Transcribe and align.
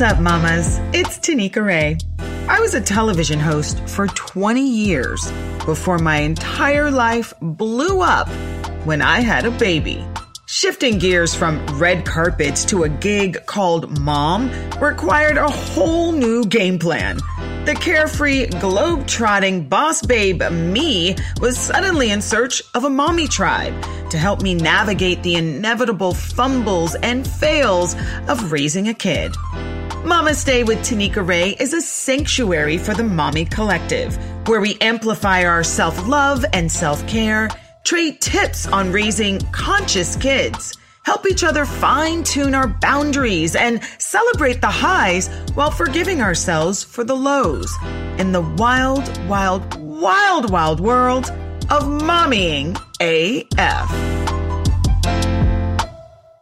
What's 0.00 0.14
up, 0.14 0.22
mamas? 0.22 0.78
It's 0.94 1.18
Tanika 1.18 1.62
Ray. 1.62 1.98
I 2.48 2.58
was 2.58 2.72
a 2.72 2.80
television 2.80 3.38
host 3.38 3.86
for 3.86 4.06
20 4.06 4.66
years 4.66 5.30
before 5.66 5.98
my 5.98 6.20
entire 6.20 6.90
life 6.90 7.34
blew 7.42 8.00
up 8.00 8.26
when 8.86 9.02
I 9.02 9.20
had 9.20 9.44
a 9.44 9.50
baby. 9.50 10.02
Shifting 10.46 10.96
gears 10.96 11.34
from 11.34 11.66
red 11.78 12.06
carpets 12.06 12.64
to 12.64 12.84
a 12.84 12.88
gig 12.88 13.44
called 13.44 14.00
Mom 14.00 14.50
required 14.80 15.36
a 15.36 15.50
whole 15.50 16.12
new 16.12 16.46
game 16.46 16.78
plan. 16.78 17.18
The 17.66 17.76
carefree, 17.78 18.46
globe-trotting 18.46 19.68
boss 19.68 20.00
babe 20.00 20.42
me 20.50 21.14
was 21.42 21.58
suddenly 21.58 22.10
in 22.10 22.22
search 22.22 22.62
of 22.72 22.84
a 22.84 22.90
mommy 22.90 23.28
tribe 23.28 23.74
to 24.08 24.16
help 24.16 24.40
me 24.40 24.54
navigate 24.54 25.22
the 25.22 25.34
inevitable 25.34 26.14
fumbles 26.14 26.94
and 26.94 27.28
fails 27.28 27.94
of 28.28 28.50
raising 28.50 28.88
a 28.88 28.94
kid. 28.94 29.36
Mama's 30.04 30.44
Day 30.44 30.64
with 30.64 30.78
Tanika 30.78 31.26
Ray 31.26 31.50
is 31.60 31.74
a 31.74 31.80
sanctuary 31.82 32.78
for 32.78 32.94
the 32.94 33.04
mommy 33.04 33.44
collective, 33.44 34.16
where 34.48 34.60
we 34.60 34.78
amplify 34.80 35.44
our 35.44 35.62
self-love 35.62 36.42
and 36.54 36.72
self-care, 36.72 37.50
trade 37.84 38.18
tips 38.22 38.66
on 38.66 38.92
raising 38.92 39.38
conscious 39.52 40.16
kids, 40.16 40.74
help 41.04 41.26
each 41.26 41.44
other 41.44 41.66
fine 41.66 42.24
tune 42.24 42.54
our 42.54 42.68
boundaries 42.68 43.54
and 43.54 43.84
celebrate 43.98 44.62
the 44.62 44.70
highs 44.70 45.28
while 45.52 45.70
forgiving 45.70 46.22
ourselves 46.22 46.82
for 46.82 47.04
the 47.04 47.14
lows 47.14 47.70
in 48.16 48.32
the 48.32 48.40
wild, 48.40 49.06
wild, 49.28 49.78
wild, 50.00 50.50
wild 50.50 50.80
world 50.80 51.28
of 51.68 51.82
mommying 51.82 52.74
AF. 53.02 53.90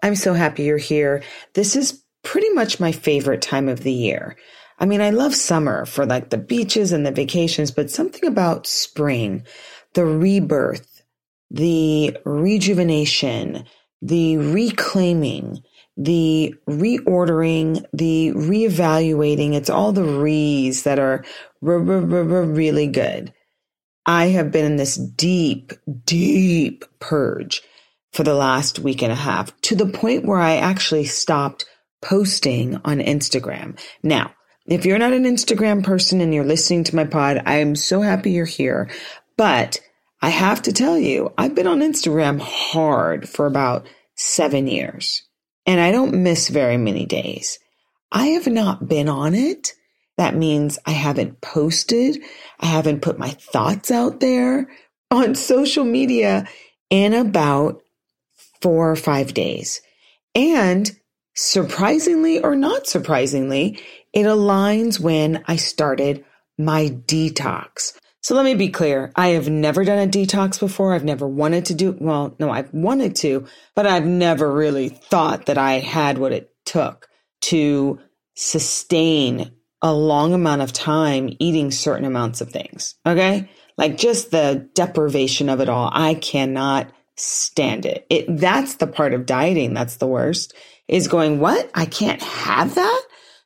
I'm 0.00 0.14
so 0.14 0.32
happy 0.32 0.62
you're 0.62 0.78
here. 0.78 1.25
This 1.54 1.75
is 1.75 2.04
pretty 2.22 2.50
much 2.50 2.80
my 2.80 2.92
favorite 2.92 3.42
time 3.42 3.69
of 3.69 3.80
the 3.80 3.92
year. 3.92 4.36
I 4.78 4.86
mean, 4.86 5.00
I 5.00 5.11
love 5.11 5.34
summer 5.34 5.86
for 5.86 6.06
like 6.06 6.30
the 6.30 6.38
beaches 6.38 6.92
and 6.92 7.05
the 7.05 7.10
vacations, 7.10 7.70
but 7.70 7.91
something 7.91 8.25
about 8.27 8.66
spring, 8.66 9.44
the 9.94 10.05
rebirth, 10.05 11.02
the 11.50 12.16
rejuvenation, 12.25 13.64
the 14.02 14.36
reclaiming, 14.36 15.62
the 15.97 16.55
reordering, 16.69 17.84
the 17.92 18.32
reevaluating. 18.34 19.55
It's 19.55 19.70
all 19.70 19.92
the 19.92 20.05
re's 20.05 20.84
that 20.84 21.00
are 21.00 21.25
really 21.60 22.86
good. 22.86 23.32
I 24.06 24.27
have 24.27 24.53
been 24.53 24.64
in 24.64 24.77
this 24.77 24.94
deep, 24.94 25.72
deep 26.05 26.84
purge 27.00 27.62
for 28.12 28.22
the 28.22 28.34
last 28.34 28.78
week 28.78 29.03
and 29.03 29.12
a 29.12 29.16
half 29.16 29.60
to 29.62 29.75
the 29.75 29.86
point 29.86 30.25
where 30.25 30.38
I 30.38 30.56
actually 30.56 31.05
stopped 31.05 31.66
posting 32.00 32.77
on 32.84 32.98
Instagram. 32.98 33.78
Now, 34.02 34.34
if 34.66 34.84
you're 34.84 34.98
not 34.98 35.12
an 35.12 35.24
Instagram 35.24 35.82
person 35.82 36.20
and 36.20 36.34
you're 36.34 36.44
listening 36.44 36.84
to 36.84 36.96
my 36.96 37.04
pod, 37.04 37.42
I 37.46 37.56
am 37.56 37.74
so 37.74 38.02
happy 38.02 38.32
you're 38.32 38.44
here. 38.44 38.91
But 39.36 39.80
I 40.20 40.28
have 40.28 40.62
to 40.62 40.72
tell 40.72 40.98
you, 40.98 41.32
I've 41.38 41.54
been 41.54 41.66
on 41.66 41.80
Instagram 41.80 42.41
hard 42.41 43.28
for 43.28 43.46
about 43.46 43.88
seven 44.14 44.66
years 44.66 45.22
and 45.64 45.80
I 45.80 45.92
don't 45.92 46.22
miss 46.22 46.48
very 46.48 46.76
many 46.76 47.06
days. 47.06 47.58
I 48.10 48.28
have 48.28 48.46
not 48.46 48.88
been 48.88 49.08
on 49.08 49.34
it. 49.34 49.72
That 50.16 50.34
means 50.34 50.78
I 50.84 50.91
haven't 50.91 51.41
posted. 51.41 52.22
I 52.58 52.66
haven't 52.66 53.02
put 53.02 53.19
my 53.19 53.30
thoughts 53.30 53.91
out 53.91 54.20
there 54.20 54.69
on 55.10 55.34
social 55.36 55.84
media 55.84 56.48
in 56.91 57.14
about 57.14 57.80
four 58.60 58.91
or 58.91 58.96
five 58.96 59.34
days. 59.34 59.80
And 60.34 60.91
surprisingly 61.38 62.41
or 62.41 62.56
not 62.56 62.88
surprisingly, 62.88 63.78
it 64.12 64.25
aligns 64.25 64.99
when 64.99 65.44
I 65.47 65.54
started 65.54 66.25
my 66.59 66.88
detox. 66.88 67.97
So 68.22 68.34
let 68.34 68.44
me 68.44 68.54
be 68.54 68.71
clear. 68.71 69.12
I 69.15 69.28
have 69.28 69.48
never 69.48 69.84
done 69.84 70.00
a 70.00 70.10
detox 70.10 70.59
before. 70.59 70.93
I've 70.93 71.04
never 71.04 71.28
wanted 71.28 71.66
to 71.66 71.75
do, 71.75 71.97
well, 72.00 72.34
no, 72.41 72.50
I've 72.50 72.75
wanted 72.75 73.15
to, 73.16 73.47
but 73.77 73.87
I've 73.87 74.04
never 74.04 74.53
really 74.53 74.88
thought 74.88 75.47
that 75.47 75.59
I 75.59 75.75
had 75.75 76.19
what 76.19 76.32
it 76.32 76.53
took 76.66 77.09
to 77.43 78.00
sustain 78.34 79.53
a 79.81 79.94
long 79.94 80.34
amount 80.34 80.62
of 80.62 80.72
time 80.72 81.31
eating 81.38 81.71
certain 81.71 82.04
amounts 82.04 82.41
of 82.41 82.50
things. 82.50 82.97
Okay. 83.06 83.48
Like 83.77 83.97
just 83.97 84.32
the 84.32 84.69
deprivation 84.75 85.48
of 85.48 85.60
it 85.60 85.69
all. 85.69 85.88
I 85.93 86.15
cannot 86.15 86.93
stand 87.15 87.87
it. 87.87 88.04
It, 88.10 88.38
that's 88.38 88.75
the 88.75 88.88
part 88.88 89.15
of 89.15 89.25
dieting. 89.25 89.72
That's 89.72 89.97
the 89.97 90.09
worst 90.09 90.53
is 90.88 91.09
going, 91.09 91.38
what? 91.38 91.71
I 91.75 91.87
can't 91.87 92.22
have 92.22 92.75
that. 92.75 93.03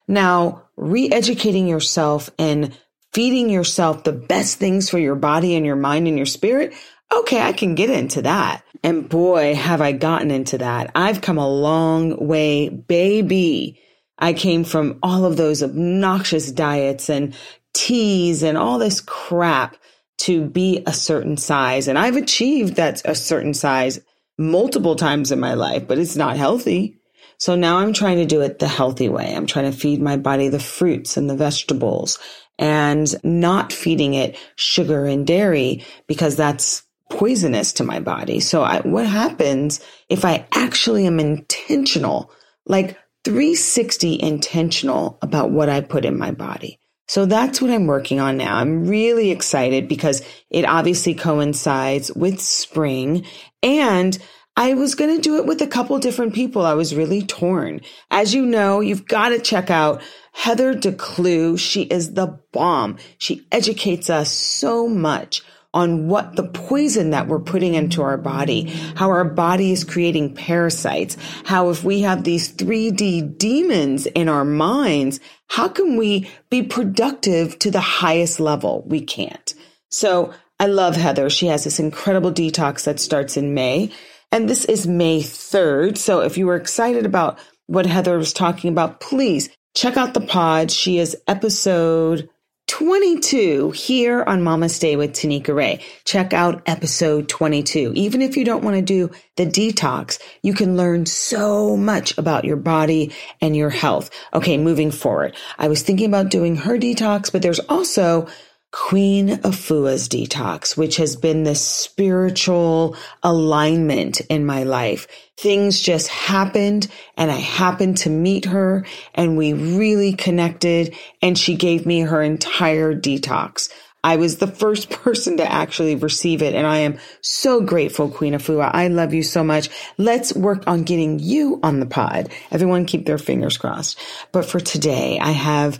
Now 0.08 0.68
re-educating 0.76 1.68
yourself 1.68 2.30
and 2.38 2.78
feeding 3.12 3.50
yourself 3.50 4.04
the 4.04 4.12
best 4.12 4.58
things 4.58 4.88
for 4.88 4.98
your 4.98 5.16
body 5.16 5.54
and 5.54 5.66
your 5.66 5.76
mind 5.76 6.08
and 6.08 6.16
your 6.16 6.26
spirit. 6.26 6.72
Okay. 7.12 7.40
I 7.40 7.52
can 7.52 7.74
get 7.74 7.90
into 7.90 8.22
that. 8.22 8.64
And 8.82 9.08
boy, 9.08 9.54
have 9.54 9.80
I 9.80 9.92
gotten 9.92 10.30
into 10.30 10.58
that. 10.58 10.90
I've 10.94 11.20
come 11.20 11.38
a 11.38 11.48
long 11.48 12.26
way, 12.26 12.68
baby. 12.68 13.78
I 14.18 14.32
came 14.32 14.64
from 14.64 14.98
all 15.02 15.24
of 15.24 15.36
those 15.36 15.62
obnoxious 15.62 16.50
diets 16.50 17.10
and 17.10 17.34
teas 17.74 18.42
and 18.42 18.56
all 18.56 18.78
this 18.78 19.00
crap 19.00 19.76
to 20.18 20.44
be 20.44 20.82
a 20.86 20.92
certain 20.92 21.36
size. 21.36 21.88
And 21.88 21.98
I've 21.98 22.16
achieved 22.16 22.76
that 22.76 23.02
a 23.04 23.14
certain 23.14 23.54
size 23.54 24.00
multiple 24.38 24.96
times 24.96 25.32
in 25.32 25.40
my 25.40 25.54
life, 25.54 25.88
but 25.88 25.98
it's 25.98 26.16
not 26.16 26.36
healthy. 26.36 27.00
So 27.42 27.56
now 27.56 27.78
I'm 27.78 27.92
trying 27.92 28.18
to 28.18 28.24
do 28.24 28.40
it 28.42 28.60
the 28.60 28.68
healthy 28.68 29.08
way. 29.08 29.34
I'm 29.34 29.46
trying 29.46 29.68
to 29.68 29.76
feed 29.76 30.00
my 30.00 30.16
body 30.16 30.46
the 30.46 30.60
fruits 30.60 31.16
and 31.16 31.28
the 31.28 31.34
vegetables 31.34 32.20
and 32.56 33.12
not 33.24 33.72
feeding 33.72 34.14
it 34.14 34.38
sugar 34.54 35.06
and 35.06 35.26
dairy 35.26 35.84
because 36.06 36.36
that's 36.36 36.84
poisonous 37.10 37.72
to 37.72 37.82
my 37.82 37.98
body. 37.98 38.38
So 38.38 38.62
I, 38.62 38.82
what 38.82 39.06
happens 39.06 39.84
if 40.08 40.24
I 40.24 40.46
actually 40.52 41.04
am 41.04 41.18
intentional, 41.18 42.30
like 42.64 42.96
360 43.24 44.22
intentional 44.22 45.18
about 45.20 45.50
what 45.50 45.68
I 45.68 45.80
put 45.80 46.04
in 46.04 46.16
my 46.16 46.30
body? 46.30 46.78
So 47.08 47.26
that's 47.26 47.60
what 47.60 47.72
I'm 47.72 47.88
working 47.88 48.20
on 48.20 48.36
now. 48.36 48.54
I'm 48.54 48.86
really 48.86 49.32
excited 49.32 49.88
because 49.88 50.22
it 50.48 50.64
obviously 50.64 51.14
coincides 51.14 52.12
with 52.12 52.40
spring 52.40 53.26
and 53.64 54.16
I 54.56 54.74
was 54.74 54.94
going 54.94 55.16
to 55.16 55.22
do 55.22 55.38
it 55.38 55.46
with 55.46 55.62
a 55.62 55.66
couple 55.66 55.98
different 55.98 56.34
people. 56.34 56.64
I 56.64 56.74
was 56.74 56.94
really 56.94 57.22
torn. 57.22 57.80
As 58.10 58.34
you 58.34 58.44
know, 58.44 58.80
you've 58.80 59.06
got 59.06 59.30
to 59.30 59.38
check 59.38 59.70
out 59.70 60.02
Heather 60.32 60.74
DeClue. 60.74 61.58
She 61.58 61.82
is 61.82 62.14
the 62.14 62.38
bomb. 62.52 62.98
She 63.18 63.46
educates 63.50 64.10
us 64.10 64.30
so 64.30 64.88
much 64.88 65.42
on 65.74 66.06
what 66.06 66.36
the 66.36 66.46
poison 66.46 67.10
that 67.10 67.28
we're 67.28 67.40
putting 67.40 67.74
into 67.74 68.02
our 68.02 68.18
body, 68.18 68.64
how 68.94 69.08
our 69.08 69.24
body 69.24 69.72
is 69.72 69.84
creating 69.84 70.34
parasites, 70.34 71.16
how 71.44 71.70
if 71.70 71.82
we 71.82 72.02
have 72.02 72.24
these 72.24 72.52
3D 72.52 73.38
demons 73.38 74.04
in 74.04 74.28
our 74.28 74.44
minds, 74.44 75.18
how 75.48 75.68
can 75.68 75.96
we 75.96 76.28
be 76.50 76.62
productive 76.62 77.58
to 77.58 77.70
the 77.70 77.80
highest 77.80 78.38
level? 78.38 78.84
We 78.86 79.00
can't. 79.00 79.54
So 79.88 80.34
I 80.60 80.66
love 80.66 80.94
Heather. 80.94 81.30
She 81.30 81.46
has 81.46 81.64
this 81.64 81.80
incredible 81.80 82.32
detox 82.32 82.84
that 82.84 83.00
starts 83.00 83.38
in 83.38 83.54
May. 83.54 83.90
And 84.32 84.48
this 84.48 84.64
is 84.64 84.86
May 84.86 85.20
3rd. 85.20 85.98
So 85.98 86.20
if 86.20 86.38
you 86.38 86.46
were 86.46 86.56
excited 86.56 87.04
about 87.04 87.38
what 87.66 87.84
Heather 87.84 88.16
was 88.16 88.32
talking 88.32 88.70
about, 88.70 88.98
please 88.98 89.50
check 89.74 89.98
out 89.98 90.14
the 90.14 90.22
pod. 90.22 90.70
She 90.70 90.98
is 90.98 91.14
episode 91.28 92.30
22 92.68 93.72
here 93.72 94.22
on 94.22 94.42
Mama's 94.42 94.78
Day 94.78 94.96
with 94.96 95.12
Tanika 95.12 95.54
Ray. 95.54 95.84
Check 96.06 96.32
out 96.32 96.62
episode 96.64 97.28
22. 97.28 97.92
Even 97.94 98.22
if 98.22 98.34
you 98.34 98.46
don't 98.46 98.64
want 98.64 98.76
to 98.76 98.82
do 98.82 99.10
the 99.36 99.44
detox, 99.44 100.18
you 100.42 100.54
can 100.54 100.78
learn 100.78 101.04
so 101.04 101.76
much 101.76 102.16
about 102.16 102.46
your 102.46 102.56
body 102.56 103.12
and 103.42 103.54
your 103.54 103.68
health. 103.68 104.08
Okay, 104.32 104.56
moving 104.56 104.90
forward. 104.90 105.36
I 105.58 105.68
was 105.68 105.82
thinking 105.82 106.06
about 106.06 106.30
doing 106.30 106.56
her 106.56 106.78
detox, 106.78 107.30
but 107.30 107.42
there's 107.42 107.60
also 107.60 108.28
Queen 108.72 109.28
Afua's 109.28 110.08
detox, 110.08 110.78
which 110.78 110.96
has 110.96 111.14
been 111.14 111.44
this 111.44 111.60
spiritual 111.60 112.96
alignment 113.22 114.20
in 114.22 114.46
my 114.46 114.62
life. 114.62 115.06
Things 115.36 115.78
just 115.78 116.08
happened 116.08 116.88
and 117.18 117.30
I 117.30 117.36
happened 117.36 117.98
to 117.98 118.10
meet 118.10 118.46
her 118.46 118.86
and 119.14 119.36
we 119.36 119.52
really 119.52 120.14
connected 120.14 120.96
and 121.20 121.38
she 121.38 121.54
gave 121.54 121.84
me 121.84 122.00
her 122.00 122.22
entire 122.22 122.94
detox. 122.94 123.68
I 124.04 124.16
was 124.16 124.38
the 124.38 124.46
first 124.46 124.90
person 125.02 125.36
to 125.36 125.52
actually 125.52 125.94
receive 125.94 126.42
it. 126.42 126.54
And 126.54 126.66
I 126.66 126.78
am 126.78 126.98
so 127.20 127.60
grateful, 127.60 128.08
Queen 128.08 128.32
Afua. 128.32 128.70
I 128.72 128.88
love 128.88 129.12
you 129.14 129.22
so 129.22 129.44
much. 129.44 129.68
Let's 129.98 130.34
work 130.34 130.64
on 130.66 130.84
getting 130.84 131.18
you 131.18 131.60
on 131.62 131.80
the 131.80 131.86
pod. 131.86 132.30
Everyone 132.50 132.86
keep 132.86 133.06
their 133.06 133.18
fingers 133.18 133.58
crossed. 133.58 133.98
But 134.32 134.46
for 134.46 134.60
today, 134.60 135.18
I 135.20 135.32
have 135.32 135.78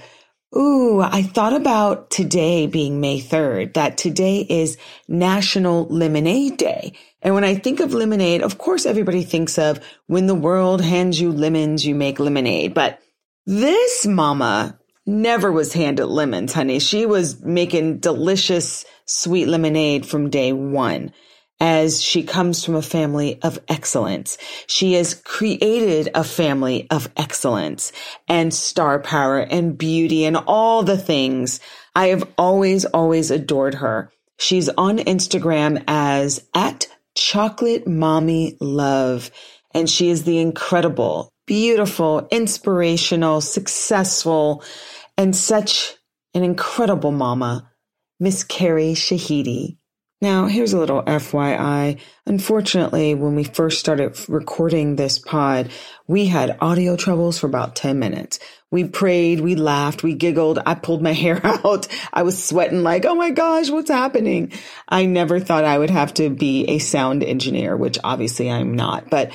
Ooh, 0.57 1.01
I 1.01 1.23
thought 1.23 1.55
about 1.55 2.11
today 2.11 2.67
being 2.67 3.01
May 3.01 3.21
3rd, 3.21 3.75
that 3.75 3.97
today 3.97 4.47
is 4.49 4.77
National 5.09 5.87
Lemonade 5.87 6.59
Day. 6.59 6.93
And 7.23 7.35
when 7.35 7.45
I 7.45 7.55
think 7.55 7.81
of 7.81 7.95
lemonade, 7.95 8.43
of 8.43 8.59
course, 8.59 8.85
everybody 8.85 9.23
thinks 9.25 9.59
of 9.59 9.81
when 10.09 10.27
the 10.27 10.35
world 10.35 10.83
hands 10.83 11.21
you 11.21 11.33
lemons, 11.33 11.87
you 11.87 11.95
make 11.95 12.19
lemonade. 12.19 12.75
But 12.75 13.01
This 13.47 14.07
mama 14.07 14.79
never 15.05 15.51
was 15.51 15.73
handed 15.73 16.07
lemons, 16.07 16.53
honey. 16.53 16.79
She 16.79 17.07
was 17.07 17.43
making 17.43 17.99
delicious 17.99 18.85
sweet 19.05 19.47
lemonade 19.47 20.07
from 20.07 20.31
day 20.31 20.53
one 20.53 21.13
as 21.63 22.03
she 22.03 22.25
comes 22.25 22.65
from 22.65 22.75
a 22.75 22.83
family 22.83 23.41
of 23.43 23.57
excellence. 23.69 24.37
She 24.67 24.95
has 24.95 25.15
created 25.15 26.11
a 26.13 26.25
family 26.25 26.89
of 26.91 27.09
excellence 27.17 27.93
and 28.27 28.53
star 28.53 28.99
power 28.99 29.39
and 29.39 29.79
beauty 29.79 30.25
and 30.25 30.37
all 30.37 30.83
the 30.83 30.99
things. 30.99 31.61
I 31.95 32.09
have 32.09 32.29
always, 32.37 32.85
always 32.85 33.31
adored 33.31 33.77
her. 33.77 34.11
She's 34.41 34.69
on 34.71 34.99
Instagram 34.99 35.85
as 35.87 36.45
at 36.53 36.89
chocolate 37.15 37.87
mommy 37.87 38.57
love. 38.61 39.31
And 39.73 39.89
she 39.89 40.11
is 40.11 40.25
the 40.25 40.41
incredible, 40.41 41.31
beautiful, 41.47 42.27
inspirational, 42.33 43.41
successful, 43.41 44.65
and 45.17 45.35
such 45.37 45.95
an 46.35 46.43
incredible 46.43 47.13
mama, 47.13 47.71
Miss 48.19 48.43
Keri 48.43 48.95
Shahidi. 48.95 49.77
Now, 50.23 50.47
here's 50.47 50.73
a 50.73 50.79
little 50.79 51.03
FYI. 51.03 51.99
Unfortunately, 52.27 53.13
when 53.17 53.35
we 53.35 53.43
first 53.43 53.81
started 53.81 54.17
recording 54.29 54.95
this 54.95 55.19
pod, 55.19 55.73
we 56.07 56.27
had 56.27 56.59
audio 56.61 56.95
troubles 56.95 57.41
for 57.41 57.49
about 57.49 57.75
10 57.75 57.99
minutes. 57.99 58.39
We 58.71 58.85
prayed, 58.85 59.41
we 59.41 59.57
laughed, 59.57 60.05
we 60.05 60.15
giggled. 60.15 60.61
I 60.65 60.77
pulled 60.77 61.03
my 61.03 61.13
hair 61.25 61.45
out. 61.45 61.89
I 62.13 62.23
was 62.23 62.43
sweating 62.43 62.85
like, 62.85 63.05
oh 63.05 63.17
my 63.17 63.31
gosh, 63.31 63.69
what's 63.69 63.91
happening? 63.91 64.53
I 64.89 65.07
never 65.07 65.41
thought 65.41 65.65
I 65.65 65.77
would 65.77 65.91
have 65.91 66.15
to 66.15 66.31
be 66.31 66.67
a 66.67 66.79
sound 66.79 67.25
engineer, 67.25 67.77
which 67.77 67.99
obviously 68.05 68.49
I'm 68.49 68.77
not. 68.77 69.11
But 69.11 69.33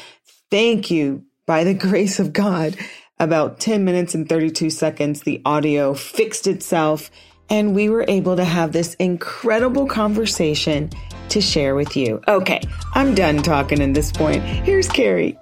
thank 0.49 0.89
you, 0.89 1.25
by 1.45 1.65
the 1.65 1.73
grace 1.87 2.17
of 2.17 2.31
God, 2.31 2.77
about 3.19 3.59
10 3.59 3.83
minutes 3.83 4.15
and 4.15 4.29
32 4.29 4.69
seconds, 4.69 5.19
the 5.19 5.41
audio 5.43 5.93
fixed 5.93 6.47
itself 6.47 7.11
and 7.49 7.73
we 7.75 7.89
were 7.89 8.05
able 8.07 8.35
to 8.35 8.45
have 8.45 8.71
this 8.71 8.93
incredible 8.95 9.87
conversation 9.87 10.89
to 11.29 11.41
share 11.41 11.75
with 11.75 11.95
you. 11.95 12.21
Okay, 12.27 12.61
I'm 12.93 13.15
done 13.15 13.41
talking 13.41 13.81
at 13.81 13.93
this 13.93 14.11
point. 14.11 14.43
Here's 14.43 14.87
Keri. 14.87 15.37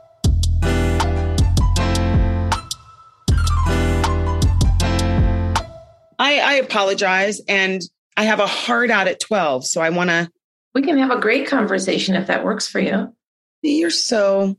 I, 6.17 6.39
I 6.39 6.53
apologize, 6.63 7.41
and 7.47 7.81
I 8.17 8.23
have 8.23 8.39
a 8.39 8.47
hard 8.47 8.89
out 8.89 9.07
at 9.07 9.19
12, 9.19 9.65
so 9.65 9.81
I 9.81 9.89
want 9.89 10.09
to. 10.09 10.29
We 10.73 10.81
can 10.81 10.97
have 10.97 11.11
a 11.11 11.19
great 11.19 11.47
conversation 11.47 12.15
if 12.15 12.27
that 12.27 12.43
works 12.43 12.67
for 12.67 12.79
you. 12.79 13.13
You're 13.61 13.89
so. 13.89 14.57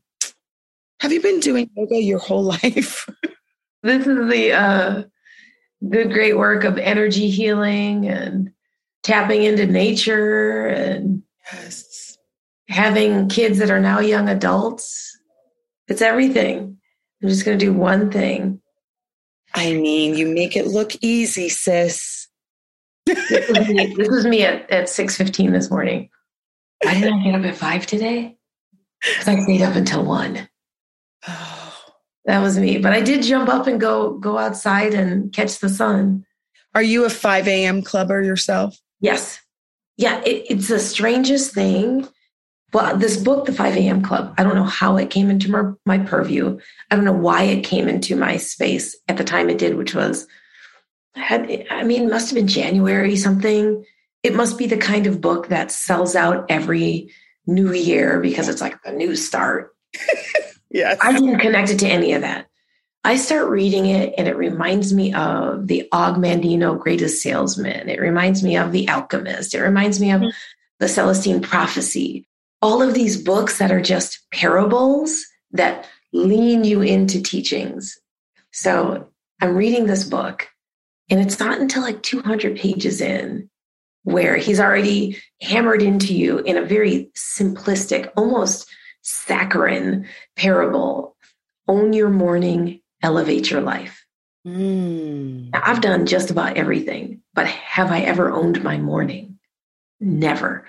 Have 1.00 1.12
you 1.12 1.20
been 1.20 1.40
doing 1.40 1.70
yoga 1.76 1.96
your 1.96 2.18
whole 2.18 2.42
life? 2.62 3.08
this 3.82 4.06
is 4.06 4.30
the 4.30 4.52
uh, 4.52 5.02
good, 5.88 6.12
great 6.12 6.36
work 6.36 6.64
of 6.64 6.78
energy 6.78 7.30
healing 7.30 8.06
and 8.06 8.50
tapping 9.02 9.42
into 9.42 9.66
nature 9.66 10.66
and 10.66 11.22
yes. 11.52 12.18
having 12.68 13.28
kids 13.28 13.58
that 13.58 13.70
are 13.70 13.80
now 13.80 14.00
young 14.00 14.28
adults. 14.28 15.18
It's 15.88 16.02
everything. 16.02 16.78
I'm 17.22 17.28
just 17.28 17.44
going 17.44 17.58
to 17.58 17.64
do 17.64 17.72
one 17.72 18.10
thing. 18.10 18.60
I 19.54 19.72
mean, 19.72 20.16
you 20.16 20.28
make 20.28 20.56
it 20.56 20.66
look 20.66 20.92
easy, 21.00 21.48
sis. 21.48 22.28
this, 23.06 23.48
was 23.48 23.68
me, 23.68 23.94
this 23.96 24.08
was 24.08 24.26
me 24.26 24.42
at, 24.42 24.68
at 24.70 24.84
6.15 24.84 25.52
this 25.52 25.70
morning. 25.70 26.10
Why 26.82 26.94
didn't 26.94 27.20
I 27.20 27.24
get 27.24 27.34
up 27.36 27.46
at 27.46 27.56
5 27.56 27.86
today? 27.86 28.36
Because 29.02 29.28
I 29.28 29.40
stayed 29.40 29.62
up 29.62 29.76
until 29.76 30.04
1. 30.04 30.48
That 32.26 32.42
was 32.42 32.58
me. 32.58 32.78
But 32.78 32.92
I 32.92 33.00
did 33.00 33.22
jump 33.22 33.48
up 33.48 33.66
and 33.66 33.80
go 33.80 34.18
go 34.18 34.38
outside 34.38 34.94
and 34.94 35.32
catch 35.32 35.58
the 35.58 35.68
sun. 35.68 36.24
Are 36.74 36.82
you 36.82 37.04
a 37.06 37.10
5 37.10 37.48
a.m. 37.48 37.82
clubber 37.82 38.22
yourself? 38.22 38.76
Yes. 39.00 39.40
Yeah, 39.96 40.20
it, 40.26 40.44
it's 40.50 40.68
the 40.68 40.78
strangest 40.78 41.54
thing. 41.54 42.06
Well, 42.72 42.96
this 42.98 43.16
book, 43.16 43.46
The 43.46 43.52
5 43.52 43.76
a.m. 43.76 44.02
Club, 44.02 44.34
I 44.36 44.42
don't 44.42 44.56
know 44.56 44.64
how 44.64 44.98
it 44.98 45.08
came 45.08 45.30
into 45.30 45.50
my, 45.50 45.70
my 45.86 46.04
purview. 46.04 46.58
I 46.90 46.96
don't 46.96 47.06
know 47.06 47.12
why 47.12 47.44
it 47.44 47.64
came 47.64 47.88
into 47.88 48.16
my 48.16 48.36
space 48.36 48.94
at 49.08 49.16
the 49.16 49.24
time 49.24 49.48
it 49.48 49.56
did, 49.56 49.76
which 49.76 49.94
was, 49.94 50.26
had, 51.14 51.64
I 51.70 51.84
mean, 51.84 52.10
must 52.10 52.28
have 52.28 52.34
been 52.34 52.48
January 52.48 53.16
something. 53.16 53.82
It 54.22 54.34
must 54.34 54.58
be 54.58 54.66
the 54.66 54.76
kind 54.76 55.06
of 55.06 55.22
book 55.22 55.48
that 55.48 55.70
sells 55.70 56.14
out 56.14 56.44
every 56.50 57.10
new 57.46 57.72
year 57.72 58.20
because 58.20 58.48
it's 58.48 58.60
like 58.60 58.76
a 58.84 58.92
new 58.92 59.16
start. 59.16 59.74
Yes. 60.76 60.98
I 61.00 61.12
didn't 61.12 61.38
connect 61.38 61.70
it 61.70 61.78
to 61.78 61.88
any 61.88 62.12
of 62.12 62.20
that. 62.20 62.48
I 63.02 63.16
start 63.16 63.48
reading 63.48 63.86
it 63.86 64.12
and 64.18 64.28
it 64.28 64.36
reminds 64.36 64.92
me 64.92 65.14
of 65.14 65.68
the 65.68 65.88
Og 65.90 66.16
Mandino 66.16 66.78
Greatest 66.78 67.22
Salesman. 67.22 67.88
It 67.88 67.98
reminds 67.98 68.42
me 68.42 68.58
of 68.58 68.72
The 68.72 68.86
Alchemist. 68.90 69.54
It 69.54 69.62
reminds 69.62 70.00
me 70.00 70.10
of 70.10 70.20
mm-hmm. 70.20 70.30
the 70.78 70.88
Celestine 70.88 71.40
Prophecy. 71.40 72.28
All 72.60 72.82
of 72.82 72.92
these 72.92 73.22
books 73.22 73.56
that 73.56 73.72
are 73.72 73.80
just 73.80 74.18
parables 74.32 75.24
that 75.52 75.88
lean 76.12 76.62
you 76.64 76.82
into 76.82 77.22
teachings. 77.22 77.98
So 78.52 79.08
I'm 79.40 79.56
reading 79.56 79.86
this 79.86 80.04
book 80.04 80.48
and 81.08 81.20
it's 81.20 81.40
not 81.40 81.58
until 81.58 81.82
like 81.82 82.02
200 82.02 82.58
pages 82.58 83.00
in 83.00 83.48
where 84.02 84.36
he's 84.36 84.60
already 84.60 85.22
hammered 85.40 85.80
into 85.80 86.14
you 86.14 86.40
in 86.40 86.58
a 86.58 86.66
very 86.66 87.10
simplistic, 87.16 88.10
almost 88.14 88.68
saccharine 89.06 90.08
parable 90.34 91.16
own 91.68 91.92
your 91.92 92.10
morning, 92.10 92.80
elevate 93.02 93.50
your 93.50 93.60
life. 93.60 94.04
Mm. 94.46 95.52
Now, 95.52 95.62
I've 95.64 95.80
done 95.80 96.06
just 96.06 96.30
about 96.30 96.56
everything, 96.56 97.22
but 97.34 97.46
have 97.46 97.90
I 97.90 98.00
ever 98.00 98.30
owned 98.30 98.62
my 98.62 98.78
morning? 98.78 99.38
Never. 100.00 100.66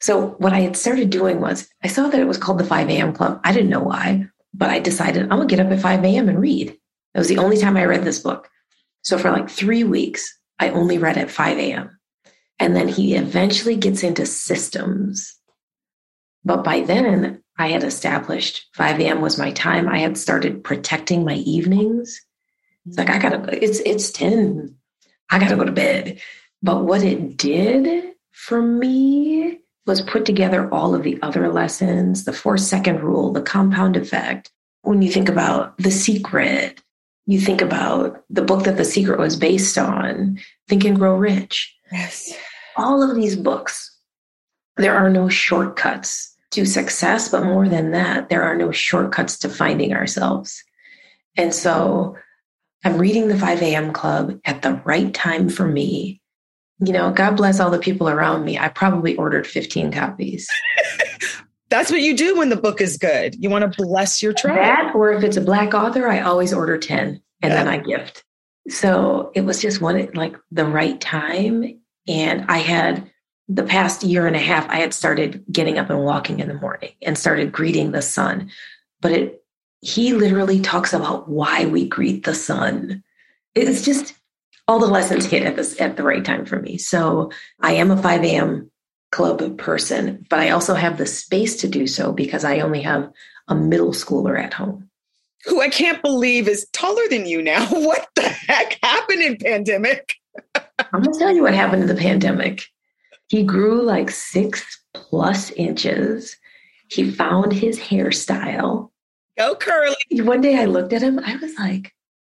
So, 0.00 0.28
what 0.38 0.52
I 0.52 0.60
had 0.60 0.76
started 0.76 1.10
doing 1.10 1.40
was 1.40 1.68
I 1.82 1.88
saw 1.88 2.08
that 2.08 2.20
it 2.20 2.26
was 2.26 2.38
called 2.38 2.58
the 2.58 2.64
5 2.64 2.88
a.m. 2.90 3.12
Club. 3.12 3.40
I 3.44 3.52
didn't 3.52 3.70
know 3.70 3.80
why, 3.80 4.26
but 4.52 4.70
I 4.70 4.78
decided 4.78 5.22
I'm 5.22 5.28
going 5.38 5.48
to 5.48 5.56
get 5.56 5.64
up 5.64 5.72
at 5.72 5.80
5 5.80 6.04
a.m. 6.04 6.28
and 6.28 6.40
read. 6.40 6.76
That 7.14 7.20
was 7.20 7.28
the 7.28 7.38
only 7.38 7.56
time 7.56 7.76
I 7.76 7.86
read 7.86 8.04
this 8.04 8.18
book. 8.18 8.50
So, 9.02 9.16
for 9.16 9.30
like 9.30 9.48
three 9.48 9.84
weeks, 9.84 10.38
I 10.58 10.70
only 10.70 10.98
read 10.98 11.16
at 11.16 11.30
5 11.30 11.58
a.m. 11.58 11.98
And 12.58 12.74
then 12.74 12.88
he 12.88 13.14
eventually 13.14 13.76
gets 13.76 14.02
into 14.02 14.26
systems. 14.26 15.34
But 16.44 16.64
by 16.64 16.80
then, 16.80 17.42
I 17.58 17.68
had 17.68 17.84
established 17.84 18.66
5 18.74 19.00
a.m. 19.00 19.20
was 19.20 19.38
my 19.38 19.50
time. 19.52 19.88
I 19.88 19.98
had 19.98 20.18
started 20.18 20.62
protecting 20.62 21.24
my 21.24 21.34
evenings. 21.34 22.20
It's 22.86 22.98
like 22.98 23.10
I 23.10 23.18
gotta, 23.18 23.64
it's 23.64 23.80
it's 23.80 24.10
10. 24.10 24.74
I 25.30 25.38
gotta 25.38 25.56
go 25.56 25.64
to 25.64 25.72
bed. 25.72 26.20
But 26.62 26.84
what 26.84 27.02
it 27.02 27.36
did 27.36 28.12
for 28.32 28.60
me 28.62 29.58
was 29.86 30.02
put 30.02 30.26
together 30.26 30.72
all 30.72 30.94
of 30.94 31.02
the 31.02 31.18
other 31.22 31.52
lessons, 31.52 32.24
the 32.24 32.32
four 32.32 32.58
second 32.58 33.02
rule, 33.02 33.32
the 33.32 33.42
compound 33.42 33.96
effect. 33.96 34.50
When 34.82 35.02
you 35.02 35.10
think 35.10 35.28
about 35.28 35.76
the 35.78 35.90
secret, 35.90 36.82
you 37.26 37.40
think 37.40 37.60
about 37.60 38.22
the 38.30 38.42
book 38.42 38.64
that 38.64 38.76
the 38.76 38.84
secret 38.84 39.18
was 39.18 39.36
based 39.36 39.78
on, 39.78 40.38
Think 40.68 40.84
and 40.84 40.96
Grow 40.96 41.16
Rich. 41.16 41.74
Yes. 41.90 42.32
All 42.76 43.02
of 43.02 43.16
these 43.16 43.36
books, 43.36 43.96
there 44.76 44.94
are 44.94 45.10
no 45.10 45.28
shortcuts 45.28 46.35
to 46.56 46.64
success, 46.64 47.28
but 47.28 47.44
more 47.44 47.68
than 47.68 47.90
that, 47.90 48.30
there 48.30 48.42
are 48.42 48.56
no 48.56 48.72
shortcuts 48.72 49.38
to 49.38 49.48
finding 49.48 49.92
ourselves. 49.92 50.64
And 51.36 51.54
so 51.54 52.16
I'm 52.82 52.96
reading 52.96 53.28
the 53.28 53.38
5 53.38 53.62
a.m. 53.62 53.92
club 53.92 54.40
at 54.46 54.62
the 54.62 54.80
right 54.86 55.12
time 55.12 55.50
for 55.50 55.68
me. 55.68 56.22
You 56.80 56.94
know, 56.94 57.10
God 57.12 57.36
bless 57.36 57.60
all 57.60 57.70
the 57.70 57.78
people 57.78 58.08
around 58.08 58.44
me. 58.44 58.58
I 58.58 58.68
probably 58.68 59.16
ordered 59.16 59.46
15 59.46 59.92
copies. 59.92 60.48
That's 61.68 61.90
what 61.90 62.00
you 62.00 62.16
do 62.16 62.38
when 62.38 62.48
the 62.48 62.56
book 62.56 62.80
is 62.80 62.96
good. 62.96 63.34
You 63.34 63.50
want 63.50 63.70
to 63.70 63.82
bless 63.82 64.22
your 64.22 64.32
tribe. 64.32 64.56
That, 64.56 64.94
or 64.94 65.12
if 65.12 65.22
it's 65.22 65.36
a 65.36 65.42
black 65.42 65.74
author, 65.74 66.08
I 66.08 66.20
always 66.20 66.54
order 66.54 66.78
10 66.78 66.98
and 66.98 67.20
yeah. 67.42 67.48
then 67.48 67.68
I 67.68 67.78
gift. 67.78 68.24
So 68.68 69.30
it 69.34 69.42
was 69.42 69.60
just 69.60 69.82
one 69.82 70.08
like 70.14 70.36
the 70.50 70.64
right 70.64 70.98
time. 71.00 71.80
And 72.08 72.46
I 72.48 72.58
had 72.58 73.10
the 73.48 73.62
past 73.62 74.02
year 74.02 74.26
and 74.26 74.36
a 74.36 74.40
half, 74.40 74.68
I 74.68 74.76
had 74.76 74.92
started 74.92 75.44
getting 75.50 75.78
up 75.78 75.90
and 75.90 76.02
walking 76.02 76.40
in 76.40 76.48
the 76.48 76.54
morning 76.54 76.92
and 77.02 77.16
started 77.16 77.52
greeting 77.52 77.92
the 77.92 78.02
sun. 78.02 78.50
But 79.00 79.12
it, 79.12 79.44
he 79.80 80.14
literally 80.14 80.60
talks 80.60 80.92
about 80.92 81.28
why 81.28 81.66
we 81.66 81.88
greet 81.88 82.24
the 82.24 82.34
sun. 82.34 83.04
It's 83.54 83.82
just 83.82 84.14
all 84.66 84.80
the 84.80 84.86
lessons 84.86 85.26
hit 85.26 85.44
at 85.44 85.56
this 85.56 85.80
at 85.80 85.96
the 85.96 86.02
right 86.02 86.24
time 86.24 86.44
for 86.44 86.60
me. 86.60 86.76
So 86.76 87.30
I 87.60 87.72
am 87.74 87.90
a 87.90 88.02
5 88.02 88.24
a.m. 88.24 88.70
club 89.12 89.58
person, 89.58 90.26
but 90.28 90.40
I 90.40 90.50
also 90.50 90.74
have 90.74 90.98
the 90.98 91.06
space 91.06 91.56
to 91.60 91.68
do 91.68 91.86
so 91.86 92.12
because 92.12 92.44
I 92.44 92.60
only 92.60 92.82
have 92.82 93.10
a 93.46 93.54
middle 93.54 93.92
schooler 93.92 94.40
at 94.42 94.54
home. 94.54 94.90
Who 95.44 95.60
I 95.60 95.68
can't 95.68 96.02
believe 96.02 96.48
is 96.48 96.66
taller 96.72 97.06
than 97.08 97.26
you 97.26 97.40
now. 97.40 97.64
What 97.70 98.08
the 98.16 98.28
heck 98.28 98.78
happened 98.82 99.22
in 99.22 99.36
pandemic? 99.36 100.16
I'm 100.56 101.02
gonna 101.02 101.16
tell 101.16 101.32
you 101.32 101.42
what 101.42 101.54
happened 101.54 101.82
in 101.82 101.88
the 101.88 101.94
pandemic. 101.94 102.66
He 103.28 103.42
grew 103.42 103.82
like 103.82 104.10
six 104.10 104.80
plus 104.94 105.50
inches. 105.52 106.36
He 106.88 107.10
found 107.10 107.52
his 107.52 107.78
hairstyle. 107.78 108.90
Go 109.36 109.54
curly. 109.54 109.96
One 110.12 110.40
day 110.40 110.58
I 110.58 110.64
looked 110.64 110.92
at 110.92 111.02
him, 111.02 111.18
I 111.18 111.36
was 111.36 111.54
like, 111.58 111.92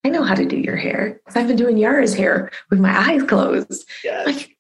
I 0.04 0.10
know 0.10 0.24
how 0.24 0.36
to 0.36 0.46
do 0.46 0.58
your 0.58 0.78
hair. 0.78 1.20
I've 1.36 1.48
been 1.48 1.58
doing 1.58 1.78
Yara's 1.78 2.14
hair 2.14 2.50
with 2.70 2.80
my 2.80 2.98
eyes 2.98 3.24
closed. 3.24 3.88
Yes. 4.04 4.26
Like, 4.26 4.58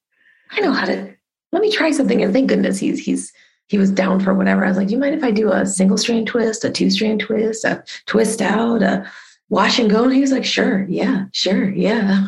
I 0.52 0.60
know 0.60 0.74
how 0.74 0.86
to. 0.86 1.16
Let 1.52 1.62
me 1.62 1.72
try 1.72 1.92
something. 1.92 2.22
And 2.22 2.34
thank 2.34 2.50
goodness 2.50 2.78
he's 2.78 3.04
he's 3.04 3.32
he 3.68 3.78
was 3.78 3.92
down 3.92 4.20
for 4.20 4.34
whatever. 4.34 4.66
I 4.66 4.68
was 4.68 4.78
like, 4.78 4.88
do 4.88 4.94
you 4.94 5.00
mind 5.00 5.16
if 5.16 5.24
I 5.24 5.32
do 5.32 5.52
a 5.52 5.66
single 5.66 5.98
strand 5.98 6.28
twist, 6.28 6.64
a 6.64 6.70
two 6.70 6.90
strand 6.90 7.22
twist, 7.22 7.64
a 7.64 7.84
twist 8.06 8.42
out, 8.42 8.84
a 8.84 9.10
wash 9.50 9.80
and 9.80 9.90
go? 9.90 10.04
And 10.04 10.14
he 10.14 10.22
was 10.22 10.32
like, 10.32 10.46
sure, 10.46 10.86
yeah, 10.90 11.26
sure, 11.32 11.70
yeah. 11.70 12.28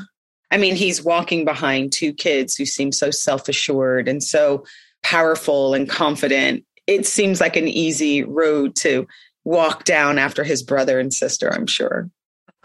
I 0.51 0.58
mean, 0.58 0.75
he's 0.75 1.03
walking 1.03 1.46
behind 1.46 1.91
two 1.91 2.13
kids 2.13 2.56
who 2.56 2.65
seem 2.65 2.91
so 2.91 3.12
self 3.12 3.48
assured 3.48 4.08
and 4.08 4.24
so 4.24 4.65
powerful 5.03 5.74
and 5.74 5.89
confident. 5.89 6.65
It 6.88 7.06
seems 7.06 7.39
like 7.39 7.56
an 7.56 7.68
easy 7.68 8.24
road 8.24 8.75
to 8.77 9.08
walk 9.46 9.84
down 9.84 10.18
after 10.18 10.44
his 10.44 10.63
brother 10.63 11.00
and 11.00 11.13
sister, 11.13 11.53
I'm 11.53 11.68
sure. 11.68 12.10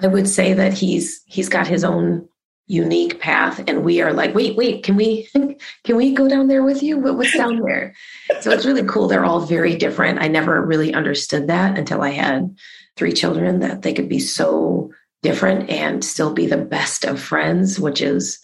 I 0.01 0.07
would 0.07 0.29
say 0.29 0.55
that 0.55 0.73
he's 0.73 1.23
he's 1.27 1.49
got 1.49 1.67
his 1.67 1.85
own 1.85 2.29
unique 2.67 3.21
path 3.21 3.63
and 3.69 3.85
we 3.85 4.01
are 4.01 4.15
like 4.15 4.35
wait 4.35 4.57
wait 4.57 4.83
can 4.83 4.97
we 4.97 5.29
can 5.85 5.97
we 5.97 6.15
go 6.15 6.27
down 6.27 6.49
there 6.49 6.63
with 6.63 6.83
you 6.83 6.97
what's 6.97 7.37
down 7.37 7.61
there 7.61 7.95
so 8.41 8.51
it's 8.51 8.65
really 8.65 8.83
cool 8.85 9.07
they're 9.07 9.25
all 9.25 9.41
very 9.41 9.77
different 9.77 10.19
i 10.23 10.27
never 10.27 10.65
really 10.65 10.95
understood 10.95 11.47
that 11.47 11.77
until 11.77 12.01
i 12.01 12.09
had 12.09 12.57
three 12.97 13.13
children 13.13 13.61
that 13.61 13.83
they 13.83 13.93
could 13.93 14.09
be 14.09 14.19
so 14.19 14.91
different 15.25 15.69
and 15.69 16.05
still 16.05 16.33
be 16.33 16.47
the 16.47 16.57
best 16.57 17.05
of 17.05 17.21
friends 17.21 17.81
which 17.81 18.01
is 18.01 18.39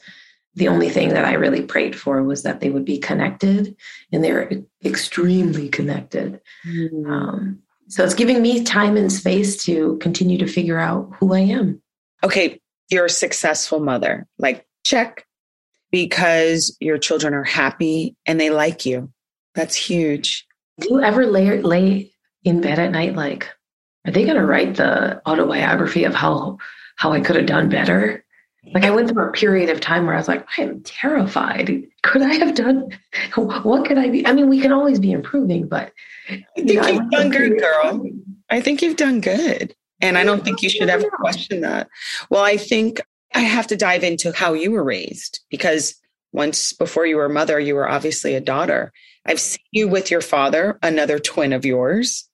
the 0.55 0.67
only 0.67 0.89
thing 0.89 1.11
that 1.11 1.25
i 1.25 1.35
really 1.35 1.63
prayed 1.63 1.95
for 1.95 2.23
was 2.25 2.43
that 2.43 2.61
they 2.61 2.71
would 2.71 2.85
be 2.85 2.99
connected 2.99 3.77
and 4.11 4.25
they're 4.25 4.51
extremely 4.85 5.69
connected 5.69 6.41
mm. 6.67 7.07
um, 7.09 7.61
so 7.89 8.05
it's 8.05 8.15
giving 8.15 8.43
me 8.43 8.65
time 8.65 8.97
and 8.97 9.13
space 9.13 9.63
to 9.65 9.97
continue 9.99 10.39
to 10.39 10.47
figure 10.47 10.79
out 10.79 11.09
who 11.21 11.33
i 11.33 11.41
am 11.41 11.81
okay 12.25 12.61
you're 12.91 13.07
a 13.07 13.11
successful 13.11 13.81
mother. 13.81 14.27
Like, 14.39 14.67
check, 14.85 15.25
because 15.91 16.77
your 16.81 16.99
children 16.99 17.35
are 17.35 17.45
happy 17.45 18.17
and 18.27 18.41
they 18.41 18.51
like 18.51 18.85
you. 18.85 19.13
That's 19.55 19.75
huge. 19.75 20.47
Do 20.81 20.89
you 20.91 21.03
ever 21.03 21.27
lay, 21.27 21.61
lay 21.63 22.13
in 22.45 22.61
bed 22.61 22.79
at 22.79 22.91
night 22.91 23.15
like, 23.15 23.49
are 24.07 24.13
they 24.13 24.25
going 24.25 24.37
to 24.37 24.47
write 24.47 24.77
the 24.77 25.21
autobiography 25.29 26.05
of 26.05 26.15
how 26.15 26.59
how 26.97 27.13
I 27.13 27.21
could 27.21 27.37
have 27.37 27.47
done 27.47 27.69
better? 27.69 28.25
Like 28.75 28.85
I 28.85 28.91
went 28.91 29.09
through 29.09 29.27
a 29.27 29.33
period 29.33 29.71
of 29.71 29.81
time 29.81 30.05
where 30.05 30.15
I 30.15 30.19
was 30.19 30.29
like, 30.29 30.47
I 30.59 30.63
am 30.63 30.83
terrified. 30.83 31.83
Could 32.03 32.23
I 32.23 32.35
have 32.35 32.55
done? 32.55 32.91
What 33.35 33.87
could 33.87 33.97
I 33.97 34.11
be? 34.11 34.27
I 34.27 34.33
mean, 34.33 34.51
we 34.51 34.61
can 34.61 34.73
always 34.73 34.99
be 34.99 35.13
improving, 35.13 35.67
but 35.67 35.93
I 36.29 36.45
think 36.55 36.71
you 36.71 36.83
have 36.83 37.11
done 37.11 37.31
good, 37.31 37.59
girl. 37.59 38.07
I 38.51 38.61
think 38.61 38.83
you've 38.83 38.99
done 38.99 39.21
good. 39.21 39.75
And 40.03 40.19
I 40.19 40.25
don't 40.25 40.45
think 40.45 40.63
you 40.63 40.69
should 40.69 40.89
ever 40.89 41.09
question 41.11 41.61
that. 41.63 41.89
Well, 42.31 42.43
I 42.43 42.57
think 42.57 43.01
I 43.35 43.41
have 43.41 43.67
to 43.69 43.77
dive 43.77 44.03
into 44.03 44.33
how 44.33 44.55
you 44.55 44.73
were 44.73 44.85
raised 44.85 45.41
because 45.51 45.95
once 46.33 46.73
before 46.73 47.07
you 47.07 47.17
were 47.17 47.27
a 47.27 47.31
mother, 47.31 47.59
you 47.59 47.75
were 47.75 47.89
obviously 47.89 48.35
a 48.35 48.41
daughter. 48.41 48.93
I've 49.27 49.41
seen 49.41 49.65
you 49.73 49.89
with 49.89 50.11
your 50.11 50.21
father, 50.21 50.79
another 50.83 51.19
twin 51.19 51.53
of 51.53 51.65
yours. 51.65 52.29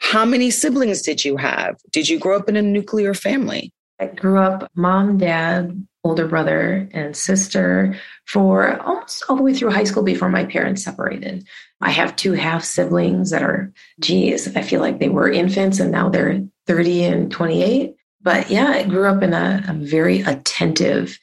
How 0.00 0.24
many 0.24 0.50
siblings 0.50 1.02
did 1.02 1.24
you 1.24 1.36
have? 1.36 1.76
Did 1.90 2.08
you 2.08 2.18
grow 2.18 2.36
up 2.36 2.48
in 2.48 2.56
a 2.56 2.62
nuclear 2.62 3.14
family? 3.14 3.72
I 4.00 4.06
grew 4.06 4.38
up 4.38 4.70
mom, 4.74 5.18
dad, 5.18 5.86
older 6.02 6.26
brother, 6.26 6.88
and 6.92 7.14
sister 7.14 7.94
for 8.26 8.80
almost 8.80 9.24
all 9.28 9.36
the 9.36 9.42
way 9.42 9.52
through 9.52 9.70
high 9.70 9.84
school 9.84 10.02
before 10.02 10.30
my 10.30 10.44
parents 10.46 10.82
separated. 10.82 11.46
I 11.82 11.90
have 11.90 12.16
two 12.16 12.32
half 12.32 12.64
siblings 12.64 13.30
that 13.30 13.42
are, 13.42 13.72
geez, 14.00 14.56
I 14.56 14.62
feel 14.62 14.80
like 14.80 14.98
they 14.98 15.10
were 15.10 15.30
infants 15.30 15.78
and 15.78 15.92
now 15.92 16.08
they're 16.08 16.42
30 16.66 17.04
and 17.04 17.30
28. 17.30 17.94
But 18.22 18.50
yeah, 18.50 18.68
I 18.68 18.84
grew 18.84 19.06
up 19.06 19.22
in 19.22 19.34
a, 19.34 19.62
a 19.68 19.74
very 19.74 20.22
attentive 20.22 21.18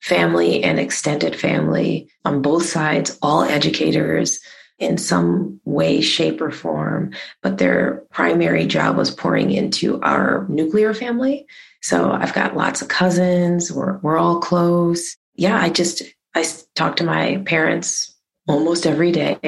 family 0.00 0.64
and 0.64 0.80
extended 0.80 1.36
family 1.36 2.08
on 2.24 2.42
both 2.42 2.64
sides, 2.64 3.18
all 3.22 3.42
educators 3.44 4.40
in 4.78 4.98
some 4.98 5.60
way, 5.64 6.00
shape, 6.00 6.40
or 6.40 6.50
form. 6.50 7.12
But 7.42 7.58
their 7.58 8.04
primary 8.10 8.66
job 8.66 8.96
was 8.96 9.10
pouring 9.10 9.50
into 9.50 10.00
our 10.02 10.46
nuclear 10.48 10.94
family. 10.94 11.46
So 11.82 12.10
I've 12.10 12.34
got 12.34 12.56
lots 12.56 12.82
of 12.82 12.88
cousins. 12.88 13.72
We're, 13.72 13.98
we're 13.98 14.18
all 14.18 14.40
close. 14.40 15.16
Yeah, 15.34 15.60
I 15.60 15.70
just, 15.70 16.02
I 16.34 16.44
talk 16.74 16.96
to 16.96 17.04
my 17.04 17.42
parents 17.46 18.14
almost 18.48 18.86
every 18.86 19.12
day. 19.12 19.38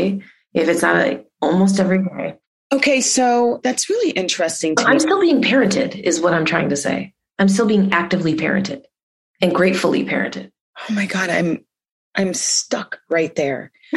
If 0.52 0.68
it's 0.68 0.82
not 0.82 0.96
a, 0.96 1.24
almost 1.40 1.80
every 1.80 2.04
day. 2.04 2.36
Okay, 2.72 3.00
so 3.00 3.60
that's 3.62 3.88
really 3.88 4.10
interesting. 4.10 4.74
I'm 4.78 4.98
still 4.98 5.20
being 5.20 5.42
parented, 5.42 5.98
is 6.00 6.20
what 6.20 6.34
I'm 6.34 6.44
trying 6.44 6.70
to 6.70 6.76
say. 6.76 7.12
I'm 7.38 7.48
still 7.48 7.66
being 7.66 7.92
actively 7.92 8.34
parented 8.34 8.84
and 9.40 9.54
gratefully 9.54 10.04
parented. 10.04 10.50
Oh 10.88 10.92
my 10.92 11.06
God, 11.06 11.30
I'm 11.30 11.64
I'm 12.16 12.34
stuck 12.34 13.00
right 13.10 13.34
there. 13.34 13.72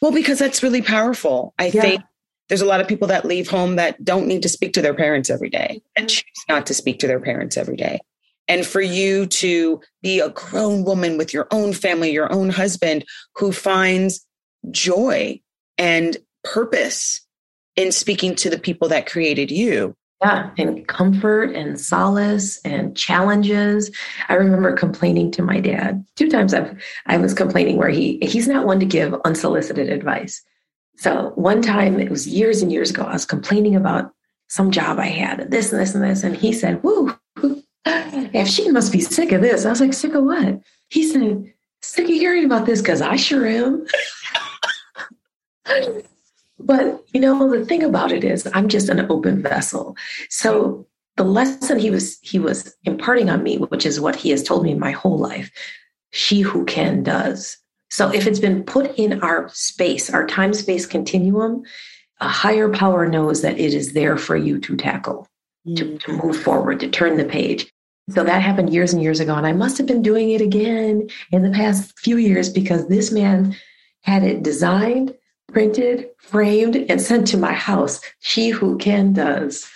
well, 0.00 0.12
because 0.12 0.38
that's 0.38 0.62
really 0.62 0.82
powerful. 0.82 1.54
I 1.58 1.66
yeah. 1.66 1.82
think 1.82 2.02
there's 2.48 2.60
a 2.60 2.66
lot 2.66 2.80
of 2.80 2.88
people 2.88 3.08
that 3.08 3.24
leave 3.24 3.48
home 3.48 3.76
that 3.76 4.02
don't 4.04 4.26
need 4.26 4.42
to 4.42 4.48
speak 4.48 4.72
to 4.74 4.82
their 4.82 4.94
parents 4.94 5.30
every 5.30 5.50
day 5.50 5.82
and 5.96 6.06
mm-hmm. 6.06 6.14
choose 6.14 6.44
not 6.48 6.66
to 6.66 6.74
speak 6.74 6.98
to 7.00 7.06
their 7.06 7.20
parents 7.20 7.56
every 7.56 7.76
day. 7.76 8.00
And 8.48 8.66
for 8.66 8.80
you 8.80 9.26
to 9.26 9.80
be 10.02 10.20
a 10.20 10.30
grown 10.30 10.82
woman 10.84 11.18
with 11.18 11.34
your 11.34 11.46
own 11.50 11.74
family, 11.74 12.10
your 12.10 12.32
own 12.32 12.48
husband 12.48 13.04
who 13.34 13.52
finds 13.52 14.24
joy 14.70 15.40
and 15.76 16.16
purpose 16.44 17.26
in 17.76 17.92
speaking 17.92 18.34
to 18.36 18.50
the 18.50 18.58
people 18.58 18.88
that 18.88 19.06
created 19.06 19.50
you. 19.50 19.94
Yeah, 20.20 20.50
and 20.58 20.86
comfort 20.88 21.54
and 21.54 21.80
solace 21.80 22.60
and 22.64 22.96
challenges. 22.96 23.90
I 24.28 24.34
remember 24.34 24.72
complaining 24.72 25.30
to 25.32 25.42
my 25.42 25.60
dad 25.60 26.04
two 26.16 26.28
times. 26.28 26.52
I've, 26.52 26.76
I 27.06 27.18
was 27.18 27.34
complaining 27.34 27.76
where 27.76 27.88
he 27.88 28.18
he's 28.20 28.48
not 28.48 28.66
one 28.66 28.80
to 28.80 28.86
give 28.86 29.14
unsolicited 29.24 29.88
advice. 29.88 30.42
So 30.96 31.32
one 31.36 31.62
time 31.62 32.00
it 32.00 32.10
was 32.10 32.26
years 32.26 32.62
and 32.62 32.72
years 32.72 32.90
ago. 32.90 33.04
I 33.04 33.12
was 33.12 33.24
complaining 33.24 33.76
about 33.76 34.12
some 34.48 34.72
job 34.72 34.98
I 34.98 35.06
had, 35.06 35.52
this 35.52 35.72
and 35.72 35.80
this 35.80 35.94
and 35.94 36.02
this, 36.02 36.24
and 36.24 36.36
he 36.36 36.52
said, 36.52 36.82
"Woo, 36.82 37.16
if 37.86 38.48
she 38.48 38.68
must 38.72 38.92
be 38.92 39.00
sick 39.00 39.30
of 39.30 39.40
this." 39.40 39.64
I 39.64 39.70
was 39.70 39.80
like, 39.80 39.92
"Sick 39.92 40.14
of 40.14 40.24
what?" 40.24 40.60
He 40.88 41.04
said, 41.04 41.44
"Sick 41.80 42.06
of 42.06 42.10
hearing 42.10 42.44
about 42.44 42.66
this 42.66 42.82
because 42.82 43.02
I 43.02 43.14
sure 43.14 43.46
am." 43.46 43.86
But 46.58 47.04
you 47.12 47.20
know, 47.20 47.50
the 47.50 47.64
thing 47.64 47.82
about 47.82 48.12
it 48.12 48.24
is 48.24 48.48
I'm 48.54 48.68
just 48.68 48.88
an 48.88 49.10
open 49.10 49.42
vessel. 49.42 49.96
So 50.30 50.86
the 51.16 51.24
lesson 51.24 51.78
he 51.78 51.90
was 51.90 52.18
he 52.22 52.38
was 52.38 52.74
imparting 52.84 53.30
on 53.30 53.42
me, 53.42 53.58
which 53.58 53.86
is 53.86 54.00
what 54.00 54.16
he 54.16 54.30
has 54.30 54.42
told 54.42 54.64
me 54.64 54.74
my 54.74 54.90
whole 54.90 55.18
life, 55.18 55.50
she 56.10 56.40
who 56.40 56.64
can 56.64 57.02
does. 57.02 57.56
So 57.90 58.12
if 58.12 58.26
it's 58.26 58.38
been 58.38 58.64
put 58.64 58.98
in 58.98 59.22
our 59.22 59.48
space, 59.50 60.10
our 60.10 60.26
time 60.26 60.52
space 60.52 60.86
continuum, 60.86 61.62
a 62.20 62.28
higher 62.28 62.68
power 62.68 63.08
knows 63.08 63.42
that 63.42 63.58
it 63.58 63.74
is 63.74 63.92
there 63.92 64.16
for 64.16 64.36
you 64.36 64.58
to 64.60 64.76
tackle, 64.76 65.26
mm. 65.66 65.76
to, 65.76 65.98
to 65.98 66.12
move 66.12 66.40
forward, 66.40 66.80
to 66.80 66.88
turn 66.88 67.16
the 67.16 67.24
page. 67.24 67.72
So 68.10 68.24
that 68.24 68.42
happened 68.42 68.72
years 68.72 68.92
and 68.92 69.02
years 69.02 69.20
ago. 69.20 69.34
And 69.34 69.46
I 69.46 69.52
must 69.52 69.78
have 69.78 69.86
been 69.86 70.02
doing 70.02 70.30
it 70.30 70.40
again 70.40 71.08
in 71.30 71.42
the 71.42 71.50
past 71.50 71.98
few 71.98 72.16
years 72.16 72.48
because 72.48 72.88
this 72.88 73.12
man 73.12 73.54
had 74.02 74.22
it 74.22 74.42
designed 74.42 75.14
printed, 75.52 76.08
framed, 76.18 76.76
and 76.76 77.00
sent 77.00 77.26
to 77.28 77.36
my 77.36 77.52
house. 77.52 78.00
She 78.20 78.50
who 78.50 78.78
can 78.78 79.12
does. 79.12 79.68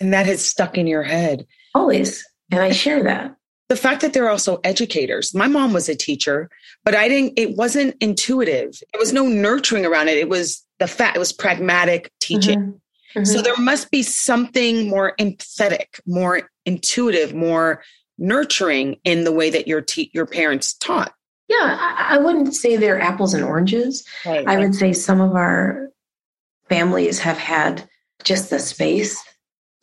And 0.00 0.12
that 0.12 0.26
has 0.26 0.46
stuck 0.46 0.78
in 0.78 0.86
your 0.86 1.02
head. 1.02 1.46
Always. 1.74 2.24
And 2.50 2.60
I 2.60 2.70
share 2.70 3.02
that. 3.04 3.36
The 3.68 3.76
fact 3.76 4.00
that 4.02 4.12
they're 4.12 4.30
also 4.30 4.60
educators. 4.62 5.34
My 5.34 5.48
mom 5.48 5.72
was 5.72 5.88
a 5.88 5.96
teacher, 5.96 6.48
but 6.84 6.94
I 6.94 7.08
didn't, 7.08 7.36
it 7.36 7.56
wasn't 7.56 7.96
intuitive. 8.00 8.80
There 8.92 9.00
was 9.00 9.12
no 9.12 9.26
nurturing 9.26 9.84
around 9.84 10.08
it. 10.08 10.18
It 10.18 10.28
was 10.28 10.64
the 10.78 10.86
fact, 10.86 11.16
it 11.16 11.18
was 11.18 11.32
pragmatic 11.32 12.12
teaching. 12.20 12.58
Mm-hmm. 12.58 13.18
Mm-hmm. 13.18 13.24
So 13.24 13.42
there 13.42 13.56
must 13.56 13.90
be 13.90 14.02
something 14.02 14.88
more 14.88 15.14
empathetic, 15.18 16.00
more 16.06 16.50
intuitive, 16.64 17.34
more 17.34 17.82
nurturing 18.18 18.96
in 19.04 19.24
the 19.24 19.32
way 19.32 19.50
that 19.50 19.66
your 19.66 19.80
te- 19.80 20.10
your 20.12 20.26
parents 20.26 20.74
taught. 20.74 21.12
Yeah, 21.48 21.76
I, 21.78 22.16
I 22.16 22.18
wouldn't 22.18 22.54
say 22.54 22.76
they're 22.76 23.00
apples 23.00 23.34
and 23.34 23.44
oranges. 23.44 24.04
Right, 24.24 24.46
I 24.46 24.58
would 24.58 24.74
say 24.74 24.92
some 24.92 25.20
of 25.20 25.34
our 25.34 25.90
families 26.68 27.18
have 27.20 27.38
had 27.38 27.88
just 28.24 28.50
the 28.50 28.58
space 28.58 29.22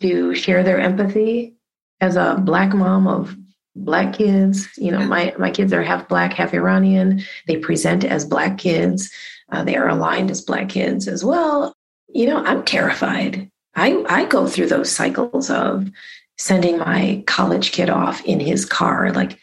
to 0.02 0.36
share 0.36 0.64
their 0.64 0.80
empathy. 0.80 1.56
As 2.02 2.18
a 2.18 2.36
black 2.44 2.74
mom 2.74 3.08
of 3.08 3.36
black 3.76 4.14
kids, 4.14 4.68
you 4.78 4.92
know, 4.92 5.00
my, 5.06 5.34
my 5.40 5.50
kids 5.50 5.72
are 5.72 5.82
half 5.82 6.08
black, 6.10 6.34
half 6.34 6.54
Iranian. 6.54 7.24
They 7.48 7.58
present 7.58 8.04
as 8.04 8.26
black 8.26 8.58
kids. 8.58 9.10
Uh, 9.52 9.64
they 9.64 9.78
are 9.78 9.88
aligned 9.88 10.30
as 10.30 10.42
black 10.42 10.70
kids 10.70 11.08
as 11.08 11.24
well. 11.24 11.74
You 12.10 12.28
know, 12.28 12.44
I'm 12.44 12.64
terrified. 12.64 13.50
I, 13.76 14.04
I 14.10 14.26
go 14.26 14.48
through 14.48 14.68
those 14.68 14.92
cycles 14.92 15.50
of 15.50 15.90
sending 16.38 16.78
my 16.78 17.24
college 17.26 17.72
kid 17.72 17.90
off 17.90 18.24
in 18.26 18.40
his 18.40 18.66
car. 18.66 19.12
Like 19.14 19.40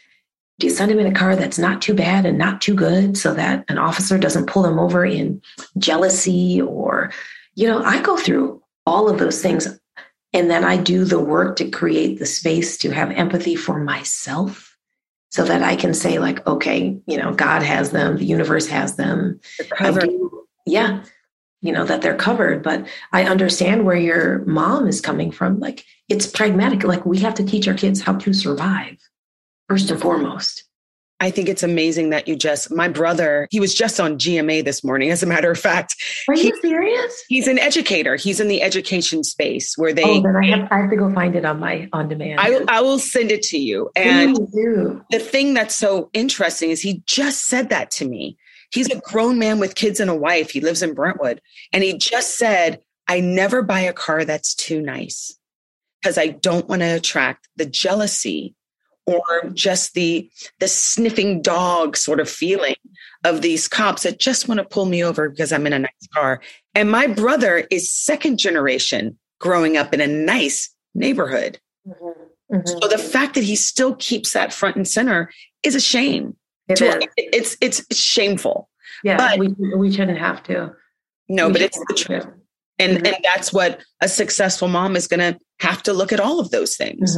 do 0.61 0.67
you 0.67 0.73
send 0.73 0.91
him 0.91 0.99
in 0.99 1.07
a 1.07 1.13
car 1.13 1.35
that's 1.35 1.57
not 1.57 1.81
too 1.81 1.93
bad 1.93 2.25
and 2.25 2.37
not 2.37 2.61
too 2.61 2.75
good 2.75 3.17
so 3.17 3.33
that 3.33 3.65
an 3.67 3.79
officer 3.79 4.17
doesn't 4.17 4.45
pull 4.45 4.63
him 4.63 4.77
over 4.77 5.03
in 5.03 5.41
jealousy 5.79 6.61
or, 6.61 7.11
you 7.55 7.67
know, 7.67 7.83
I 7.83 7.99
go 8.01 8.15
through 8.15 8.61
all 8.85 9.09
of 9.09 9.17
those 9.17 9.41
things. 9.41 9.67
And 10.33 10.49
then 10.49 10.63
I 10.63 10.77
do 10.77 11.03
the 11.03 11.19
work 11.19 11.57
to 11.57 11.69
create 11.69 12.19
the 12.19 12.25
space 12.25 12.77
to 12.77 12.91
have 12.91 13.11
empathy 13.11 13.55
for 13.55 13.79
myself 13.79 14.77
so 15.29 15.43
that 15.43 15.63
I 15.63 15.75
can 15.75 15.93
say, 15.93 16.19
like, 16.19 16.45
okay, 16.47 16.97
you 17.05 17.17
know, 17.17 17.33
God 17.33 17.63
has 17.63 17.91
them, 17.91 18.17
the 18.17 18.25
universe 18.25 18.67
has 18.67 18.95
them. 18.95 19.41
Do, 19.79 20.47
yeah, 20.65 21.03
you 21.61 21.71
know, 21.71 21.85
that 21.85 22.01
they're 22.01 22.15
covered. 22.15 22.63
But 22.63 22.87
I 23.11 23.23
understand 23.23 23.85
where 23.85 23.97
your 23.97 24.45
mom 24.45 24.87
is 24.87 25.01
coming 25.01 25.31
from. 25.31 25.59
Like, 25.59 25.85
it's 26.07 26.27
pragmatic. 26.27 26.83
Like, 26.83 27.05
we 27.05 27.19
have 27.19 27.33
to 27.35 27.43
teach 27.43 27.67
our 27.67 27.73
kids 27.73 28.01
how 28.01 28.13
to 28.17 28.31
survive 28.31 28.97
first 29.71 29.89
and 29.89 30.01
foremost. 30.01 30.65
I 31.21 31.29
think 31.31 31.47
it's 31.47 31.63
amazing 31.63 32.09
that 32.09 32.27
you 32.27 32.35
just, 32.35 32.71
my 32.71 32.89
brother, 32.89 33.47
he 33.51 33.59
was 33.61 33.73
just 33.73 33.99
on 34.01 34.17
GMA 34.17 34.65
this 34.65 34.83
morning, 34.83 35.11
as 35.11 35.23
a 35.23 35.27
matter 35.27 35.49
of 35.49 35.57
fact. 35.57 35.95
Are 36.27 36.35
you 36.35 36.51
serious? 36.61 37.23
He's 37.29 37.47
an 37.47 37.57
educator. 37.57 38.17
He's 38.17 38.41
in 38.41 38.49
the 38.49 38.61
education 38.61 39.23
space 39.23 39.77
where 39.77 39.93
they. 39.93 40.03
Oh, 40.03 40.21
then 40.21 40.35
I 40.35 40.45
have, 40.47 40.67
I 40.71 40.79
have 40.79 40.89
to 40.89 40.97
go 40.97 41.13
find 41.13 41.35
it 41.35 41.45
on 41.45 41.59
my 41.59 41.87
on 41.93 42.09
demand. 42.09 42.39
I, 42.41 42.65
I 42.67 42.81
will 42.81 42.99
send 42.99 43.31
it 43.31 43.43
to 43.43 43.57
you. 43.57 43.89
And 43.95 44.35
the 44.35 45.19
thing 45.19 45.53
that's 45.53 45.75
so 45.75 46.09
interesting 46.11 46.71
is 46.71 46.81
he 46.81 47.01
just 47.05 47.45
said 47.45 47.69
that 47.69 47.91
to 47.91 48.05
me. 48.05 48.37
He's 48.73 48.89
a 48.89 48.99
grown 48.99 49.39
man 49.39 49.59
with 49.59 49.75
kids 49.75 50.01
and 50.01 50.09
a 50.09 50.15
wife. 50.15 50.49
He 50.49 50.59
lives 50.59 50.81
in 50.81 50.95
Brentwood. 50.95 51.39
And 51.71 51.83
he 51.83 51.97
just 51.97 52.37
said, 52.37 52.81
I 53.07 53.21
never 53.21 53.61
buy 53.61 53.81
a 53.81 53.93
car 53.93 54.25
that's 54.25 54.53
too 54.53 54.81
nice 54.81 55.37
because 56.01 56.17
I 56.17 56.27
don't 56.27 56.67
want 56.67 56.81
to 56.81 56.95
attract 56.95 57.47
the 57.55 57.65
jealousy 57.65 58.55
or 59.11 59.49
just 59.53 59.93
the 59.93 60.29
the 60.59 60.67
sniffing 60.67 61.41
dog 61.41 61.97
sort 61.97 62.19
of 62.19 62.29
feeling 62.29 62.75
of 63.23 63.41
these 63.41 63.67
cops 63.67 64.03
that 64.03 64.19
just 64.19 64.47
want 64.47 64.59
to 64.59 64.65
pull 64.65 64.85
me 64.85 65.03
over 65.03 65.29
because 65.29 65.51
I'm 65.51 65.67
in 65.67 65.73
a 65.73 65.79
nice 65.79 66.07
car. 66.13 66.41
And 66.73 66.89
my 66.89 67.07
brother 67.07 67.67
is 67.69 67.93
second 67.93 68.39
generation 68.39 69.17
growing 69.39 69.77
up 69.77 69.93
in 69.93 70.01
a 70.01 70.07
nice 70.07 70.73
neighborhood. 70.95 71.59
Mm-hmm. 71.87 72.55
Mm-hmm. 72.55 72.67
So 72.67 72.87
the 72.87 72.97
fact 72.97 73.35
that 73.35 73.43
he 73.43 73.55
still 73.55 73.95
keeps 73.95 74.33
that 74.33 74.53
front 74.53 74.75
and 74.75 74.87
center 74.87 75.31
is 75.63 75.75
a 75.75 75.79
shame. 75.79 76.35
It 76.67 76.75
to, 76.77 76.97
is. 76.97 77.07
It's 77.17 77.57
it's 77.61 77.97
shameful. 77.97 78.69
Yeah, 79.03 79.17
but, 79.17 79.39
we 79.39 79.55
we 79.75 79.91
shouldn't 79.91 80.19
have 80.19 80.43
to. 80.43 80.73
No, 81.29 81.47
we 81.47 81.53
but 81.53 81.61
it's 81.61 81.77
the 81.77 81.95
truth. 81.95 82.27
And 82.77 82.97
mm-hmm. 82.97 83.05
and 83.05 83.15
that's 83.23 83.53
what 83.53 83.81
a 84.01 84.07
successful 84.07 84.67
mom 84.67 84.95
is 84.95 85.07
going 85.07 85.19
to 85.19 85.39
have 85.59 85.83
to 85.83 85.93
look 85.93 86.11
at 86.11 86.19
all 86.19 86.39
of 86.39 86.51
those 86.51 86.75
things. 86.75 87.17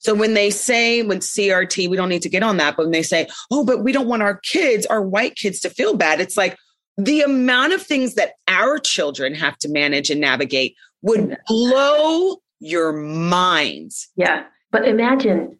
So 0.00 0.14
when 0.14 0.34
they 0.34 0.50
say, 0.50 1.02
when 1.02 1.18
CRT, 1.18 1.88
we 1.88 1.96
don't 1.96 2.08
need 2.08 2.22
to 2.22 2.28
get 2.28 2.42
on 2.42 2.56
that, 2.56 2.76
but 2.76 2.84
when 2.84 2.92
they 2.92 3.02
say, 3.02 3.28
oh, 3.50 3.64
but 3.64 3.84
we 3.84 3.92
don't 3.92 4.08
want 4.08 4.22
our 4.22 4.38
kids, 4.38 4.86
our 4.86 5.02
white 5.02 5.36
kids 5.36 5.60
to 5.60 5.70
feel 5.70 5.94
bad, 5.94 6.20
it's 6.20 6.36
like 6.36 6.56
the 6.96 7.20
amount 7.20 7.74
of 7.74 7.82
things 7.82 8.14
that 8.14 8.32
our 8.48 8.78
children 8.78 9.34
have 9.34 9.56
to 9.58 9.68
manage 9.68 10.10
and 10.10 10.20
navigate 10.20 10.74
would 11.02 11.36
blow 11.46 12.38
your 12.60 12.92
minds. 12.92 14.08
Yeah. 14.16 14.44
But 14.72 14.88
imagine, 14.88 15.58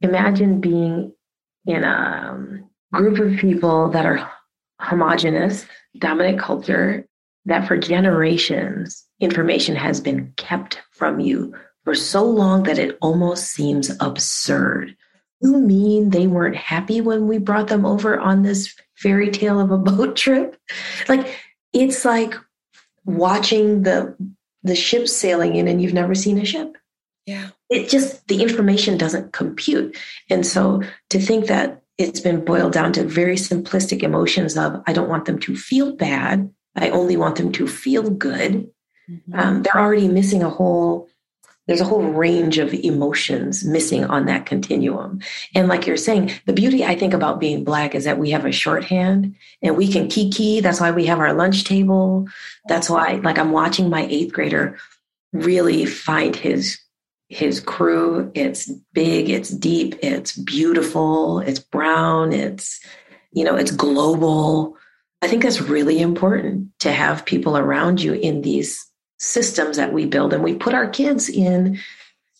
imagine 0.00 0.60
being 0.60 1.12
in 1.66 1.82
a 1.84 2.30
um, 2.30 2.70
group 2.92 3.18
of 3.18 3.38
people 3.38 3.90
that 3.90 4.06
are 4.06 4.30
homogenous, 4.80 5.66
dominant 5.98 6.38
culture, 6.38 7.06
that 7.46 7.66
for 7.66 7.76
generations, 7.76 9.04
information 9.20 9.74
has 9.74 10.00
been 10.00 10.32
kept 10.36 10.82
from 10.92 11.20
you 11.20 11.54
for 11.86 11.94
so 11.94 12.24
long 12.24 12.64
that 12.64 12.80
it 12.80 12.98
almost 13.00 13.52
seems 13.52 13.92
absurd. 14.00 14.96
You 15.40 15.56
mean 15.56 16.10
they 16.10 16.26
weren't 16.26 16.56
happy 16.56 17.00
when 17.00 17.28
we 17.28 17.38
brought 17.38 17.68
them 17.68 17.86
over 17.86 18.18
on 18.18 18.42
this 18.42 18.74
fairy 18.96 19.30
tale 19.30 19.60
of 19.60 19.70
a 19.70 19.78
boat 19.90 20.16
trip? 20.16 20.60
Like 21.08 21.38
it's 21.72 22.04
like 22.04 22.34
watching 23.04 23.84
the 23.84 24.16
the 24.64 24.74
ship 24.74 25.06
sailing 25.06 25.54
in 25.54 25.68
and 25.68 25.80
you've 25.80 25.94
never 25.94 26.16
seen 26.16 26.38
a 26.38 26.44
ship. 26.44 26.76
Yeah. 27.24 27.50
It 27.70 27.88
just 27.88 28.26
the 28.26 28.42
information 28.42 28.98
doesn't 28.98 29.32
compute. 29.32 29.96
And 30.28 30.44
so 30.44 30.82
to 31.10 31.20
think 31.20 31.46
that 31.46 31.82
it's 31.98 32.18
been 32.18 32.44
boiled 32.44 32.72
down 32.72 32.92
to 32.94 33.04
very 33.04 33.36
simplistic 33.36 34.02
emotions 34.02 34.58
of 34.58 34.82
I 34.88 34.92
don't 34.92 35.08
want 35.08 35.26
them 35.26 35.38
to 35.38 35.56
feel 35.56 35.94
bad. 35.94 36.52
I 36.74 36.90
only 36.90 37.16
want 37.16 37.36
them 37.36 37.52
to 37.52 37.68
feel 37.68 38.10
good. 38.10 38.68
Mm-hmm. 39.08 39.38
Um, 39.38 39.62
they're 39.62 39.78
already 39.78 40.08
missing 40.08 40.42
a 40.42 40.50
whole 40.50 41.08
there's 41.66 41.80
a 41.80 41.84
whole 41.84 42.02
range 42.02 42.58
of 42.58 42.72
emotions 42.72 43.64
missing 43.64 44.04
on 44.04 44.26
that 44.26 44.46
continuum. 44.46 45.20
And 45.54 45.68
like 45.68 45.86
you're 45.86 45.96
saying, 45.96 46.32
the 46.46 46.52
beauty 46.52 46.84
I 46.84 46.94
think 46.94 47.12
about 47.12 47.40
being 47.40 47.64
Black 47.64 47.94
is 47.94 48.04
that 48.04 48.18
we 48.18 48.30
have 48.30 48.44
a 48.44 48.52
shorthand 48.52 49.34
and 49.62 49.76
we 49.76 49.90
can 49.90 50.08
kiki. 50.08 50.60
That's 50.60 50.80
why 50.80 50.92
we 50.92 51.06
have 51.06 51.18
our 51.18 51.32
lunch 51.32 51.64
table. 51.64 52.28
That's 52.68 52.88
why, 52.88 53.14
like, 53.22 53.38
I'm 53.38 53.52
watching 53.52 53.90
my 53.90 54.06
eighth 54.06 54.32
grader 54.32 54.78
really 55.32 55.86
find 55.86 56.34
his 56.34 56.78
his 57.28 57.58
crew 57.58 58.30
it's 58.34 58.70
big 58.92 59.28
it's 59.28 59.50
deep 59.50 59.96
it's 60.00 60.36
beautiful 60.36 61.40
it's 61.40 61.58
brown 61.58 62.32
it's 62.32 62.80
you 63.32 63.42
know 63.42 63.56
it's 63.56 63.72
global 63.72 64.76
i 65.22 65.26
think 65.26 65.42
that's 65.42 65.60
really 65.60 66.00
important 66.00 66.68
to 66.78 66.92
have 66.92 67.26
people 67.26 67.58
around 67.58 68.00
you 68.00 68.12
in 68.12 68.42
these 68.42 68.86
systems 69.18 69.76
that 69.76 69.92
we 69.92 70.06
build 70.06 70.32
and 70.32 70.42
we 70.42 70.54
put 70.54 70.74
our 70.74 70.88
kids 70.88 71.28
in 71.28 71.78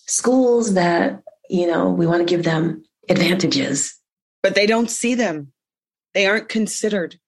schools 0.06 0.74
that 0.74 1.22
you 1.48 1.66
know 1.66 1.90
we 1.90 2.06
want 2.06 2.20
to 2.20 2.32
give 2.34 2.44
them 2.44 2.84
advantages. 3.08 3.94
But 4.42 4.54
they 4.54 4.66
don't 4.66 4.90
see 4.90 5.14
them. 5.14 5.52
They 6.14 6.26
aren't 6.26 6.48
considered. 6.48 7.18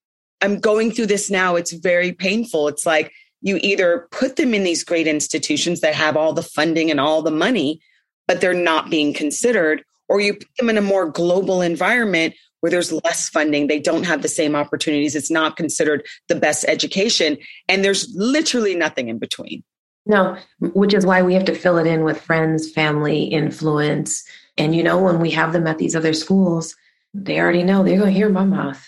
I'm 0.41 0.59
going 0.59 0.91
through 0.91 1.07
this 1.07 1.29
now 1.29 1.55
it's 1.55 1.73
very 1.73 2.13
painful. 2.13 2.67
It's 2.67 2.85
like 2.85 3.11
you 3.41 3.59
either 3.61 4.07
put 4.11 4.35
them 4.35 4.53
in 4.53 4.63
these 4.63 4.83
great 4.83 5.07
institutions 5.07 5.81
that 5.81 5.95
have 5.95 6.17
all 6.17 6.33
the 6.33 6.43
funding 6.43 6.91
and 6.91 6.99
all 6.99 7.21
the 7.21 7.31
money 7.31 7.81
but 8.29 8.41
they're 8.41 8.53
not 8.53 8.91
being 8.91 9.11
considered 9.11 9.83
or 10.07 10.21
you 10.21 10.35
put 10.35 10.47
them 10.57 10.69
in 10.69 10.77
a 10.77 10.81
more 10.81 11.09
global 11.09 11.61
environment 11.61 12.35
where 12.61 12.69
there's 12.69 12.91
less 12.91 13.29
funding, 13.29 13.67
they 13.67 13.79
don't 13.79 14.05
have 14.05 14.21
the 14.21 14.27
same 14.27 14.55
opportunities. 14.55 15.15
It's 15.15 15.31
not 15.31 15.57
considered 15.57 16.05
the 16.27 16.35
best 16.35 16.65
education. 16.67 17.37
And 17.67 17.83
there's 17.83 18.13
literally 18.15 18.75
nothing 18.75 19.09
in 19.09 19.17
between. 19.17 19.63
No, 20.05 20.37
which 20.59 20.93
is 20.93 21.05
why 21.05 21.21
we 21.21 21.33
have 21.35 21.45
to 21.45 21.55
fill 21.55 21.77
it 21.77 21.85
in 21.85 22.03
with 22.03 22.19
friends, 22.19 22.71
family, 22.71 23.25
influence. 23.25 24.23
And 24.57 24.75
you 24.75 24.81
know, 24.81 25.01
when 25.01 25.19
we 25.19 25.29
have 25.31 25.53
them 25.53 25.67
at 25.67 25.77
these 25.77 25.95
other 25.95 26.13
schools, 26.13 26.75
they 27.13 27.39
already 27.39 27.63
know 27.63 27.83
they're 27.83 27.97
going 27.97 28.13
to 28.13 28.17
hear 28.17 28.29
my 28.29 28.45
mouth. 28.45 28.87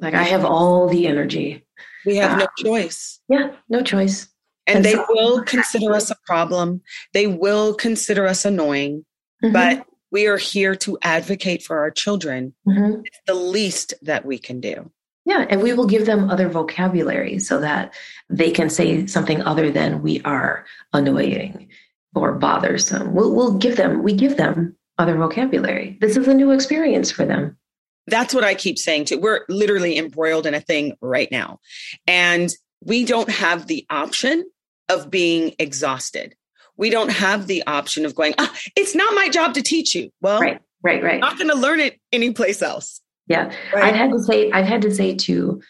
Like 0.00 0.14
I 0.14 0.22
have 0.22 0.44
all 0.44 0.88
the 0.88 1.06
energy. 1.06 1.64
We 2.04 2.16
have 2.16 2.32
uh, 2.32 2.36
no 2.44 2.46
choice. 2.58 3.20
Yeah, 3.28 3.52
no 3.68 3.82
choice. 3.82 4.28
And, 4.66 4.76
and 4.76 4.84
they 4.84 4.94
so- 4.94 5.06
will 5.08 5.42
consider 5.44 5.92
us 5.92 6.10
a 6.10 6.16
problem. 6.26 6.80
They 7.12 7.26
will 7.26 7.74
consider 7.74 8.26
us 8.26 8.44
annoying. 8.44 9.04
Mm-hmm. 9.44 9.52
But 9.52 9.86
we 10.10 10.26
are 10.26 10.36
here 10.36 10.74
to 10.76 10.98
advocate 11.02 11.62
for 11.62 11.78
our 11.78 11.90
children. 11.90 12.54
Mm-hmm. 12.66 13.02
It's 13.04 13.20
the 13.26 13.34
least 13.34 13.94
that 14.02 14.24
we 14.24 14.38
can 14.38 14.60
do. 14.60 14.90
Yeah, 15.24 15.46
and 15.48 15.62
we 15.62 15.72
will 15.74 15.86
give 15.86 16.06
them 16.06 16.30
other 16.30 16.48
vocabulary 16.48 17.38
so 17.38 17.60
that 17.60 17.94
they 18.28 18.50
can 18.50 18.70
say 18.70 19.06
something 19.06 19.42
other 19.42 19.70
than 19.70 20.02
we 20.02 20.20
are 20.22 20.64
annoying 20.92 21.68
or 22.14 22.32
bothersome. 22.32 23.14
We'll, 23.14 23.32
we'll 23.34 23.58
give 23.58 23.76
them, 23.76 24.02
we 24.02 24.14
give 24.14 24.36
them 24.36 24.76
other 24.98 25.16
vocabulary. 25.16 25.98
This 26.00 26.16
is 26.16 26.26
a 26.26 26.34
new 26.34 26.50
experience 26.50 27.10
for 27.10 27.24
them. 27.24 27.58
That's 28.06 28.34
what 28.34 28.44
I 28.44 28.54
keep 28.54 28.78
saying 28.78 29.04
too. 29.04 29.20
We're 29.20 29.44
literally 29.48 29.98
embroiled 29.98 30.46
in 30.46 30.54
a 30.54 30.60
thing 30.60 30.96
right 31.00 31.30
now. 31.30 31.60
And 32.06 32.50
we 32.82 33.04
don't 33.04 33.30
have 33.30 33.66
the 33.66 33.86
option 33.90 34.44
of 34.88 35.10
being 35.10 35.54
exhausted 35.58 36.34
we 36.80 36.88
don't 36.88 37.10
have 37.10 37.46
the 37.46 37.62
option 37.66 38.06
of 38.06 38.14
going, 38.14 38.34
ah, 38.38 38.50
it's 38.74 38.94
not 38.94 39.14
my 39.14 39.28
job 39.28 39.52
to 39.52 39.62
teach 39.62 39.94
you. 39.94 40.10
Well, 40.22 40.40
right, 40.40 40.60
right, 40.82 41.02
right. 41.02 41.14
I'm 41.14 41.20
not 41.20 41.36
going 41.36 41.50
to 41.50 41.54
learn 41.54 41.78
it 41.78 42.00
anyplace 42.10 42.62
else. 42.62 43.02
Yeah. 43.26 43.52
Right? 43.74 43.84
I've 43.84 43.94
had 43.94 44.10
to 44.10 44.18
say, 44.18 44.50
I've 44.50 44.64
had 44.64 44.80
to 44.82 44.90
say 44.92 45.14
to 45.14 45.60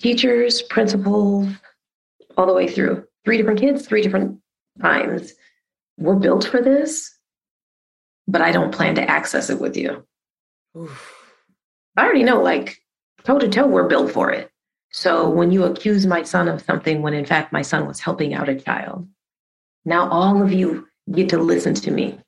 teachers, 0.00 0.62
principals, 0.62 1.48
all 2.38 2.46
the 2.46 2.54
way 2.54 2.66
through 2.66 3.04
three 3.26 3.36
different 3.36 3.60
kids, 3.60 3.86
three 3.86 4.00
different 4.00 4.40
times. 4.80 5.34
We're 5.98 6.16
built 6.16 6.46
for 6.46 6.62
this, 6.62 7.14
but 8.26 8.40
I 8.40 8.50
don't 8.50 8.74
plan 8.74 8.94
to 8.94 9.08
access 9.08 9.50
it 9.50 9.60
with 9.60 9.76
you. 9.76 10.02
Oof. 10.76 11.14
I 11.98 12.04
already 12.04 12.24
know, 12.24 12.40
like 12.40 12.78
toe 13.22 13.38
to 13.38 13.50
toe, 13.50 13.66
we're 13.66 13.86
built 13.86 14.10
for 14.10 14.30
it. 14.30 14.50
So 14.92 15.28
when 15.28 15.52
you 15.52 15.64
accuse 15.64 16.06
my 16.06 16.22
son 16.22 16.48
of 16.48 16.62
something 16.62 17.02
when 17.02 17.12
in 17.12 17.26
fact 17.26 17.52
my 17.52 17.62
son 17.62 17.86
was 17.86 18.00
helping 18.00 18.32
out 18.32 18.48
a 18.48 18.58
child, 18.58 19.06
now 19.84 20.08
all 20.08 20.42
of 20.42 20.52
you 20.52 20.86
get 21.12 21.28
to 21.30 21.38
listen 21.38 21.74
to 21.74 21.90
me. 21.90 22.18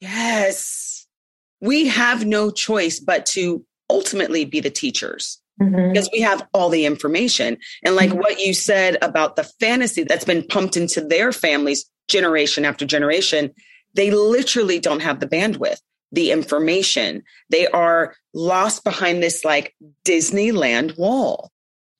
Yes. 0.00 1.06
We 1.60 1.88
have 1.88 2.26
no 2.26 2.50
choice 2.50 3.00
but 3.00 3.26
to 3.26 3.64
ultimately 3.90 4.44
be 4.44 4.60
the 4.60 4.70
teachers 4.70 5.40
mm-hmm. 5.60 5.92
because 5.92 6.08
we 6.12 6.20
have 6.20 6.46
all 6.52 6.68
the 6.68 6.86
information. 6.86 7.58
And 7.82 7.96
like 7.96 8.10
mm-hmm. 8.10 8.18
what 8.18 8.40
you 8.40 8.54
said 8.54 8.96
about 9.02 9.36
the 9.36 9.44
fantasy 9.44 10.04
that's 10.04 10.24
been 10.24 10.46
pumped 10.46 10.76
into 10.76 11.00
their 11.00 11.32
families 11.32 11.88
generation 12.08 12.64
after 12.64 12.84
generation, 12.84 13.50
they 13.94 14.10
literally 14.10 14.78
don't 14.78 15.00
have 15.00 15.20
the 15.20 15.26
bandwidth, 15.26 15.80
the 16.12 16.30
information. 16.30 17.22
They 17.50 17.66
are 17.68 18.14
lost 18.34 18.84
behind 18.84 19.22
this 19.22 19.44
like 19.44 19.74
Disneyland 20.06 20.98
wall. 20.98 21.50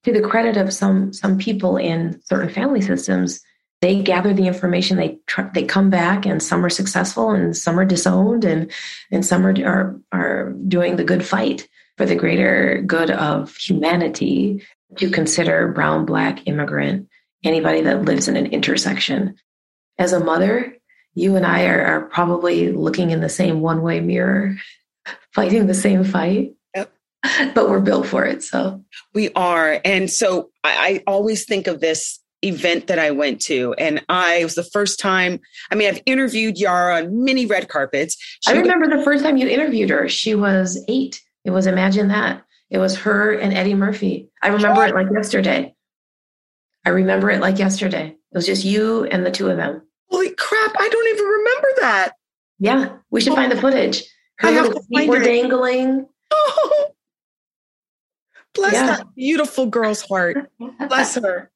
To 0.04 0.12
the 0.12 0.20
credit 0.20 0.58
of 0.58 0.70
some 0.72 1.14
some 1.14 1.38
people 1.38 1.78
in 1.78 2.20
certain 2.26 2.50
family 2.50 2.82
systems, 2.82 3.40
they 3.84 4.00
gather 4.00 4.32
the 4.32 4.46
information 4.46 4.96
they 4.96 5.18
tr- 5.26 5.52
they 5.52 5.62
come 5.62 5.90
back 5.90 6.24
and 6.24 6.42
some 6.42 6.64
are 6.64 6.70
successful 6.70 7.32
and 7.32 7.54
some 7.54 7.78
are 7.78 7.84
disowned 7.84 8.42
and 8.42 8.72
and 9.10 9.26
some 9.26 9.46
are, 9.46 9.54
are 9.62 10.00
are 10.10 10.52
doing 10.66 10.96
the 10.96 11.04
good 11.04 11.22
fight 11.22 11.68
for 11.98 12.06
the 12.06 12.14
greater 12.14 12.82
good 12.86 13.10
of 13.10 13.54
humanity. 13.56 14.64
To 14.98 15.10
consider 15.10 15.68
brown 15.68 16.06
black 16.06 16.46
immigrant 16.46 17.08
anybody 17.42 17.80
that 17.82 18.04
lives 18.04 18.28
in 18.28 18.36
an 18.36 18.46
intersection. 18.46 19.34
As 19.98 20.12
a 20.12 20.20
mother 20.20 20.76
you 21.16 21.36
and 21.36 21.46
i 21.46 21.66
are, 21.66 21.84
are 21.84 22.00
probably 22.06 22.72
looking 22.72 23.10
in 23.10 23.20
the 23.20 23.28
same 23.28 23.60
one-way 23.60 24.00
mirror 24.00 24.56
fighting 25.32 25.66
the 25.66 25.74
same 25.74 26.04
fight. 26.04 26.54
Yep. 26.74 26.90
but 27.54 27.68
we're 27.68 27.80
built 27.80 28.06
for 28.06 28.24
it 28.24 28.42
so. 28.42 28.82
We 29.12 29.30
are. 29.34 29.78
And 29.84 30.10
so 30.10 30.50
I, 30.62 30.72
I 30.88 31.02
always 31.06 31.44
think 31.44 31.66
of 31.66 31.80
this 31.80 32.20
event 32.44 32.86
that 32.86 32.98
I 32.98 33.10
went 33.10 33.40
to. 33.42 33.74
And 33.74 34.04
I 34.08 34.44
was 34.44 34.54
the 34.54 34.64
first 34.64 35.00
time, 35.00 35.40
I 35.70 35.74
mean, 35.74 35.88
I've 35.88 36.02
interviewed 36.06 36.58
Yara 36.58 36.96
on 36.96 37.24
many 37.24 37.46
red 37.46 37.68
carpets. 37.68 38.16
She 38.42 38.52
I 38.52 38.56
remember 38.56 38.88
was, 38.88 38.98
the 38.98 39.04
first 39.04 39.24
time 39.24 39.36
you 39.36 39.48
interviewed 39.48 39.90
her. 39.90 40.08
She 40.08 40.34
was 40.34 40.82
eight. 40.88 41.20
It 41.44 41.50
was 41.50 41.66
Imagine 41.66 42.08
That. 42.08 42.44
It 42.70 42.78
was 42.78 42.96
her 42.96 43.32
and 43.32 43.52
Eddie 43.52 43.74
Murphy. 43.74 44.28
I 44.42 44.48
remember 44.48 44.80
what? 44.80 44.90
it 44.90 44.94
like 44.94 45.08
yesterday. 45.12 45.74
I 46.84 46.90
remember 46.90 47.30
it 47.30 47.40
like 47.40 47.58
yesterday. 47.58 48.08
It 48.08 48.36
was 48.36 48.46
just 48.46 48.64
you 48.64 49.04
and 49.04 49.24
the 49.24 49.30
two 49.30 49.48
of 49.48 49.56
them. 49.56 49.82
Holy 50.10 50.30
crap. 50.30 50.72
I 50.78 50.88
don't 50.88 51.08
even 51.14 51.24
remember 51.24 51.68
that. 51.80 52.12
Yeah. 52.58 52.96
We 53.10 53.20
should 53.20 53.32
oh, 53.32 53.36
find 53.36 53.52
the 53.52 53.60
footage. 53.60 54.02
Her 54.38 54.50
little 54.50 54.82
feet 54.82 55.08
were 55.08 55.20
dangling. 55.20 56.06
Oh. 56.30 56.90
Bless 58.54 58.72
yeah. 58.72 58.86
that 58.86 59.14
beautiful 59.14 59.66
girl's 59.66 60.02
heart. 60.02 60.50
Bless 60.88 61.16
her. 61.16 61.50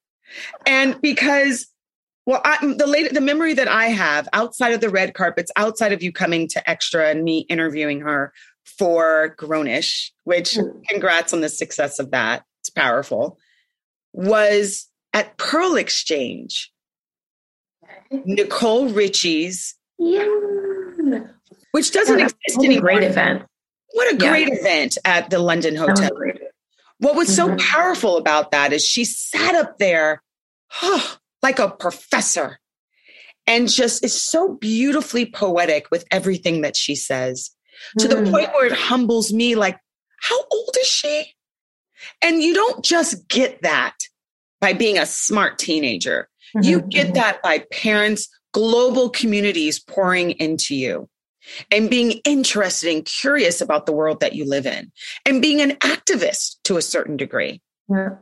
And 0.66 1.00
because, 1.00 1.66
well, 2.26 2.40
I, 2.44 2.58
the 2.76 2.86
late, 2.86 3.12
the 3.12 3.20
memory 3.20 3.54
that 3.54 3.68
I 3.68 3.86
have 3.86 4.28
outside 4.32 4.72
of 4.72 4.80
the 4.80 4.90
red 4.90 5.14
carpets, 5.14 5.50
outside 5.56 5.92
of 5.92 6.02
you 6.02 6.12
coming 6.12 6.48
to 6.48 6.70
extra 6.70 7.08
and 7.08 7.24
me 7.24 7.40
interviewing 7.48 8.00
her 8.00 8.32
for 8.64 9.34
Grownish, 9.38 10.10
which 10.24 10.54
mm. 10.54 10.84
congrats 10.88 11.32
on 11.32 11.40
the 11.40 11.48
success 11.48 11.98
of 11.98 12.10
that. 12.10 12.44
It's 12.60 12.70
powerful. 12.70 13.38
Was 14.12 14.88
at 15.12 15.36
Pearl 15.38 15.76
Exchange, 15.76 16.70
Nicole 18.10 18.88
Richie's, 18.88 19.74
yeah. 19.98 20.26
which 21.72 21.92
doesn't 21.92 22.20
exist 22.20 22.58
anymore. 22.58 22.82
Great 22.82 23.02
event. 23.04 23.44
What 23.92 24.12
a 24.12 24.16
great 24.16 24.48
event 24.50 24.98
at 25.04 25.30
the 25.30 25.38
London 25.38 25.76
Hotel. 25.76 26.10
What 26.98 27.14
was 27.14 27.28
mm-hmm. 27.28 27.56
so 27.58 27.64
powerful 27.64 28.16
about 28.16 28.50
that 28.50 28.72
is 28.72 28.84
she 28.84 29.04
sat 29.04 29.54
up 29.54 29.78
there 29.78 30.22
oh, 30.82 31.16
like 31.42 31.58
a 31.58 31.70
professor 31.70 32.58
and 33.46 33.68
just 33.68 34.04
is 34.04 34.20
so 34.20 34.54
beautifully 34.54 35.26
poetic 35.26 35.90
with 35.90 36.04
everything 36.10 36.60
that 36.62 36.76
she 36.76 36.94
says 36.94 37.50
to 37.98 38.08
mm. 38.08 38.10
the 38.10 38.30
point 38.30 38.52
where 38.52 38.66
it 38.66 38.72
humbles 38.72 39.32
me 39.32 39.54
like, 39.54 39.78
how 40.20 40.38
old 40.50 40.76
is 40.80 40.86
she? 40.86 41.34
And 42.22 42.42
you 42.42 42.54
don't 42.54 42.84
just 42.84 43.28
get 43.28 43.62
that 43.62 43.96
by 44.60 44.72
being 44.72 44.98
a 44.98 45.06
smart 45.06 45.58
teenager. 45.58 46.28
Mm-hmm. 46.56 46.68
You 46.68 46.80
get 46.82 47.06
mm-hmm. 47.06 47.14
that 47.14 47.42
by 47.42 47.64
parents, 47.70 48.28
global 48.52 49.08
communities 49.08 49.78
pouring 49.78 50.32
into 50.32 50.74
you 50.74 51.08
and 51.70 51.90
being 51.90 52.12
interested 52.24 52.94
and 52.94 53.04
curious 53.04 53.60
about 53.60 53.86
the 53.86 53.92
world 53.92 54.20
that 54.20 54.34
you 54.34 54.44
live 54.44 54.66
in 54.66 54.92
and 55.24 55.42
being 55.42 55.60
an 55.60 55.72
activist 55.76 56.56
to 56.64 56.76
a 56.76 56.82
certain 56.82 57.16
degree. 57.16 57.60
Yeah. 57.88 58.16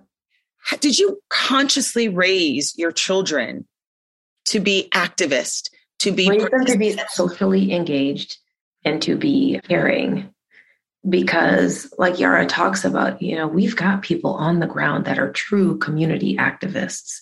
Did 0.80 0.98
you 0.98 1.20
consciously 1.28 2.08
raise 2.08 2.76
your 2.76 2.92
children 2.92 3.66
to 4.46 4.60
be 4.60 4.88
activist, 4.94 5.70
to 6.00 6.12
be 6.12 6.28
raise 6.28 6.48
them 6.48 6.64
to 6.64 6.78
be 6.78 6.98
socially 7.08 7.72
engaged 7.72 8.38
and 8.84 9.00
to 9.02 9.16
be 9.16 9.60
caring? 9.68 10.32
Because, 11.08 11.92
like 11.98 12.18
Yara 12.18 12.46
talks 12.46 12.84
about, 12.84 13.22
you 13.22 13.36
know, 13.36 13.46
we've 13.46 13.76
got 13.76 14.02
people 14.02 14.34
on 14.34 14.58
the 14.58 14.66
ground 14.66 15.04
that 15.04 15.20
are 15.20 15.30
true 15.30 15.78
community 15.78 16.36
activists. 16.36 17.20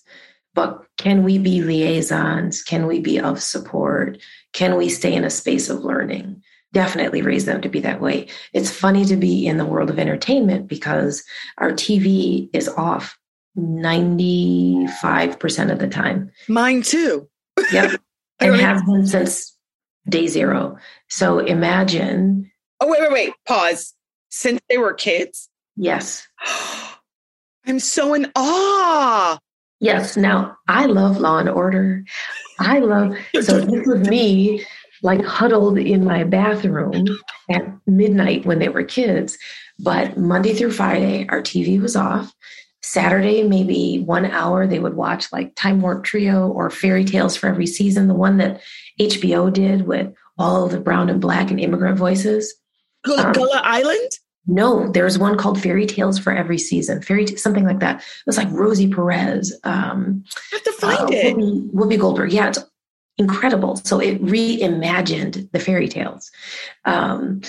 But 0.55 0.87
can 0.97 1.23
we 1.23 1.39
be 1.39 1.61
liaisons? 1.61 2.63
Can 2.63 2.87
we 2.87 3.01
be 3.01 3.21
of 3.21 3.43
support? 3.43 4.19
Can 4.55 4.77
we 4.77 4.89
stay 4.89 5.13
in 5.13 5.25
a 5.25 5.31
space 5.31 5.69
of 5.69 5.85
learning? 5.85 6.43
Definitely 6.73 7.23
raise 7.23 7.45
them 7.45 7.61
to 7.61 7.69
be 7.69 7.81
that 7.81 8.01
way. 8.01 8.29
It's 8.53 8.71
funny 8.71 9.05
to 9.05 9.17
be 9.17 9.47
in 9.47 9.59
the 9.59 9.67
world 9.67 9.91
of 9.91 9.99
entertainment 9.99 10.69
because 10.69 11.23
our 11.59 11.73
TV 11.73 12.49
is 12.53 12.69
off 12.69 13.19
95% 13.59 15.71
of 15.71 15.79
the 15.79 15.89
time. 15.89 16.31
Mine 16.49 16.83
too. 16.83 17.29
Yep. 17.73 18.01
and 18.41 18.57
has 18.57 18.83
been 18.83 19.07
since 19.07 19.57
day 20.09 20.27
zero. 20.27 20.77
So 21.09 21.39
imagine. 21.39 22.51
Oh, 22.81 22.89
wait, 22.89 23.03
wait, 23.03 23.13
wait. 23.13 23.35
Pause. 23.47 23.95
Since 24.31 24.61
they 24.69 24.79
were 24.79 24.95
kids? 24.95 25.49
Yes. 25.77 26.27
I'm 27.67 27.81
so 27.81 28.15
in 28.15 28.31
awe. 28.37 29.39
Yes. 29.81 30.17
Now, 30.17 30.57
I 30.69 30.87
love 30.87 31.19
Law 31.19 31.39
and 31.39 31.49
Order. 31.49 32.05
I 32.59 32.79
love, 32.79 33.17
so 33.43 33.61
this 33.61 33.87
was 33.87 34.09
me 34.09 34.65
like 35.03 35.23
huddled 35.25 35.79
in 35.79 36.05
my 36.05 36.25
bathroom 36.25 37.07
at 37.51 37.63
midnight 37.87 38.47
when 38.47 38.59
they 38.59 38.69
were 38.69 38.85
kids. 38.85 39.37
But 39.79 40.17
Monday 40.17 40.55
through 40.55 40.73
Friday, 40.73 41.27
our 41.29 41.43
TV 41.43 41.81
was 41.81 41.95
off. 41.97 42.33
Saturday, 42.83 43.43
maybe 43.43 44.03
one 44.05 44.27
hour, 44.27 44.67
they 44.67 44.79
would 44.79 44.95
watch 44.95 45.33
like 45.33 45.55
Time 45.55 45.81
Warp 45.81 46.05
Trio 46.05 46.49
or 46.49 46.71
Fairy 46.71 47.05
Tales 47.05 47.37
for 47.37 47.49
every 47.49 47.67
season, 47.67 48.09
the 48.09 48.15
one 48.15 48.37
that 48.39 48.61
HBO 49.01 49.53
did 49.53 49.87
with 49.87 50.13
all 50.39 50.69
the 50.69 50.81
brown 50.81 51.09
and 51.09 51.21
black 51.21 51.51
and 51.51 51.61
immigrant 51.61 51.99
voices. 51.99 52.55
Gullah, 53.05 53.29
um, 53.29 53.51
Island? 53.63 54.11
No, 54.47 54.91
there's 54.91 55.19
one 55.19 55.39
called 55.39 55.61
Fairy 55.61 55.87
Tales 55.87 56.19
for 56.19 56.33
every 56.33 56.59
season, 56.59 57.01
fairy 57.01 57.25
t- 57.25 57.37
something 57.37 57.65
like 57.65 57.81
that. 57.81 58.01
It 58.01 58.27
was 58.27 58.37
like 58.37 58.51
Rosie 58.51 58.91
Perez. 58.91 59.59
Um, 59.65 60.25
I 60.53 60.57
have 60.57 60.65
to 60.65 60.73
find 60.73 61.01
uh, 61.01 61.09
it. 61.11 61.37
Whoopi, 61.37 61.71
Whoopi 61.71 61.99
Goldberg. 61.99 62.33
Yeah, 62.33 62.49
it's 62.49 62.59
incredible. 63.17 63.77
So 63.77 64.01
it 64.01 64.23
reimagined 64.23 65.51
the 65.53 65.61
fairy 65.61 65.89
tales. 65.89 66.31
Um, 66.85 67.41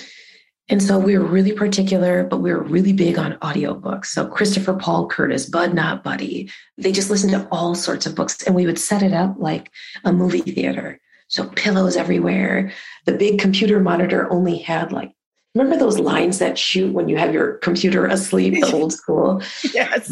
and 0.68 0.82
so 0.82 0.98
we 0.98 1.18
were 1.18 1.26
really 1.26 1.52
particular, 1.52 2.24
but 2.24 2.40
we 2.40 2.52
were 2.52 2.64
really 2.64 2.94
big 2.94 3.20
on 3.20 3.34
audiobooks. 3.34 4.08
So 4.08 4.28
Christopher 4.28 4.74
Paul 4.74 5.08
Curtis, 5.08 5.48
Bud 5.48 5.74
Not 5.76 6.04
Buddy, 6.04 6.50
they 6.78 6.92
just 6.92 7.10
listened 7.10 7.34
to 7.34 7.48
all 7.52 7.76
sorts 7.76 8.06
of 8.06 8.16
books 8.16 8.42
and 8.44 8.56
we 8.56 8.66
would 8.66 8.80
set 8.80 9.04
it 9.04 9.14
up 9.14 9.36
like 9.38 9.72
a 10.04 10.12
movie 10.12 10.42
theater. 10.42 11.00
So 11.28 11.50
pillows 11.50 11.96
everywhere. 11.96 12.72
The 13.06 13.14
big 13.14 13.40
computer 13.40 13.80
monitor 13.80 14.32
only 14.32 14.58
had 14.58 14.92
like 14.92 15.15
Remember 15.56 15.78
those 15.78 16.00
lines 16.00 16.40
that 16.40 16.60
shoot 16.60 16.94
when 16.94 17.08
you 17.08 17.16
have 17.18 17.34
your 17.34 17.54
computer 17.60 18.06
asleep, 18.06 18.54
the 18.56 18.74
old 18.74 18.92
school? 19.00 19.42
yes. 19.74 20.12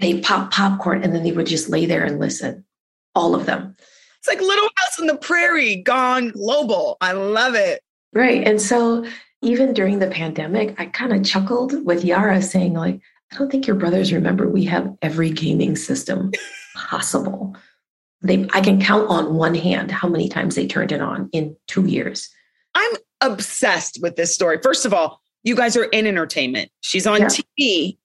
they 0.00 0.20
pop 0.20 0.52
popcorn 0.52 1.02
and 1.02 1.14
then 1.14 1.24
they 1.24 1.32
would 1.32 1.46
just 1.46 1.68
lay 1.68 1.86
there 1.86 2.04
and 2.04 2.20
listen. 2.20 2.64
All 3.14 3.34
of 3.34 3.46
them. 3.46 3.76
It's 4.18 4.28
like 4.28 4.40
Little 4.40 4.68
House 4.76 5.00
on 5.00 5.06
the 5.06 5.16
Prairie 5.16 5.76
gone 5.76 6.30
global. 6.30 6.96
I 7.00 7.12
love 7.12 7.54
it. 7.54 7.82
Right. 8.12 8.46
And 8.46 8.60
so 8.60 9.04
even 9.42 9.72
during 9.72 9.98
the 9.98 10.06
pandemic, 10.06 10.74
I 10.78 10.86
kind 10.86 11.12
of 11.12 11.24
chuckled 11.24 11.84
with 11.84 12.04
Yara 12.04 12.40
saying, 12.40 12.74
like, 12.74 13.00
I 13.32 13.36
don't 13.36 13.50
think 13.50 13.66
your 13.66 13.76
brothers 13.76 14.12
remember 14.12 14.48
we 14.48 14.64
have 14.64 14.96
every 15.02 15.30
gaming 15.30 15.76
system 15.76 16.30
possible. 16.76 17.56
They 18.22 18.48
I 18.52 18.60
can 18.60 18.80
count 18.80 19.08
on 19.08 19.34
one 19.34 19.54
hand 19.54 19.90
how 19.90 20.08
many 20.08 20.28
times 20.28 20.54
they 20.54 20.66
turned 20.66 20.92
it 20.92 21.00
on 21.00 21.28
in 21.32 21.56
two 21.66 21.86
years. 21.86 22.28
I'm 22.74 22.92
obsessed 23.26 23.98
with 24.02 24.16
this 24.16 24.34
story. 24.34 24.58
First 24.62 24.86
of 24.86 24.94
all, 24.94 25.20
you 25.42 25.54
guys 25.54 25.76
are 25.76 25.84
in 25.84 26.06
entertainment. 26.06 26.70
She's 26.80 27.06
on 27.06 27.20
yeah. 27.20 27.26
TV. 27.26 27.98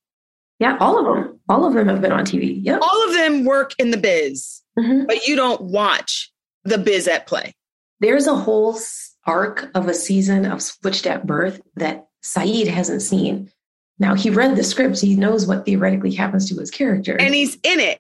Yeah, 0.60 0.78
all 0.80 1.00
of 1.00 1.06
them. 1.06 1.40
All 1.50 1.66
of 1.66 1.74
them 1.74 1.88
have 1.88 2.02
been 2.02 2.12
on 2.12 2.24
TV. 2.24 2.60
Yeah. 2.62 2.78
All 2.80 3.08
of 3.08 3.14
them 3.16 3.46
work 3.46 3.74
in 3.80 3.90
the 3.90 3.98
biz, 3.98 4.62
mm-hmm. 4.78 5.06
but 5.08 5.26
you 5.28 5.36
don't 5.36 5.62
watch 5.62 6.32
the 6.64 6.78
biz 6.78 7.08
at 7.08 7.26
play. 7.26 7.54
There's 8.00 8.28
a 8.28 8.36
whole 8.36 8.78
arc 9.26 9.70
of 9.74 9.88
a 9.88 9.94
season 9.94 10.46
of 10.46 10.62
Switched 10.62 11.08
at 11.08 11.26
Birth 11.26 11.62
that 11.76 12.08
Sayeed 12.24 12.68
hasn't 12.68 13.02
seen. 13.02 13.52
Now 13.98 14.14
he 14.14 14.30
read 14.30 14.56
the 14.56 14.64
scripts, 14.64 15.02
he 15.02 15.16
knows 15.16 15.48
what 15.48 15.66
theoretically 15.66 16.12
happens 16.12 16.48
to 16.50 16.56
his 16.60 16.72
character. 16.72 17.16
And 17.20 17.34
he's 17.34 17.56
in 17.64 17.80
it. 17.80 18.00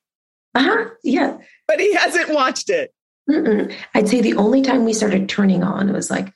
Uh-huh. 0.53 0.89
Yeah. 1.03 1.37
But 1.67 1.79
he 1.79 1.93
hasn't 1.93 2.29
watched 2.29 2.69
it. 2.69 2.93
Mm-mm. 3.29 3.73
I'd 3.93 4.09
say 4.09 4.21
the 4.21 4.35
only 4.35 4.61
time 4.61 4.83
we 4.83 4.93
started 4.93 5.29
turning 5.29 5.63
on 5.63 5.93
was 5.93 6.09
like 6.09 6.33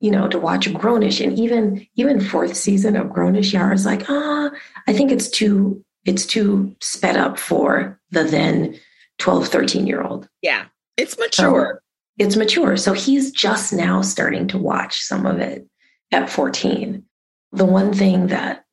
you 0.00 0.10
know, 0.10 0.28
to 0.28 0.38
watch 0.38 0.68
Grownish. 0.68 1.24
And 1.24 1.38
even 1.38 1.86
even 1.96 2.20
fourth 2.20 2.56
season 2.56 2.96
of 2.96 3.08
Grownish, 3.08 3.52
Yara's 3.52 3.86
like, 3.86 4.08
ah, 4.08 4.50
I 4.86 4.92
think 4.92 5.10
it's 5.10 5.28
too 5.28 5.84
it's 6.04 6.26
too 6.26 6.74
sped 6.80 7.16
up 7.16 7.38
for 7.38 7.98
the 8.10 8.24
then 8.24 8.78
12, 9.18 9.48
13 9.48 9.86
year 9.86 10.02
old. 10.02 10.28
Yeah. 10.42 10.66
It's 10.96 11.18
mature. 11.18 11.80
So 12.18 12.24
it's 12.24 12.36
mature. 12.36 12.76
So 12.76 12.92
he's 12.92 13.30
just 13.32 13.72
now 13.72 14.02
starting 14.02 14.46
to 14.48 14.58
watch 14.58 15.00
some 15.00 15.26
of 15.26 15.38
it 15.38 15.66
at 16.12 16.30
14. 16.30 17.04
The 17.52 17.64
one 17.64 17.92
thing 17.92 18.28
that 18.28 18.64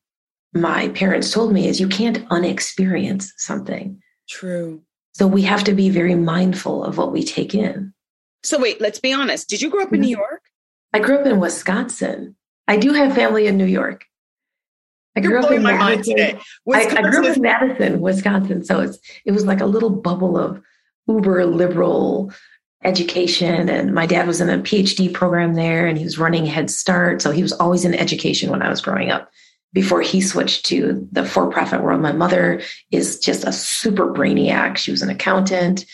my 0.53 0.89
parents 0.89 1.31
told 1.31 1.53
me 1.53 1.67
is 1.67 1.79
you 1.79 1.87
can't 1.87 2.25
unexperience 2.29 3.33
something. 3.37 4.01
True. 4.29 4.81
So 5.13 5.27
we 5.27 5.41
have 5.43 5.63
to 5.65 5.73
be 5.73 5.89
very 5.89 6.15
mindful 6.15 6.83
of 6.83 6.97
what 6.97 7.11
we 7.11 7.23
take 7.23 7.53
in. 7.55 7.93
So 8.43 8.59
wait, 8.59 8.81
let's 8.81 8.99
be 8.99 9.13
honest. 9.13 9.49
Did 9.49 9.61
you 9.61 9.69
grow 9.69 9.83
up 9.83 9.93
in 9.93 10.01
New 10.01 10.07
mm-hmm. 10.07 10.19
York? 10.19 10.40
I 10.93 10.99
grew 10.99 11.19
up 11.19 11.25
in 11.25 11.39
Wisconsin. 11.39 12.35
I 12.67 12.77
do 12.77 12.93
have 12.93 13.15
family 13.15 13.47
in 13.47 13.57
New 13.57 13.65
York. 13.65 14.05
I 15.15 15.19
grew 15.19 15.31
You're 15.31 15.39
up 15.39 15.51
in 15.51 15.63
my 15.63 15.73
Madison. 15.73 15.89
mind 15.89 16.03
today. 16.03 16.39
I, 16.73 16.97
I, 16.97 17.09
grew 17.09 17.27
up 17.27 17.35
in 17.35 17.41
Madison, 17.41 18.01
Wisconsin. 18.01 18.63
So 18.63 18.79
it's 18.79 18.97
it 19.25 19.31
was 19.31 19.45
like 19.45 19.59
a 19.59 19.65
little 19.65 19.89
bubble 19.89 20.37
of 20.37 20.61
uber 21.07 21.45
liberal 21.45 22.31
education. 22.83 23.69
And 23.69 23.93
my 23.93 24.05
dad 24.05 24.25
was 24.25 24.41
in 24.41 24.49
a 24.49 24.57
PhD 24.59 25.13
program 25.13 25.53
there 25.53 25.85
and 25.85 25.97
he 25.97 26.03
was 26.03 26.17
running 26.17 26.45
Head 26.45 26.69
Start. 26.69 27.21
So 27.21 27.31
he 27.31 27.43
was 27.43 27.53
always 27.53 27.85
in 27.85 27.93
education 27.93 28.49
when 28.49 28.61
I 28.61 28.69
was 28.69 28.81
growing 28.81 29.11
up 29.11 29.29
before 29.73 30.01
he 30.01 30.21
switched 30.21 30.65
to 30.67 31.07
the 31.11 31.25
for 31.25 31.49
profit 31.49 31.81
world. 31.81 32.01
My 32.01 32.11
mother 32.11 32.61
is 32.91 33.19
just 33.19 33.43
a 33.43 33.51
super 33.51 34.07
brainiac. 34.07 34.77
She 34.77 34.91
was 34.91 35.01
an 35.01 35.09
accountant, 35.09 35.85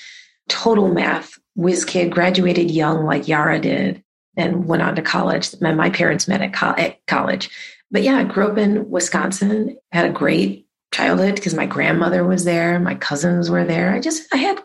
total 0.48 0.94
math 0.94 1.38
whiz 1.56 1.86
kid, 1.86 2.12
graduated 2.12 2.72
young 2.72 3.04
like 3.04 3.28
Yara 3.28 3.60
did, 3.60 4.04
and 4.38 4.68
went 4.68 4.84
on 4.84 4.96
to 4.96 5.02
college. 5.02 5.54
My, 5.60 5.74
my 5.74 5.90
parents 5.90 6.28
met 6.28 6.42
at, 6.42 6.54
co- 6.54 6.76
at 6.78 7.06
college. 7.08 7.50
But 7.92 8.04
yeah, 8.04 8.18
I 8.18 8.24
grew 8.24 8.48
up 8.48 8.58
in 8.58 8.90
Wisconsin, 8.90 9.78
had 9.92 10.10
a 10.10 10.14
great 10.14 10.68
childhood 10.94 11.36
because 11.36 11.54
my 11.54 11.66
grandmother 11.66 12.24
was 12.24 12.46
there, 12.46 12.80
my 12.80 12.96
cousins 12.96 13.50
were 13.50 13.66
there. 13.66 13.94
I 13.94 14.00
just, 14.00 14.24
I 14.34 14.38
had, 14.38 14.62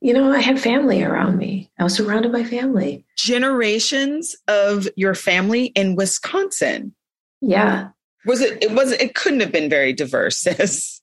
you 0.00 0.12
know, 0.12 0.30
I 0.32 0.40
had 0.40 0.60
family 0.60 1.02
around 1.02 1.38
me. 1.38 1.70
I 1.78 1.84
was 1.84 1.94
surrounded 1.94 2.32
by 2.32 2.44
family. 2.44 3.04
Generations 3.16 4.36
of 4.46 4.88
your 4.94 5.14
family 5.14 5.66
in 5.66 5.96
Wisconsin. 5.96 6.94
Yeah. 7.40 7.88
Was 8.26 8.40
it, 8.40 8.62
it 8.62 8.72
was, 8.72 8.92
it 8.92 9.14
couldn't 9.14 9.40
have 9.40 9.52
been 9.52 9.70
very 9.70 9.92
diverse, 9.92 10.36
sis. 10.38 11.00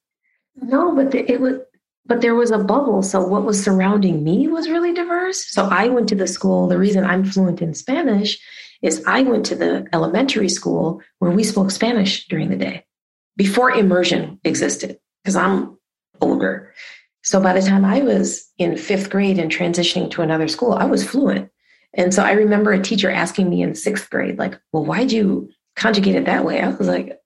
No, 0.56 0.94
but 0.94 1.14
it 1.14 1.40
was, 1.40 1.58
but 2.06 2.20
there 2.20 2.34
was 2.34 2.50
a 2.50 2.58
bubble. 2.58 3.02
So 3.02 3.26
what 3.26 3.44
was 3.44 3.62
surrounding 3.62 4.22
me 4.22 4.48
was 4.48 4.68
really 4.68 4.92
diverse. 4.92 5.50
So 5.50 5.66
I 5.66 5.88
went 5.88 6.08
to 6.10 6.14
the 6.14 6.26
school. 6.26 6.68
The 6.68 6.78
reason 6.78 7.04
I'm 7.04 7.24
fluent 7.24 7.60
in 7.62 7.74
Spanish 7.74 8.38
is 8.82 9.02
I 9.06 9.22
went 9.22 9.46
to 9.46 9.56
the 9.56 9.86
elementary 9.92 10.48
school 10.48 11.02
where 11.18 11.30
we 11.30 11.42
spoke 11.42 11.70
Spanish 11.70 12.26
during 12.28 12.50
the 12.50 12.56
day 12.56 12.84
before 13.36 13.70
immersion 13.70 14.40
existed 14.44 14.98
because 15.22 15.36
I'm 15.36 15.78
older. 16.20 16.72
So 17.22 17.40
by 17.40 17.52
the 17.52 17.66
time 17.66 17.84
I 17.84 18.00
was 18.00 18.48
in 18.58 18.76
fifth 18.76 19.10
grade 19.10 19.38
and 19.38 19.50
transitioning 19.50 20.10
to 20.12 20.22
another 20.22 20.48
school, 20.48 20.72
I 20.74 20.84
was 20.84 21.06
fluent. 21.08 21.50
And 21.94 22.14
so 22.14 22.22
I 22.22 22.32
remember 22.32 22.72
a 22.72 22.82
teacher 22.82 23.10
asking 23.10 23.50
me 23.50 23.62
in 23.62 23.74
sixth 23.74 24.08
grade, 24.10 24.38
like, 24.38 24.60
well, 24.72 24.84
why'd 24.84 25.10
you 25.10 25.50
conjugate 25.74 26.14
it 26.14 26.26
that 26.26 26.44
way? 26.44 26.60
I 26.60 26.68
was 26.68 26.86
like, 26.86 27.18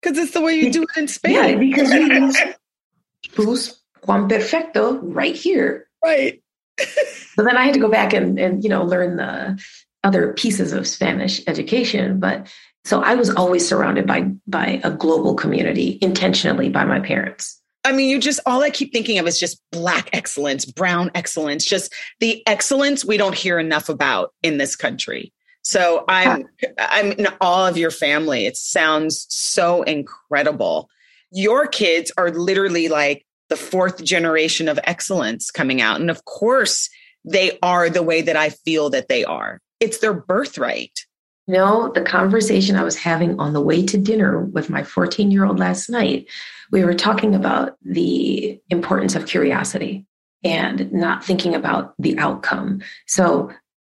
because 0.00 0.18
it's 0.18 0.32
the 0.32 0.40
way 0.40 0.54
you 0.54 0.70
do 0.70 0.82
it 0.82 0.96
in 0.96 1.08
Spanish. 1.08 1.52
Yeah, 1.52 1.58
because 1.58 1.92
you 1.92 2.12
use 3.36 3.77
Juan 4.04 4.28
Perfecto 4.28 4.98
right 5.02 5.34
here. 5.34 5.88
Right. 6.04 6.42
so 6.78 7.42
then 7.42 7.56
I 7.56 7.64
had 7.64 7.74
to 7.74 7.80
go 7.80 7.88
back 7.90 8.12
and, 8.12 8.38
and, 8.38 8.62
you 8.62 8.70
know, 8.70 8.84
learn 8.84 9.16
the 9.16 9.62
other 10.04 10.32
pieces 10.34 10.72
of 10.72 10.86
Spanish 10.86 11.42
education. 11.46 12.20
But 12.20 12.50
so 12.84 13.02
I 13.02 13.14
was 13.14 13.30
always 13.30 13.68
surrounded 13.68 14.06
by 14.06 14.30
by 14.46 14.80
a 14.84 14.90
global 14.90 15.34
community 15.34 15.98
intentionally 16.00 16.68
by 16.68 16.84
my 16.84 17.00
parents. 17.00 17.60
I 17.84 17.92
mean, 17.92 18.08
you 18.08 18.20
just 18.20 18.40
all 18.46 18.62
I 18.62 18.70
keep 18.70 18.92
thinking 18.92 19.18
of 19.18 19.26
is 19.26 19.38
just 19.38 19.60
black 19.72 20.08
excellence, 20.12 20.64
brown 20.64 21.10
excellence, 21.14 21.64
just 21.64 21.92
the 22.20 22.42
excellence 22.46 23.04
we 23.04 23.16
don't 23.16 23.34
hear 23.34 23.58
enough 23.58 23.88
about 23.88 24.32
in 24.42 24.58
this 24.58 24.76
country. 24.76 25.32
So 25.62 26.04
I'm 26.08 26.46
I'm 26.78 27.12
in 27.12 27.28
all 27.40 27.66
of 27.66 27.76
your 27.76 27.90
family. 27.90 28.46
It 28.46 28.56
sounds 28.56 29.26
so 29.28 29.82
incredible. 29.82 30.88
Your 31.30 31.66
kids 31.66 32.10
are 32.16 32.30
literally 32.30 32.88
like 32.88 33.26
the 33.48 33.56
fourth 33.56 34.04
generation 34.04 34.68
of 34.68 34.78
excellence 34.84 35.50
coming 35.50 35.80
out. 35.80 36.00
And 36.00 36.10
of 36.10 36.24
course, 36.24 36.88
they 37.24 37.58
are 37.62 37.90
the 37.90 38.02
way 38.02 38.22
that 38.22 38.36
I 38.36 38.50
feel 38.50 38.90
that 38.90 39.08
they 39.08 39.24
are. 39.24 39.60
It's 39.80 39.98
their 39.98 40.14
birthright. 40.14 41.04
You 41.46 41.54
know, 41.54 41.92
the 41.94 42.02
conversation 42.02 42.76
I 42.76 42.84
was 42.84 42.96
having 42.96 43.38
on 43.40 43.54
the 43.54 43.60
way 43.60 43.84
to 43.86 43.96
dinner 43.96 44.40
with 44.40 44.68
my 44.68 44.82
14 44.82 45.30
year 45.30 45.46
old 45.46 45.58
last 45.58 45.88
night, 45.88 46.28
we 46.70 46.84
were 46.84 46.94
talking 46.94 47.34
about 47.34 47.76
the 47.82 48.60
importance 48.68 49.14
of 49.14 49.26
curiosity 49.26 50.04
and 50.44 50.92
not 50.92 51.24
thinking 51.24 51.54
about 51.54 51.94
the 51.98 52.18
outcome. 52.18 52.82
So, 53.06 53.50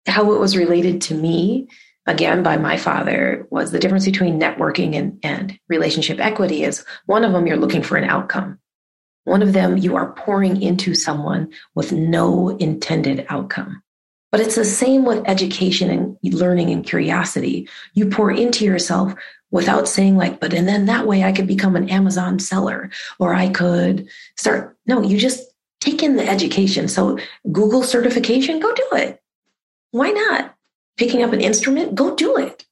how 0.05 0.33
it 0.33 0.39
was 0.39 0.57
related 0.57 1.01
to 1.03 1.15
me, 1.15 1.67
again, 2.07 2.43
by 2.43 2.57
my 2.57 2.75
father, 2.75 3.47
was 3.49 3.71
the 3.71 3.79
difference 3.79 4.05
between 4.05 4.39
networking 4.39 4.95
and, 4.95 5.17
and 5.23 5.57
relationship 5.69 6.19
equity 6.19 6.63
is 6.63 6.83
one 7.05 7.23
of 7.23 7.31
them, 7.31 7.47
you're 7.47 7.55
looking 7.55 7.83
for 7.83 7.95
an 7.95 8.09
outcome. 8.09 8.59
One 9.25 9.41
of 9.41 9.53
them, 9.53 9.77
you 9.77 9.95
are 9.95 10.13
pouring 10.13 10.61
into 10.61 10.95
someone 10.95 11.51
with 11.75 11.91
no 11.91 12.49
intended 12.57 13.25
outcome. 13.29 13.81
But 14.31 14.41
it's 14.41 14.55
the 14.55 14.65
same 14.65 15.05
with 15.05 15.23
education 15.27 15.89
and 15.89 16.17
learning 16.33 16.71
and 16.71 16.83
curiosity. 16.83 17.69
You 17.93 18.09
pour 18.09 18.31
into 18.31 18.65
yourself 18.65 19.13
without 19.51 19.87
saying, 19.87 20.17
like, 20.17 20.39
but 20.39 20.53
and 20.53 20.67
then 20.67 20.87
that 20.87 21.05
way 21.05 21.23
I 21.23 21.31
could 21.31 21.45
become 21.45 21.75
an 21.75 21.89
Amazon 21.89 22.39
seller 22.39 22.89
or 23.19 23.35
I 23.35 23.49
could 23.49 24.09
start. 24.35 24.75
No, 24.87 25.03
you 25.03 25.19
just 25.19 25.47
take 25.79 26.01
in 26.01 26.15
the 26.15 26.27
education. 26.27 26.87
So, 26.87 27.19
Google 27.51 27.83
certification, 27.83 28.59
go 28.59 28.73
do 28.73 28.87
it. 28.93 29.21
Why 29.91 30.09
not? 30.09 30.55
Picking 30.97 31.21
up 31.21 31.33
an 31.33 31.41
instrument, 31.41 31.93
go 31.93 32.15
do 32.15 32.35
it. 32.37 32.65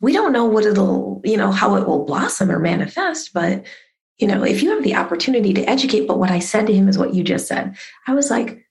We 0.00 0.12
don't 0.12 0.32
know 0.32 0.46
what 0.46 0.66
it'll, 0.66 1.22
you 1.24 1.36
know, 1.36 1.52
how 1.52 1.76
it 1.76 1.86
will 1.86 2.04
blossom 2.04 2.50
or 2.50 2.58
manifest, 2.58 3.32
but 3.32 3.64
you 4.18 4.26
know, 4.26 4.44
if 4.44 4.62
you 4.62 4.70
have 4.70 4.84
the 4.84 4.94
opportunity 4.94 5.52
to 5.54 5.68
educate, 5.68 6.06
but 6.06 6.18
what 6.18 6.30
I 6.30 6.38
said 6.38 6.66
to 6.66 6.74
him 6.74 6.88
is 6.88 6.98
what 6.98 7.14
you 7.14 7.24
just 7.24 7.48
said. 7.48 7.76
I 8.06 8.14
was 8.14 8.30
like, 8.30 8.64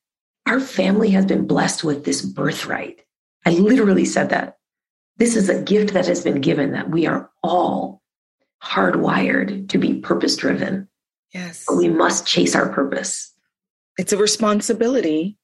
our 0.45 0.60
family 0.60 1.10
has 1.12 1.25
been 1.25 1.47
blessed 1.47 1.84
with 1.84 2.06
this 2.06 2.21
birthright. 2.21 3.01
I 3.45 3.51
literally 3.51 4.06
said 4.06 4.29
that. 4.29 4.58
This 5.17 5.36
is 5.36 5.47
a 5.49 5.62
gift 5.62 5.93
that 5.93 6.08
has 6.08 6.23
been 6.23 6.41
given 6.41 6.71
that 6.71 6.89
we 6.89 7.06
are 7.06 7.29
all 7.43 8.01
hardwired 8.63 9.69
to 9.69 9.77
be 9.77 9.99
purpose 9.99 10.36
driven. 10.36 10.88
Yes. 11.34 11.65
But 11.67 11.77
we 11.77 11.88
must 11.88 12.25
chase 12.25 12.56
our 12.56 12.69
purpose. 12.69 13.32
It's 13.97 14.13
a 14.13 14.17
responsibility. 14.17 15.38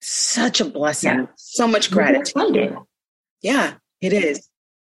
Such 0.00 0.60
a 0.60 0.64
blessing. 0.64 1.10
Yeah. 1.10 1.26
So 1.36 1.66
much 1.66 1.90
gratitude. 1.90 2.76
Yeah, 3.42 3.74
it 4.00 4.12
is. 4.12 4.48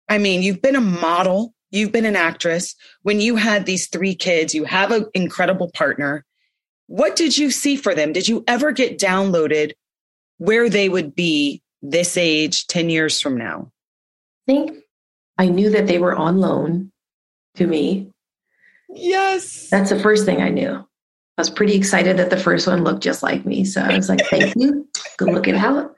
I 0.09 0.17
mean, 0.17 0.41
you've 0.41 0.61
been 0.61 0.75
a 0.75 0.81
model 0.81 1.53
You've 1.71 1.91
been 1.91 2.05
an 2.05 2.15
actress. 2.15 2.75
When 3.01 3.19
you 3.19 3.35
had 3.35 3.65
these 3.65 3.87
three 3.87 4.15
kids, 4.15 4.55
you 4.55 4.63
have 4.63 4.91
an 4.91 5.05
incredible 5.13 5.69
partner. 5.71 6.25
What 6.87 7.15
did 7.15 7.37
you 7.37 7.51
see 7.51 7.75
for 7.75 7.93
them? 7.93 8.13
Did 8.13 8.27
you 8.27 8.43
ever 8.47 8.71
get 8.71 8.97
downloaded 8.99 9.73
where 10.37 10.69
they 10.69 10.87
would 10.87 11.15
be 11.15 11.61
this 11.81 12.17
age 12.17 12.67
10 12.67 12.89
years 12.89 13.19
from 13.19 13.37
now? 13.37 13.71
I 14.47 14.53
think 14.53 14.77
I 15.37 15.47
knew 15.47 15.69
that 15.71 15.87
they 15.87 15.99
were 15.99 16.15
on 16.15 16.39
loan 16.39 16.91
to 17.55 17.67
me. 17.67 18.11
Yes. 18.89 19.69
That's 19.69 19.89
the 19.89 19.99
first 19.99 20.25
thing 20.25 20.41
I 20.41 20.49
knew. 20.49 20.71
I 21.37 21.41
was 21.41 21.49
pretty 21.49 21.75
excited 21.75 22.17
that 22.17 22.29
the 22.29 22.37
first 22.37 22.65
one 22.65 22.83
looked 22.83 23.03
just 23.03 23.21
like 23.21 23.45
me. 23.45 23.65
So 23.65 23.81
I 23.81 23.95
was 23.95 24.09
like, 24.09 24.25
thank 24.25 24.55
you. 24.55 24.87
Good 25.17 25.33
looking 25.33 25.55
out. 25.55 25.93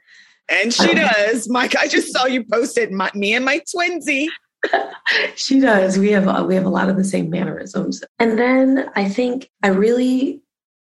And 0.49 0.73
she 0.73 0.89
um, 0.89 0.95
does. 0.95 1.47
Mike, 1.47 1.75
I 1.77 1.87
just 1.87 2.11
saw 2.11 2.25
you 2.25 2.43
posted 2.43 2.91
my, 2.91 3.09
me 3.13 3.35
and 3.35 3.45
my 3.45 3.61
twinsy. 3.73 4.27
she 5.35 5.59
does. 5.59 5.97
We 5.97 6.11
have 6.11 6.45
we 6.45 6.55
have 6.55 6.65
a 6.65 6.69
lot 6.69 6.89
of 6.89 6.97
the 6.97 7.03
same 7.03 7.29
mannerisms. 7.29 8.03
And 8.19 8.37
then 8.37 8.89
I 8.95 9.07
think 9.07 9.49
I 9.63 9.69
really 9.69 10.41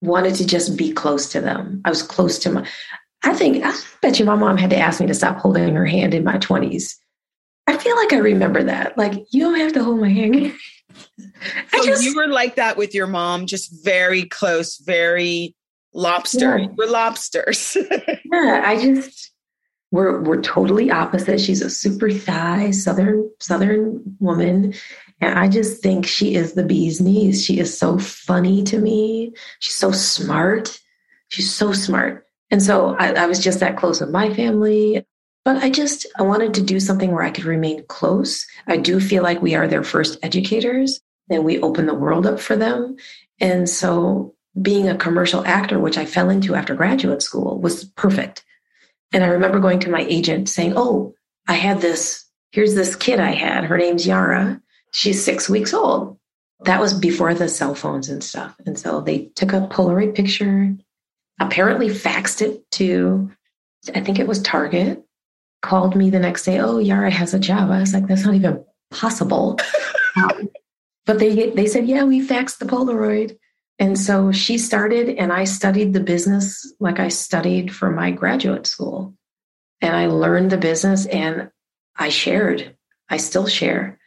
wanted 0.02 0.34
to 0.36 0.46
just 0.46 0.76
be 0.76 0.92
close 0.92 1.30
to 1.32 1.40
them. 1.40 1.80
I 1.84 1.90
was 1.90 2.02
close 2.02 2.38
to 2.40 2.50
my 2.50 2.68
I 3.24 3.34
think 3.34 3.64
I 3.64 3.74
bet 4.02 4.18
you 4.18 4.26
my 4.26 4.34
mom 4.34 4.58
had 4.58 4.70
to 4.70 4.78
ask 4.78 5.00
me 5.00 5.06
to 5.06 5.14
stop 5.14 5.38
holding 5.38 5.74
her 5.74 5.86
hand 5.86 6.12
in 6.14 6.24
my 6.24 6.36
20s. 6.38 6.94
I 7.66 7.78
feel 7.78 7.96
like 7.96 8.12
I 8.12 8.18
remember 8.18 8.62
that. 8.64 8.98
Like, 8.98 9.14
you 9.30 9.40
don't 9.40 9.58
have 9.58 9.72
to 9.72 9.82
hold 9.82 10.00
my 10.00 10.10
hand. 10.10 10.52
so 11.18 11.84
just, 11.84 12.04
you 12.04 12.14
were 12.14 12.28
like 12.28 12.56
that 12.56 12.76
with 12.76 12.94
your 12.94 13.06
mom, 13.06 13.46
just 13.46 13.82
very 13.82 14.24
close, 14.24 14.76
very 14.78 15.56
lobster. 15.94 16.58
Yeah. 16.58 16.66
We're 16.76 16.90
lobsters. 16.90 17.76
yeah, 18.32 18.62
I 18.64 18.76
just 18.78 19.32
we're 19.94 20.20
we're 20.20 20.42
totally 20.42 20.90
opposite. 20.90 21.40
She's 21.40 21.62
a 21.62 21.70
super 21.70 22.10
thigh 22.10 22.72
southern 22.72 23.30
southern 23.38 24.02
woman, 24.18 24.74
and 25.20 25.38
I 25.38 25.48
just 25.48 25.80
think 25.84 26.04
she 26.04 26.34
is 26.34 26.54
the 26.54 26.64
bee's 26.64 27.00
knees. 27.00 27.44
She 27.44 27.60
is 27.60 27.78
so 27.78 27.98
funny 28.00 28.64
to 28.64 28.78
me. 28.78 29.32
She's 29.60 29.76
so 29.76 29.92
smart. 29.92 30.80
She's 31.28 31.54
so 31.54 31.72
smart. 31.72 32.26
And 32.50 32.60
so 32.60 32.96
I, 32.98 33.12
I 33.12 33.26
was 33.26 33.38
just 33.38 33.60
that 33.60 33.76
close 33.76 34.00
with 34.00 34.10
my 34.10 34.34
family. 34.34 35.06
But 35.44 35.62
I 35.62 35.70
just 35.70 36.06
I 36.18 36.22
wanted 36.22 36.54
to 36.54 36.62
do 36.62 36.80
something 36.80 37.12
where 37.12 37.22
I 37.22 37.30
could 37.30 37.44
remain 37.44 37.84
close. 37.86 38.44
I 38.66 38.78
do 38.78 38.98
feel 38.98 39.22
like 39.22 39.42
we 39.42 39.54
are 39.54 39.68
their 39.68 39.84
first 39.84 40.18
educators 40.24 41.00
and 41.30 41.44
we 41.44 41.60
open 41.60 41.86
the 41.86 41.94
world 41.94 42.26
up 42.26 42.40
for 42.40 42.56
them. 42.56 42.96
And 43.40 43.68
so 43.68 44.34
being 44.60 44.88
a 44.88 44.96
commercial 44.96 45.46
actor, 45.46 45.78
which 45.78 45.98
I 45.98 46.04
fell 46.04 46.30
into 46.30 46.56
after 46.56 46.74
graduate 46.74 47.22
school, 47.22 47.60
was 47.60 47.84
perfect 47.84 48.44
and 49.14 49.24
I 49.24 49.28
remember 49.28 49.60
going 49.60 49.78
to 49.80 49.90
my 49.90 50.02
agent 50.02 50.48
saying, 50.48 50.74
Oh, 50.76 51.14
I 51.46 51.54
had 51.54 51.80
this, 51.80 52.24
here's 52.50 52.74
this 52.74 52.96
kid 52.96 53.20
I 53.20 53.30
had. 53.30 53.64
Her 53.64 53.78
name's 53.78 54.06
Yara. 54.06 54.60
She's 54.92 55.24
six 55.24 55.48
weeks 55.48 55.72
old. 55.72 56.18
That 56.64 56.80
was 56.80 56.92
before 56.92 57.32
the 57.32 57.48
cell 57.48 57.74
phones 57.74 58.08
and 58.08 58.22
stuff. 58.22 58.56
And 58.66 58.78
so 58.78 59.00
they 59.00 59.26
took 59.36 59.52
a 59.52 59.68
Polaroid 59.68 60.14
picture 60.14 60.74
apparently 61.40 61.88
faxed 61.88 62.42
it 62.42 62.68
to, 62.72 63.30
I 63.94 64.00
think 64.00 64.18
it 64.18 64.26
was 64.26 64.42
Target, 64.42 65.04
called 65.62 65.96
me 65.96 66.10
the 66.10 66.18
next 66.18 66.44
day. 66.44 66.58
Oh, 66.58 66.78
Yara 66.78 67.10
has 67.10 67.34
a 67.34 67.38
job. 67.38 67.70
I 67.70 67.80
was 67.80 67.94
like, 67.94 68.06
that's 68.06 68.24
not 68.24 68.34
even 68.34 68.64
possible. 68.90 69.58
um, 70.16 70.48
but 71.06 71.18
they 71.18 71.50
they 71.50 71.66
said, 71.66 71.86
yeah, 71.86 72.04
we 72.04 72.26
faxed 72.26 72.58
the 72.58 72.66
Polaroid. 72.66 73.36
And 73.78 73.98
so 73.98 74.30
she 74.30 74.58
started, 74.58 75.08
and 75.10 75.32
I 75.32 75.44
studied 75.44 75.92
the 75.92 76.00
business 76.00 76.72
like 76.78 77.00
I 77.00 77.08
studied 77.08 77.74
for 77.74 77.90
my 77.90 78.10
graduate 78.10 78.66
school. 78.66 79.14
And 79.80 79.96
I 79.96 80.06
learned 80.06 80.50
the 80.50 80.58
business 80.58 81.06
and 81.06 81.50
I 81.96 82.08
shared. 82.08 82.76
I 83.08 83.16
still 83.16 83.46
share. 83.46 83.98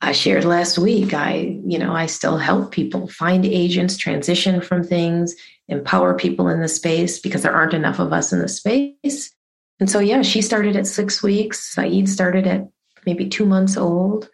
I 0.00 0.12
shared 0.12 0.44
last 0.44 0.76
week. 0.76 1.14
I, 1.14 1.58
you 1.64 1.78
know, 1.78 1.94
I 1.94 2.06
still 2.06 2.36
help 2.36 2.72
people 2.72 3.08
find 3.08 3.46
agents, 3.46 3.96
transition 3.96 4.60
from 4.60 4.84
things, 4.84 5.34
empower 5.68 6.14
people 6.14 6.48
in 6.48 6.60
the 6.60 6.68
space 6.68 7.18
because 7.18 7.42
there 7.42 7.54
aren't 7.54 7.72
enough 7.74 7.98
of 7.98 8.12
us 8.12 8.32
in 8.32 8.40
the 8.40 8.48
space. 8.48 9.32
And 9.80 9.90
so, 9.90 10.00
yeah, 10.00 10.22
she 10.22 10.42
started 10.42 10.76
at 10.76 10.86
six 10.86 11.22
weeks. 11.22 11.74
Sayeed 11.74 12.08
started 12.08 12.46
at 12.46 12.68
maybe 13.06 13.28
two 13.28 13.46
months 13.46 13.76
old. 13.76 14.28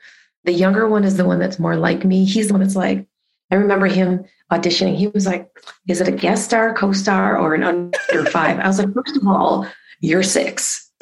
The 0.45 0.53
younger 0.53 0.89
one 0.89 1.05
is 1.05 1.17
the 1.17 1.25
one 1.25 1.39
that's 1.39 1.59
more 1.59 1.77
like 1.77 2.05
me. 2.05 2.25
He's 2.25 2.49
the 2.49 2.55
one 2.55 2.63
that's 2.63 2.77
like, 2.77 3.07
I 3.53 3.57
remember 3.57 3.87
him 3.87 4.25
auditioning. 4.51 4.97
He 4.97 5.09
was 5.09 5.27
like, 5.27 5.47
Is 5.87 6.01
it 6.01 6.09
a 6.09 6.13
guest 6.13 6.47
star, 6.47 6.73
co 6.75 6.93
star, 6.93 7.37
or 7.37 7.55
an 7.55 7.63
under 7.63 8.25
five? 8.31 8.59
I 8.59 8.67
was 8.67 8.79
like, 8.79 8.93
First 8.95 9.17
of 9.17 9.27
all, 9.27 9.69
you're 10.01 10.23
six. 10.23 10.91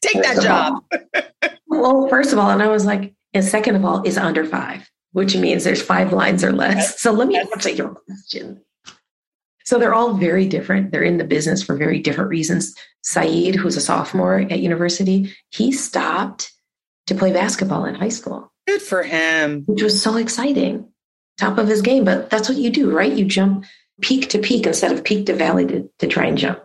Take 0.00 0.14
first 0.14 0.36
that 0.36 0.42
job. 0.42 0.84
All, 1.42 1.50
well, 1.66 2.08
first 2.08 2.32
of 2.32 2.38
all, 2.38 2.50
and 2.50 2.62
I 2.62 2.68
was 2.68 2.86
like, 2.86 3.12
and 3.34 3.44
second 3.44 3.74
of 3.74 3.84
all, 3.84 4.02
is 4.04 4.16
under 4.16 4.44
five, 4.44 4.88
which 5.12 5.36
means 5.36 5.64
there's 5.64 5.82
five 5.82 6.12
lines 6.12 6.44
or 6.44 6.52
less. 6.52 7.00
So 7.00 7.10
let 7.10 7.26
me 7.26 7.36
answer 7.36 7.70
your 7.70 7.88
question. 7.88 8.62
So 9.64 9.78
they're 9.78 9.94
all 9.94 10.14
very 10.14 10.46
different. 10.46 10.92
They're 10.92 11.02
in 11.02 11.18
the 11.18 11.24
business 11.24 11.62
for 11.62 11.76
very 11.76 11.98
different 11.98 12.30
reasons. 12.30 12.72
Sayeed, 13.04 13.56
who's 13.56 13.76
a 13.76 13.80
sophomore 13.80 14.38
at 14.38 14.60
university, 14.60 15.34
he 15.50 15.72
stopped 15.72 16.52
to 17.08 17.16
play 17.16 17.32
basketball 17.32 17.84
in 17.84 17.96
high 17.96 18.08
school. 18.08 18.52
Good 18.66 18.80
for 18.80 19.02
him. 19.02 19.64
Which 19.66 19.82
was 19.82 20.00
so 20.00 20.16
exciting. 20.16 20.88
Top 21.38 21.58
of 21.58 21.68
his 21.68 21.82
game. 21.82 22.04
But 22.04 22.30
that's 22.30 22.48
what 22.48 22.58
you 22.58 22.70
do, 22.70 22.90
right? 22.90 23.12
You 23.12 23.24
jump 23.24 23.64
peak 24.00 24.28
to 24.30 24.38
peak 24.38 24.66
instead 24.66 24.92
of 24.92 25.04
peak 25.04 25.26
to 25.26 25.34
valley 25.34 25.66
to, 25.66 25.88
to 25.98 26.06
try 26.06 26.26
and 26.26 26.38
jump. 26.38 26.60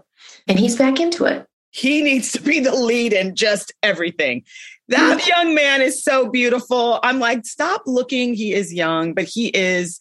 And 0.48 0.60
he's 0.60 0.76
back 0.76 1.00
into 1.00 1.26
it. 1.26 1.48
He 1.72 2.02
needs 2.04 2.32
to 2.34 2.42
be 2.42 2.60
the 2.60 2.76
lead 2.76 3.14
in 3.14 3.36
just 3.36 3.72
everything. 3.82 4.44
That 4.90 5.22
mm. 5.22 5.28
young 5.28 5.56
man 5.56 5.82
is 5.82 6.04
so 6.04 6.30
beautiful. 6.30 7.00
I'm 7.02 7.20
like, 7.20 7.46
stop 7.46 7.84
looking. 7.86 8.34
He 8.34 8.54
is 8.54 8.74
young, 8.74 9.14
but 9.14 9.24
he 9.24 9.48
is 9.48 10.00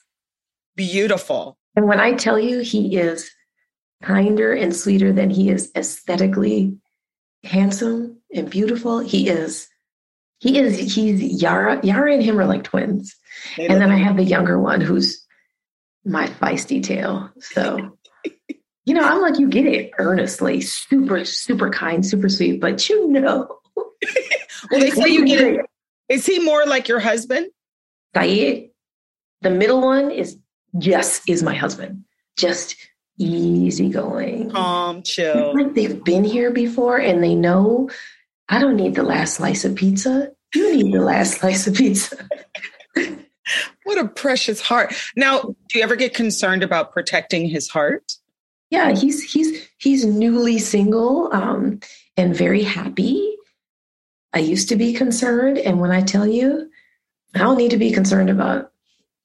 beautiful. 0.77 1.57
And 1.77 1.87
when 1.87 2.01
I 2.01 2.13
tell 2.15 2.39
you 2.39 2.61
he 2.61 2.97
is 2.97 3.31
kinder 4.03 4.53
and 4.53 4.75
sweeter 4.75 5.13
than 5.13 5.31
he 5.31 5.49
is 5.49 5.71
aesthetically 5.77 6.77
handsome 7.45 8.19
and 8.35 8.51
beautiful, 8.51 8.99
he 8.99 9.29
is. 9.29 9.69
He 10.43 10.59
is, 10.59 10.77
he's 10.77 11.41
Yara. 11.41 11.79
Yara 11.85 12.15
and 12.15 12.23
him 12.23 12.37
are 12.37 12.45
like 12.45 12.65
twins. 12.65 13.15
They 13.57 13.69
and 13.69 13.81
then 13.81 13.93
I 13.93 13.97
have 13.97 14.17
the 14.17 14.25
younger 14.25 14.59
one 14.59 14.81
who's 14.81 15.25
my 16.05 16.27
feisty 16.27 16.83
tail. 16.83 17.31
So, 17.39 17.97
you 18.85 18.93
know, 18.93 19.05
I'm 19.05 19.21
like, 19.21 19.39
you 19.39 19.49
get 19.49 19.67
it 19.67 19.93
earnestly, 19.99 20.61
super, 20.61 21.25
super 21.25 21.71
kind, 21.71 22.05
super 22.05 22.29
sweet, 22.29 22.61
but 22.61 22.89
you 22.89 23.07
know. 23.07 23.57
well, 23.77 24.81
they 24.81 24.91
say 24.91 25.11
you 25.11 25.25
get 25.27 25.41
it. 25.43 25.67
Is 26.09 26.27
he 26.27 26.41
more 26.41 26.67
like 26.67 26.89
your 26.89 26.99
husband? 26.99 27.47
Sayeed, 28.13 28.71
the 29.43 29.51
middle 29.51 29.81
one 29.81 30.11
is 30.11 30.37
yes, 30.77 31.23
is 31.29 31.45
my 31.45 31.55
husband. 31.55 32.03
Just 32.37 32.75
easygoing. 33.17 34.51
Calm, 34.51 35.05
chill. 35.05 35.55
Like 35.55 35.75
they've 35.75 36.03
been 36.03 36.25
here 36.25 36.51
before 36.51 36.99
and 36.99 37.23
they 37.23 37.37
know 37.37 37.91
I 38.53 38.59
don't 38.59 38.77
need 38.77 38.97
the 38.97 39.03
last 39.03 39.37
slice 39.37 39.65
of 39.65 39.75
pizza. 39.77 40.31
You 40.55 40.77
need 40.77 40.93
the 40.93 41.01
last 41.01 41.39
slice 41.39 41.67
of 41.67 41.75
pizza. 41.75 42.29
what 43.85 43.97
a 43.97 44.07
precious 44.07 44.61
heart. 44.61 44.95
Now, 45.17 45.41
do 45.41 45.79
you 45.79 45.83
ever 45.83 45.97
get 45.97 46.13
concerned 46.13 46.63
about 46.63 46.93
protecting 46.93 47.49
his 47.49 47.71
heart? 47.71 48.13
Yeah, 48.69 48.95
he's 48.95 49.23
he's 49.23 49.67
he's 49.79 50.05
newly 50.05 50.59
single 50.59 51.33
um, 51.33 51.81
and 52.19 52.37
very 52.37 52.63
happy. 52.63 53.37
I 54.35 54.41
used 54.41 54.69
to 54.69 54.77
be 54.77 54.93
concerned, 54.93 55.57
and 55.57 55.81
when 55.81 55.91
I 55.91 56.03
tell 56.03 56.27
you, 56.27 56.71
I 57.35 57.39
don't 57.39 57.57
need 57.57 57.71
to 57.71 57.79
be 57.79 57.91
concerned 57.91 58.29
about 58.29 58.71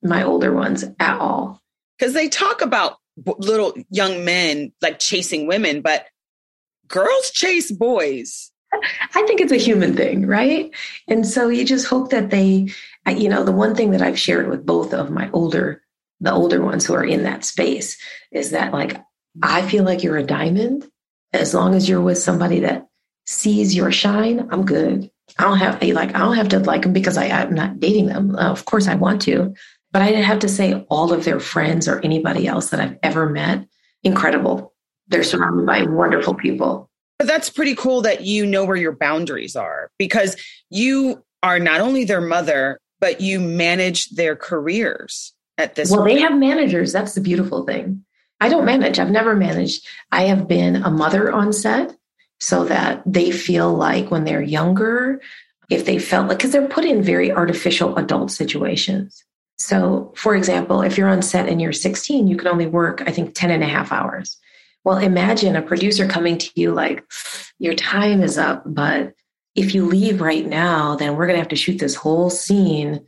my 0.02 0.24
older 0.24 0.54
ones 0.54 0.86
at 1.02 1.20
all. 1.20 1.62
Because 2.00 2.14
they 2.14 2.30
talk 2.30 2.62
about 2.62 2.96
little 3.26 3.74
young 3.90 4.24
men 4.24 4.72
like 4.82 5.00
chasing 5.00 5.48
women, 5.48 5.82
but 5.82 6.06
girls 6.88 7.32
chase 7.32 7.70
boys. 7.74 8.54
I 8.74 9.24
think 9.24 9.42
it's 9.42 9.52
a 9.52 9.58
human 9.58 9.96
thing, 9.96 10.28
right? 10.28 10.72
And 11.08 11.26
so 11.26 11.50
you 11.50 11.66
just 11.66 11.88
hope 11.88 12.10
that 12.12 12.30
they, 12.30 12.70
you 13.08 13.30
know, 13.30 13.44
the 13.44 13.52
one 13.52 13.76
thing 13.76 13.92
that 13.92 14.02
I've 14.02 14.20
shared 14.20 14.50
with 14.50 14.66
both 14.66 14.94
of 14.94 15.10
my 15.10 15.30
older, 15.32 15.82
the 16.20 16.32
older 16.32 16.62
ones 16.62 16.86
who 16.86 16.94
are 16.94 17.06
in 17.06 17.24
that 17.24 17.46
space 17.46 17.98
is 18.32 18.52
that 18.52 18.74
like, 18.74 19.02
I 19.42 19.62
feel 19.62 19.84
like 19.84 20.04
you're 20.04 20.18
a 20.18 20.24
diamond. 20.24 20.90
As 21.34 21.54
long 21.54 21.76
as 21.76 21.88
you're 21.88 22.02
with 22.02 22.18
somebody 22.18 22.62
that 22.62 22.88
sees 23.26 23.76
your 23.76 23.92
shine, 23.92 24.48
I'm 24.52 24.66
good. 24.66 25.12
I 25.38 25.44
don't 25.44 25.58
have 25.58 25.84
like 25.84 26.16
I 26.16 26.20
don't 26.20 26.38
have 26.38 26.50
to 26.50 26.60
like 26.60 26.84
them 26.84 26.94
because 26.94 27.18
I, 27.18 27.28
I'm 27.28 27.54
not 27.54 27.80
dating 27.80 28.08
them. 28.08 28.36
Uh, 28.36 28.50
of 28.50 28.66
course, 28.66 28.88
I 28.88 28.96
want 28.96 29.22
to, 29.24 29.54
but 29.92 30.02
I 30.02 30.08
didn't 30.08 30.24
have 30.24 30.40
to 30.40 30.50
say 30.50 30.86
all 30.90 31.12
of 31.12 31.26
their 31.26 31.40
friends 31.40 31.88
or 31.88 32.00
anybody 32.00 32.48
else 32.48 32.70
that 32.70 32.80
I've 32.80 32.98
ever 33.04 33.30
met. 33.30 33.68
Incredible. 34.04 34.74
They're 35.10 35.24
surrounded 35.24 35.66
by 35.66 35.84
wonderful 35.84 36.34
people. 36.34 36.87
But 37.20 37.28
that's 37.28 37.50
pretty 37.50 37.76
cool 37.76 38.02
that 38.02 38.22
you 38.22 38.46
know 38.46 38.66
where 38.66 38.76
your 38.76 38.92
boundaries 38.96 39.56
are 39.56 39.90
because 39.98 40.36
you 40.70 41.24
are 41.42 41.60
not 41.60 41.82
only 41.82 42.06
their 42.06 42.22
mother, 42.22 42.80
but 43.00 43.22
you 43.22 43.40
manage 43.40 44.10
their 44.10 44.36
careers 44.36 45.34
at 45.58 45.76
this 45.76 45.90
Well, 45.92 46.02
point. 46.02 46.16
they 46.16 46.22
have 46.22 46.38
managers. 46.38 46.94
That's 46.94 47.16
the 47.16 47.22
beautiful 47.22 47.66
thing. 47.66 48.04
I 48.40 48.50
don't 48.50 48.66
manage. 48.66 49.00
I've 49.00 49.10
never 49.10 49.36
managed. 49.36 49.86
I 50.12 50.24
have 50.24 50.48
been 50.48 50.76
a 50.76 50.92
mother 50.92 51.32
on 51.32 51.54
set 51.54 51.96
so 52.40 52.66
that 52.66 53.02
they 53.06 53.32
feel 53.32 53.74
like 53.74 54.12
when 54.12 54.24
they're 54.24 54.44
younger, 54.44 55.20
if 55.72 55.86
they 55.86 55.98
felt 55.98 56.28
like, 56.28 56.38
because 56.38 56.52
they're 56.52 56.68
put 56.68 56.86
in 56.86 57.02
very 57.02 57.32
artificial 57.32 57.98
adult 57.98 58.30
situations. 58.30 59.24
So, 59.58 60.14
for 60.16 60.36
example, 60.36 60.84
if 60.84 60.98
you're 61.00 61.10
on 61.10 61.24
set 61.24 61.50
and 61.50 61.60
you're 61.60 61.74
16, 61.74 62.28
you 62.28 62.38
can 62.38 62.48
only 62.48 62.68
work, 62.68 63.02
I 63.08 63.12
think, 63.12 63.34
10 63.34 63.50
and 63.50 63.64
a 63.64 63.68
half 63.68 63.92
hours. 63.92 64.38
Well, 64.88 65.00
imagine 65.00 65.58
a 65.58 65.62
producer 65.62 66.08
coming 66.08 66.38
to 66.38 66.50
you 66.56 66.74
like, 66.74 67.04
your 67.60 67.74
time 67.74 68.24
is 68.24 68.38
up, 68.38 68.64
but 68.66 69.16
if 69.54 69.76
you 69.76 69.86
leave 69.86 70.22
right 70.22 70.48
now, 70.48 70.96
then 70.96 71.18
we're 71.18 71.26
going 71.26 71.36
to 71.36 71.42
have 71.42 71.50
to 71.50 71.58
shoot 71.58 71.78
this 71.78 71.94
whole 71.94 72.30
scene 72.30 73.06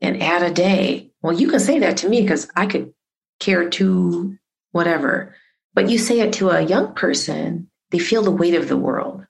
and 0.00 0.22
add 0.22 0.42
a 0.42 0.50
day. 0.50 1.10
Well, 1.20 1.38
you 1.38 1.50
can 1.50 1.60
say 1.60 1.80
that 1.80 1.98
to 1.98 2.08
me 2.08 2.22
because 2.22 2.48
I 2.56 2.64
could 2.64 2.94
care 3.40 3.68
to 3.68 4.38
whatever. 4.72 5.34
But 5.74 5.90
you 5.90 5.98
say 5.98 6.20
it 6.20 6.32
to 6.34 6.48
a 6.48 6.62
young 6.62 6.94
person, 6.94 7.68
they 7.90 7.98
feel 7.98 8.22
the 8.22 8.30
weight 8.30 8.54
of 8.54 8.68
the 8.68 8.78
world. 8.78 9.26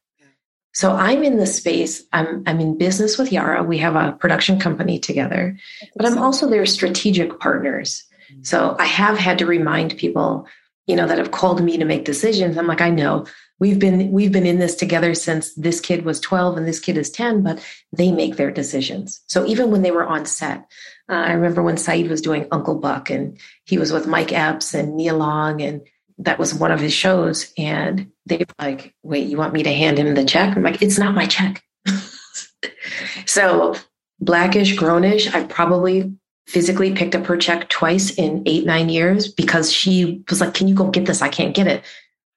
So 0.74 0.92
I'm 0.92 1.24
in 1.24 1.38
the 1.38 1.46
space. 1.46 2.04
I'm 2.12 2.44
I'm 2.46 2.60
in 2.60 2.78
business 2.78 3.18
with 3.18 3.32
Yara. 3.32 3.64
We 3.64 3.78
have 3.78 3.96
a 3.96 4.12
production 4.12 4.60
company 4.60 5.00
together, 5.00 5.58
but 5.96 6.06
I'm 6.06 6.18
also 6.18 6.48
their 6.48 6.64
strategic 6.64 7.40
partners. 7.40 8.04
Mm-hmm. 8.30 8.44
So 8.44 8.76
I 8.78 8.84
have 8.84 9.18
had 9.18 9.38
to 9.38 9.46
remind 9.46 9.96
people, 9.96 10.46
you 10.88 10.96
know, 10.96 11.06
that 11.06 11.18
have 11.18 11.30
called 11.30 11.62
me 11.62 11.76
to 11.78 11.84
make 11.84 12.04
decisions. 12.04 12.56
I'm 12.56 12.66
like, 12.66 12.80
I 12.80 12.90
know 12.90 13.26
we've 13.60 13.78
been 13.78 14.10
we've 14.10 14.32
been 14.32 14.46
in 14.46 14.58
this 14.58 14.74
together 14.74 15.14
since 15.14 15.54
this 15.54 15.80
kid 15.80 16.04
was 16.04 16.18
12 16.20 16.56
and 16.56 16.66
this 16.66 16.80
kid 16.80 16.96
is 16.96 17.10
10, 17.10 17.42
but 17.42 17.64
they 17.92 18.10
make 18.10 18.36
their 18.36 18.50
decisions. 18.50 19.20
So 19.26 19.46
even 19.46 19.70
when 19.70 19.82
they 19.82 19.90
were 19.90 20.06
on 20.06 20.26
set, 20.26 20.66
uh, 21.08 21.14
I 21.14 21.32
remember 21.32 21.62
when 21.62 21.76
Sayeed 21.76 22.08
was 22.08 22.20
doing 22.20 22.48
Uncle 22.50 22.76
Buck 22.76 23.10
and 23.10 23.38
he 23.64 23.78
was 23.78 23.92
with 23.92 24.06
Mike 24.06 24.32
Epps 24.32 24.74
and 24.74 24.96
Nia 24.96 25.14
Long 25.14 25.60
and 25.60 25.82
that 26.18 26.38
was 26.38 26.54
one 26.54 26.72
of 26.72 26.80
his 26.80 26.92
shows. 26.92 27.52
And 27.56 28.10
they 28.26 28.38
were 28.38 28.46
like, 28.58 28.94
wait, 29.02 29.28
you 29.28 29.36
want 29.36 29.52
me 29.52 29.62
to 29.62 29.72
hand 29.72 29.98
him 29.98 30.14
the 30.14 30.24
check? 30.24 30.56
I'm 30.56 30.62
like, 30.62 30.82
it's 30.82 30.98
not 30.98 31.14
my 31.14 31.26
check. 31.26 31.62
so 33.26 33.76
blackish, 34.20 34.76
grownish, 34.76 35.32
I 35.32 35.44
probably 35.44 36.12
physically 36.48 36.94
picked 36.94 37.14
up 37.14 37.26
her 37.26 37.36
check 37.36 37.68
twice 37.68 38.10
in 38.10 38.42
eight, 38.46 38.64
nine 38.64 38.88
years 38.88 39.28
because 39.28 39.70
she 39.70 40.24
was 40.30 40.40
like, 40.40 40.54
can 40.54 40.66
you 40.66 40.74
go 40.74 40.88
get 40.88 41.04
this? 41.04 41.20
I 41.20 41.28
can't 41.28 41.54
get 41.54 41.66
it. 41.66 41.84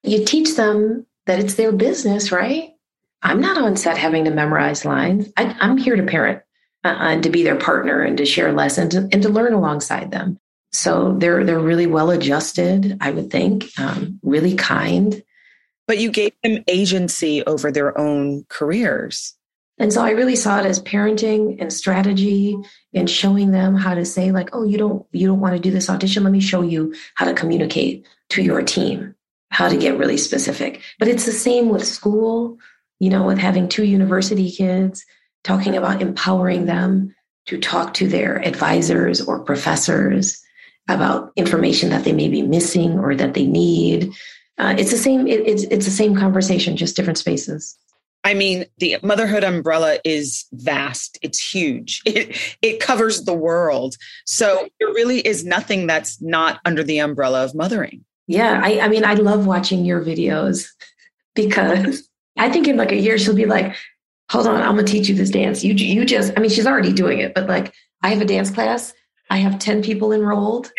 You 0.02 0.24
teach 0.24 0.54
them 0.54 1.06
that 1.24 1.40
it's 1.40 1.54
their 1.54 1.72
business, 1.72 2.30
right? 2.30 2.74
I'm 3.22 3.40
not 3.40 3.56
on 3.56 3.76
set 3.76 3.96
having 3.96 4.24
to 4.26 4.30
memorize 4.30 4.84
lines. 4.84 5.32
I, 5.36 5.56
am 5.60 5.78
here 5.78 5.96
to 5.96 6.02
parent 6.02 6.42
uh, 6.84 6.94
and 7.00 7.22
to 7.22 7.30
be 7.30 7.42
their 7.42 7.56
partner 7.56 8.02
and 8.02 8.18
to 8.18 8.26
share 8.26 8.52
lessons 8.52 8.94
and, 8.94 9.12
and 9.14 9.22
to 9.22 9.30
learn 9.30 9.54
alongside 9.54 10.10
them. 10.10 10.38
So 10.72 11.14
they're 11.18 11.44
they're 11.44 11.58
really 11.58 11.86
well 11.86 12.10
adjusted, 12.10 12.98
I 13.00 13.10
would 13.10 13.30
think, 13.30 13.66
um, 13.78 14.18
really 14.22 14.56
kind. 14.56 15.22
But 15.86 15.98
you 15.98 16.10
gave 16.10 16.32
them 16.42 16.64
agency 16.68 17.44
over 17.44 17.70
their 17.70 17.96
own 17.98 18.44
careers. 18.48 19.34
And 19.78 19.92
so 19.92 20.02
I 20.02 20.10
really 20.10 20.36
saw 20.36 20.60
it 20.60 20.66
as 20.66 20.82
parenting 20.82 21.60
and 21.60 21.72
strategy 21.72 22.56
and 22.94 23.08
showing 23.08 23.50
them 23.50 23.74
how 23.74 23.94
to 23.94 24.04
say 24.04 24.30
like, 24.30 24.50
"Oh, 24.52 24.64
you 24.64 24.78
don't 24.78 25.06
you 25.12 25.26
don't 25.26 25.40
want 25.40 25.54
to 25.54 25.60
do 25.60 25.70
this 25.70 25.88
audition, 25.88 26.24
let 26.24 26.32
me 26.32 26.40
show 26.40 26.62
you 26.62 26.94
how 27.14 27.26
to 27.26 27.34
communicate 27.34 28.06
to 28.30 28.42
your 28.42 28.62
team, 28.62 29.14
how 29.50 29.68
to 29.68 29.76
get 29.76 29.98
really 29.98 30.18
specific." 30.18 30.82
But 30.98 31.08
it's 31.08 31.26
the 31.26 31.32
same 31.32 31.68
with 31.68 31.86
school, 31.86 32.58
you 33.00 33.10
know, 33.10 33.24
with 33.24 33.38
having 33.38 33.68
two 33.68 33.84
university 33.84 34.50
kids 34.50 35.04
talking 35.42 35.76
about 35.76 36.02
empowering 36.02 36.66
them 36.66 37.14
to 37.46 37.58
talk 37.58 37.94
to 37.94 38.06
their 38.06 38.36
advisors 38.46 39.20
or 39.20 39.40
professors 39.40 40.40
about 40.88 41.32
information 41.36 41.90
that 41.90 42.04
they 42.04 42.12
may 42.12 42.28
be 42.28 42.42
missing 42.42 42.98
or 42.98 43.14
that 43.14 43.34
they 43.34 43.46
need. 43.46 44.12
Uh, 44.58 44.74
it's 44.78 44.90
the 44.90 44.96
same. 44.96 45.26
It, 45.26 45.40
it's 45.40 45.62
it's 45.64 45.86
the 45.86 45.90
same 45.90 46.14
conversation, 46.14 46.76
just 46.76 46.94
different 46.94 47.18
spaces. 47.18 47.76
I 48.24 48.34
mean, 48.34 48.66
the 48.78 48.98
motherhood 49.02 49.42
umbrella 49.42 49.98
is 50.04 50.44
vast. 50.52 51.18
It's 51.22 51.40
huge. 51.40 52.02
It 52.12 52.36
it 52.60 52.80
covers 52.80 53.24
the 53.24 53.34
world. 53.34 53.96
So 54.26 54.68
there 54.78 54.88
really 54.88 55.20
is 55.20 55.44
nothing 55.44 55.86
that's 55.86 56.20
not 56.20 56.60
under 56.64 56.84
the 56.84 56.98
umbrella 56.98 57.44
of 57.44 57.54
mothering. 57.54 58.04
Yeah, 58.26 58.60
I, 58.62 58.80
I 58.80 58.88
mean, 58.88 59.04
I 59.04 59.14
love 59.14 59.46
watching 59.46 59.84
your 59.84 60.00
videos 60.02 60.68
because 61.34 62.08
I 62.36 62.50
think 62.50 62.68
in 62.68 62.76
like 62.76 62.92
a 62.92 62.96
year 62.96 63.18
she'll 63.18 63.34
be 63.34 63.46
like, 63.46 63.74
"Hold 64.30 64.46
on, 64.46 64.60
I'm 64.60 64.76
gonna 64.76 64.84
teach 64.84 65.08
you 65.08 65.14
this 65.14 65.30
dance. 65.30 65.64
You 65.64 65.74
you 65.74 66.04
just." 66.04 66.32
I 66.36 66.40
mean, 66.40 66.50
she's 66.50 66.66
already 66.66 66.92
doing 66.92 67.18
it, 67.18 67.34
but 67.34 67.48
like, 67.48 67.72
I 68.02 68.10
have 68.10 68.20
a 68.20 68.26
dance 68.26 68.50
class. 68.50 68.92
I 69.30 69.38
have 69.38 69.58
ten 69.58 69.82
people 69.82 70.12
enrolled. 70.12 70.70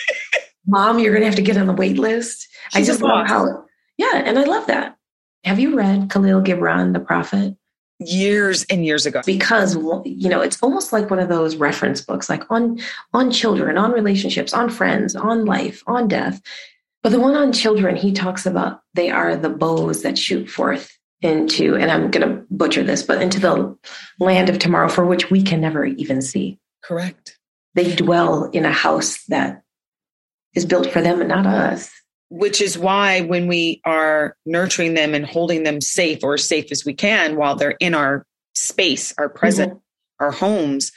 Mom, 0.66 0.98
you're 0.98 1.12
gonna 1.12 1.26
have 1.26 1.36
to 1.36 1.42
get 1.42 1.56
on 1.56 1.66
the 1.66 1.72
wait 1.72 1.98
list. 1.98 2.48
She's 2.72 2.88
I 2.88 2.92
just 2.92 3.02
love 3.02 3.26
how. 3.26 3.64
Yeah, 3.96 4.22
and 4.24 4.38
I 4.38 4.44
love 4.44 4.66
that. 4.68 4.97
Have 5.44 5.58
you 5.58 5.76
read 5.76 6.10
Khalil 6.10 6.42
Gibran, 6.42 6.92
The 6.92 7.00
Prophet? 7.00 7.56
Years 8.00 8.64
and 8.70 8.84
years 8.84 9.06
ago. 9.06 9.22
Because 9.26 9.74
you 10.04 10.28
know, 10.28 10.40
it's 10.40 10.62
almost 10.62 10.92
like 10.92 11.10
one 11.10 11.18
of 11.18 11.28
those 11.28 11.56
reference 11.56 12.00
books, 12.00 12.28
like 12.28 12.48
on 12.50 12.78
on 13.12 13.32
children, 13.32 13.76
on 13.76 13.90
relationships, 13.90 14.52
on 14.52 14.70
friends, 14.70 15.16
on 15.16 15.44
life, 15.44 15.82
on 15.86 16.06
death. 16.06 16.40
But 17.02 17.10
the 17.10 17.20
one 17.20 17.34
on 17.34 17.52
children, 17.52 17.96
he 17.96 18.12
talks 18.12 18.46
about 18.46 18.82
they 18.94 19.10
are 19.10 19.36
the 19.36 19.48
bows 19.48 20.02
that 20.02 20.16
shoot 20.16 20.48
forth 20.48 20.96
into, 21.22 21.74
and 21.74 21.90
I'm 21.90 22.10
going 22.10 22.28
to 22.28 22.44
butcher 22.50 22.84
this, 22.84 23.02
but 23.02 23.20
into 23.20 23.40
the 23.40 23.76
land 24.20 24.48
of 24.48 24.60
tomorrow 24.60 24.88
for 24.88 25.04
which 25.04 25.30
we 25.30 25.42
can 25.42 25.60
never 25.60 25.84
even 25.84 26.22
see. 26.22 26.60
Correct. 26.84 27.36
They 27.74 27.94
dwell 27.94 28.44
in 28.44 28.64
a 28.64 28.72
house 28.72 29.24
that 29.24 29.62
is 30.54 30.64
built 30.64 30.90
for 30.90 31.02
them 31.02 31.20
and 31.20 31.28
not 31.28 31.46
us 31.46 31.90
which 32.30 32.60
is 32.60 32.78
why 32.78 33.22
when 33.22 33.46
we 33.46 33.80
are 33.84 34.36
nurturing 34.44 34.94
them 34.94 35.14
and 35.14 35.24
holding 35.24 35.62
them 35.62 35.80
safe 35.80 36.22
or 36.22 36.34
as 36.34 36.44
safe 36.44 36.70
as 36.70 36.84
we 36.84 36.92
can 36.92 37.36
while 37.36 37.56
they're 37.56 37.76
in 37.80 37.94
our 37.94 38.26
space, 38.54 39.14
our 39.18 39.28
present, 39.28 39.72
mm-hmm. 39.72 40.24
our 40.24 40.30
homes, 40.30 40.92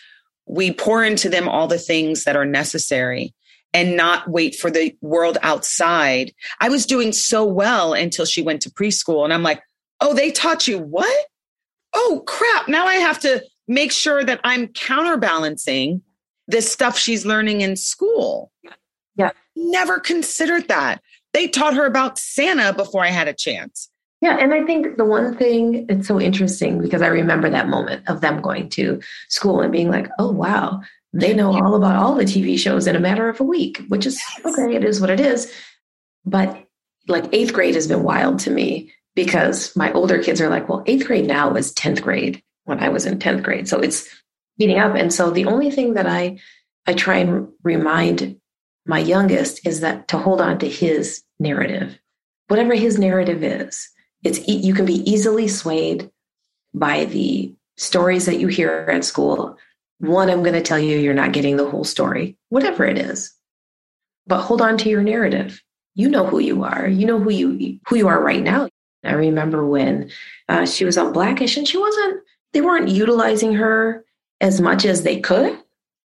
we 0.45 0.73
pour 0.73 1.03
into 1.03 1.29
them 1.29 1.47
all 1.47 1.67
the 1.67 1.77
things 1.77 2.25
that 2.25 2.35
are 2.35 2.45
necessary 2.45 3.33
and 3.73 3.95
not 3.95 4.27
wait 4.27 4.55
for 4.55 4.69
the 4.69 4.93
world 5.01 5.37
outside. 5.41 6.33
I 6.59 6.67
was 6.67 6.85
doing 6.85 7.13
so 7.13 7.45
well 7.45 7.93
until 7.93 8.25
she 8.25 8.41
went 8.41 8.61
to 8.63 8.69
preschool 8.69 9.23
and 9.23 9.33
I'm 9.33 9.43
like, 9.43 9.63
"Oh, 10.01 10.13
they 10.13 10.31
taught 10.31 10.67
you 10.67 10.79
what? 10.79 11.25
Oh, 11.93 12.23
crap. 12.27 12.67
Now 12.67 12.85
I 12.85 12.95
have 12.95 13.19
to 13.19 13.41
make 13.67 13.93
sure 13.93 14.23
that 14.25 14.41
I'm 14.43 14.67
counterbalancing 14.67 16.01
the 16.47 16.61
stuff 16.61 16.97
she's 16.97 17.25
learning 17.25 17.61
in 17.61 17.77
school." 17.77 18.51
Yeah. 19.15 19.31
Never 19.55 19.99
considered 19.99 20.67
that 20.67 21.01
they 21.33 21.47
taught 21.47 21.75
her 21.75 21.85
about 21.85 22.17
Santa 22.17 22.73
before 22.73 23.03
I 23.03 23.09
had 23.09 23.27
a 23.27 23.33
chance. 23.33 23.89
Yeah, 24.21 24.37
and 24.37 24.53
I 24.53 24.63
think 24.63 24.97
the 24.97 25.05
one 25.05 25.35
thing 25.35 25.87
it's 25.89 26.07
so 26.07 26.21
interesting 26.21 26.79
because 26.79 27.01
I 27.01 27.07
remember 27.07 27.49
that 27.49 27.67
moment 27.67 28.07
of 28.07 28.21
them 28.21 28.39
going 28.41 28.69
to 28.69 29.01
school 29.29 29.61
and 29.61 29.71
being 29.71 29.89
like, 29.89 30.09
"Oh 30.19 30.31
wow, 30.31 30.81
they 31.11 31.33
know 31.33 31.51
all 31.51 31.75
about 31.75 31.95
all 31.95 32.13
the 32.13 32.23
TV 32.25 32.57
shows 32.57 32.85
in 32.85 32.95
a 32.95 32.99
matter 32.99 33.27
of 33.29 33.39
a 33.39 33.43
week," 33.43 33.81
which 33.87 34.05
is 34.05 34.21
okay, 34.45 34.75
it 34.75 34.83
is 34.83 35.01
what 35.01 35.09
it 35.09 35.19
is. 35.19 35.51
But 36.23 36.65
like 37.07 37.25
8th 37.31 37.53
grade 37.53 37.73
has 37.73 37.87
been 37.87 38.03
wild 38.03 38.39
to 38.39 38.51
me 38.51 38.93
because 39.15 39.75
my 39.75 39.91
older 39.93 40.21
kids 40.21 40.39
are 40.39 40.49
like, 40.49 40.69
"Well, 40.69 40.83
8th 40.85 41.07
grade 41.07 41.25
now 41.27 41.55
is 41.55 41.73
10th 41.73 42.03
grade 42.03 42.43
when 42.65 42.79
I 42.79 42.89
was 42.89 43.07
in 43.07 43.17
10th 43.17 43.41
grade." 43.41 43.67
So 43.67 43.79
it's 43.79 44.07
heating 44.57 44.77
up 44.77 44.95
and 44.95 45.11
so 45.11 45.31
the 45.31 45.45
only 45.45 45.71
thing 45.71 45.95
that 45.95 46.05
I 46.05 46.37
I 46.85 46.93
try 46.93 47.17
and 47.17 47.47
remind 47.63 48.39
my 48.85 48.99
youngest 48.99 49.65
is 49.65 49.81
that 49.81 50.07
to 50.09 50.17
hold 50.17 50.41
on 50.41 50.59
to 50.59 50.69
his 50.69 51.23
narrative, 51.39 51.97
whatever 52.47 52.73
his 52.73 52.97
narrative 52.97 53.43
is. 53.43 53.89
It's 54.23 54.47
you 54.47 54.73
can 54.73 54.85
be 54.85 55.09
easily 55.09 55.47
swayed 55.47 56.09
by 56.73 57.05
the 57.05 57.53
stories 57.77 58.25
that 58.25 58.39
you 58.39 58.47
hear 58.47 58.87
at 58.91 59.05
school. 59.05 59.57
One, 59.99 60.29
I'm 60.29 60.43
going 60.43 60.53
to 60.53 60.61
tell 60.61 60.79
you 60.79 60.97
you're 60.97 61.13
not 61.13 61.33
getting 61.33 61.57
the 61.57 61.69
whole 61.69 61.83
story, 61.83 62.37
whatever 62.49 62.85
it 62.85 62.97
is. 62.97 63.33
But 64.27 64.41
hold 64.41 64.61
on 64.61 64.77
to 64.77 64.89
your 64.89 65.01
narrative. 65.01 65.61
You 65.95 66.09
know 66.09 66.25
who 66.25 66.39
you 66.39 66.63
are. 66.63 66.87
You 66.87 67.05
know 67.05 67.19
who 67.19 67.31
you 67.31 67.79
who 67.87 67.95
you 67.95 68.07
are 68.07 68.21
right 68.21 68.43
now. 68.43 68.69
I 69.03 69.13
remember 69.13 69.65
when 69.65 70.11
uh, 70.47 70.65
she 70.65 70.85
was 70.85 70.97
on 70.97 71.11
Blackish, 71.11 71.57
and 71.57 71.67
she 71.67 71.77
wasn't. 71.77 72.21
They 72.53 72.61
weren't 72.61 72.89
utilizing 72.89 73.53
her 73.53 74.05
as 74.39 74.61
much 74.61 74.85
as 74.85 75.03
they 75.03 75.19
could 75.19 75.57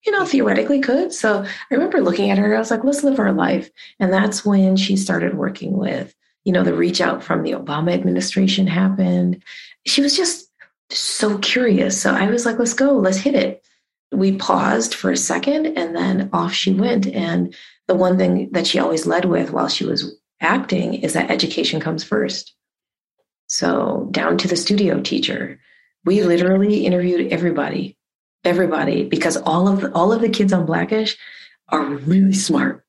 you 0.06 0.12
know, 0.12 0.24
theoretically 0.24 0.80
could. 0.80 1.12
So 1.12 1.42
I 1.44 1.74
remember 1.74 2.00
looking 2.00 2.30
at 2.30 2.38
her, 2.38 2.54
I 2.54 2.58
was 2.58 2.70
like, 2.70 2.84
let's 2.84 3.02
live 3.02 3.18
our 3.18 3.32
life. 3.32 3.68
And 3.98 4.12
that's 4.12 4.44
when 4.44 4.76
she 4.76 4.96
started 4.96 5.36
working 5.36 5.76
with, 5.76 6.14
you 6.44 6.52
know, 6.52 6.62
the 6.62 6.74
reach 6.74 7.00
out 7.00 7.24
from 7.24 7.42
the 7.42 7.52
Obama 7.52 7.92
administration 7.92 8.68
happened. 8.68 9.42
She 9.84 10.00
was 10.00 10.16
just 10.16 10.48
so 10.90 11.38
curious. 11.38 12.00
So 12.00 12.14
I 12.14 12.30
was 12.30 12.46
like, 12.46 12.58
let's 12.58 12.74
go, 12.74 12.92
let's 12.92 13.18
hit 13.18 13.34
it. 13.34 13.66
We 14.12 14.36
paused 14.36 14.94
for 14.94 15.10
a 15.10 15.16
second 15.16 15.66
and 15.76 15.96
then 15.96 16.30
off 16.32 16.52
she 16.52 16.72
went. 16.72 17.08
And 17.08 17.52
the 17.88 17.96
one 17.96 18.16
thing 18.16 18.50
that 18.52 18.68
she 18.68 18.78
always 18.78 19.06
led 19.06 19.24
with 19.24 19.50
while 19.50 19.68
she 19.68 19.84
was 19.84 20.16
acting 20.40 20.94
is 20.94 21.14
that 21.14 21.32
education 21.32 21.80
comes 21.80 22.04
first. 22.04 22.54
So 23.48 24.08
down 24.12 24.38
to 24.38 24.48
the 24.48 24.56
studio 24.56 25.00
teacher, 25.00 25.58
we 26.04 26.22
literally 26.22 26.86
interviewed 26.86 27.32
everybody 27.32 27.96
everybody 28.46 29.04
because 29.04 29.36
all 29.36 29.68
of 29.68 29.80
the, 29.82 29.92
all 29.92 30.12
of 30.12 30.20
the 30.20 30.28
kids 30.28 30.52
on 30.52 30.64
Blackish 30.64 31.16
are 31.68 31.84
really 31.84 32.32
smart. 32.32 32.84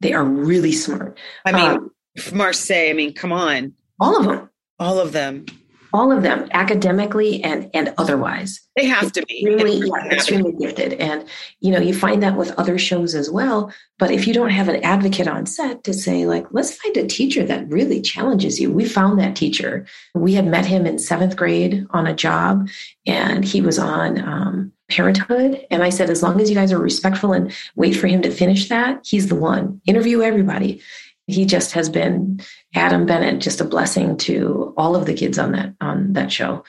They 0.00 0.12
are 0.12 0.24
really 0.24 0.72
smart. 0.72 1.18
I 1.44 1.52
mean, 1.52 1.70
um, 1.70 1.90
Marsai. 2.18 2.90
I 2.90 2.92
mean, 2.92 3.14
come 3.14 3.32
on, 3.32 3.72
all 3.98 4.18
of 4.18 4.26
them. 4.26 4.50
All 4.78 4.98
of 4.98 5.12
them. 5.12 5.46
All 5.92 6.12
of 6.12 6.22
them, 6.22 6.48
academically 6.50 7.42
and 7.42 7.70
and 7.72 7.94
otherwise. 7.96 8.60
They 8.76 8.84
have 8.84 9.12
to 9.12 9.24
be 9.24 9.46
really, 9.46 9.88
yeah, 9.88 10.12
extremely 10.12 10.52
gifted, 10.52 10.94
and 10.94 11.26
you 11.60 11.70
know 11.72 11.78
you 11.78 11.94
find 11.94 12.22
that 12.22 12.36
with 12.36 12.50
other 12.58 12.76
shows 12.76 13.14
as 13.14 13.30
well. 13.30 13.72
But 13.98 14.10
if 14.10 14.26
you 14.26 14.34
don't 14.34 14.50
have 14.50 14.68
an 14.68 14.82
advocate 14.84 15.28
on 15.28 15.46
set 15.46 15.84
to 15.84 15.94
say, 15.94 16.26
like, 16.26 16.44
let's 16.50 16.76
find 16.76 16.94
a 16.98 17.06
teacher 17.06 17.44
that 17.44 17.70
really 17.70 18.02
challenges 18.02 18.60
you, 18.60 18.70
we 18.70 18.84
found 18.84 19.18
that 19.18 19.36
teacher. 19.36 19.86
We 20.14 20.34
had 20.34 20.46
met 20.46 20.66
him 20.66 20.84
in 20.84 20.98
seventh 20.98 21.36
grade 21.36 21.86
on 21.90 22.06
a 22.06 22.14
job, 22.14 22.68
and 23.06 23.42
he 23.42 23.62
was 23.62 23.78
on. 23.78 24.20
Um, 24.20 24.72
parenthood. 24.88 25.66
And 25.70 25.82
I 25.82 25.90
said, 25.90 26.10
as 26.10 26.22
long 26.22 26.40
as 26.40 26.48
you 26.48 26.54
guys 26.54 26.72
are 26.72 26.78
respectful 26.78 27.32
and 27.32 27.52
wait 27.74 27.92
for 27.92 28.06
him 28.06 28.22
to 28.22 28.30
finish 28.30 28.68
that, 28.68 29.00
he's 29.04 29.28
the 29.28 29.34
one. 29.34 29.80
Interview 29.86 30.22
everybody. 30.22 30.82
He 31.26 31.44
just 31.44 31.72
has 31.72 31.88
been 31.88 32.40
Adam 32.74 33.04
Bennett, 33.04 33.40
just 33.40 33.60
a 33.60 33.64
blessing 33.64 34.16
to 34.18 34.72
all 34.76 34.94
of 34.94 35.06
the 35.06 35.14
kids 35.14 35.38
on 35.38 35.52
that 35.52 35.74
on 35.80 36.12
that 36.12 36.30
show. 36.30 36.64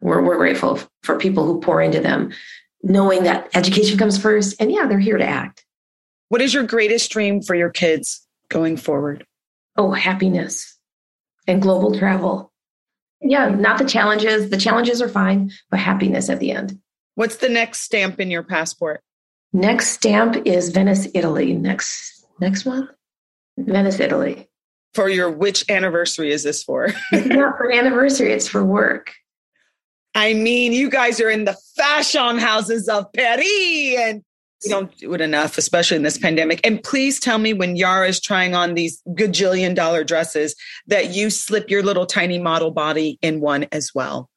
We're 0.00 0.22
we're 0.22 0.36
grateful 0.36 0.78
for 1.02 1.18
people 1.18 1.46
who 1.46 1.60
pour 1.60 1.80
into 1.80 2.00
them, 2.00 2.32
knowing 2.82 3.22
that 3.22 3.48
education 3.54 3.96
comes 3.96 4.18
first. 4.18 4.60
And 4.60 4.70
yeah, 4.70 4.86
they're 4.86 4.98
here 4.98 5.16
to 5.16 5.26
act. 5.26 5.64
What 6.28 6.42
is 6.42 6.52
your 6.52 6.64
greatest 6.64 7.10
dream 7.10 7.40
for 7.40 7.54
your 7.54 7.70
kids 7.70 8.26
going 8.50 8.76
forward? 8.76 9.24
Oh, 9.76 9.92
happiness 9.92 10.78
and 11.46 11.62
global 11.62 11.98
travel. 11.98 12.52
Yeah, 13.22 13.48
not 13.48 13.78
the 13.78 13.86
challenges. 13.86 14.50
The 14.50 14.58
challenges 14.58 15.00
are 15.00 15.08
fine, 15.08 15.50
but 15.70 15.80
happiness 15.80 16.28
at 16.28 16.40
the 16.40 16.52
end. 16.52 16.78
What's 17.14 17.36
the 17.36 17.48
next 17.48 17.82
stamp 17.82 18.18
in 18.18 18.30
your 18.30 18.42
passport? 18.42 19.00
Next 19.52 19.90
stamp 19.90 20.36
is 20.44 20.70
Venice, 20.70 21.06
Italy. 21.14 21.54
Next 21.54 22.26
next 22.40 22.66
month, 22.66 22.90
Venice, 23.56 24.00
Italy. 24.00 24.48
For 24.94 25.08
your 25.08 25.30
which 25.30 25.68
anniversary 25.70 26.32
is 26.32 26.42
this 26.42 26.62
for? 26.62 26.86
it's 27.12 27.26
not 27.26 27.56
for 27.56 27.70
anniversary. 27.72 28.32
It's 28.32 28.48
for 28.48 28.64
work. 28.64 29.12
I 30.16 30.34
mean, 30.34 30.72
you 30.72 30.90
guys 30.90 31.20
are 31.20 31.30
in 31.30 31.44
the 31.44 31.56
fashion 31.76 32.38
houses 32.38 32.88
of 32.88 33.12
Paris, 33.12 33.46
and 33.98 34.22
you 34.64 34.70
don't 34.70 34.96
do 34.98 35.14
it 35.14 35.20
enough, 35.20 35.56
especially 35.56 35.96
in 35.96 36.02
this 36.02 36.18
pandemic. 36.18 36.60
And 36.64 36.82
please 36.82 37.20
tell 37.20 37.38
me 37.38 37.52
when 37.52 37.76
Yara 37.76 38.08
is 38.08 38.20
trying 38.20 38.54
on 38.56 38.74
these 38.74 39.00
gajillion 39.08 39.76
dollar 39.76 40.02
dresses 40.02 40.56
that 40.88 41.14
you 41.14 41.30
slip 41.30 41.70
your 41.70 41.82
little 41.84 42.06
tiny 42.06 42.40
model 42.40 42.72
body 42.72 43.18
in 43.22 43.40
one 43.40 43.66
as 43.70 43.92
well 43.94 44.30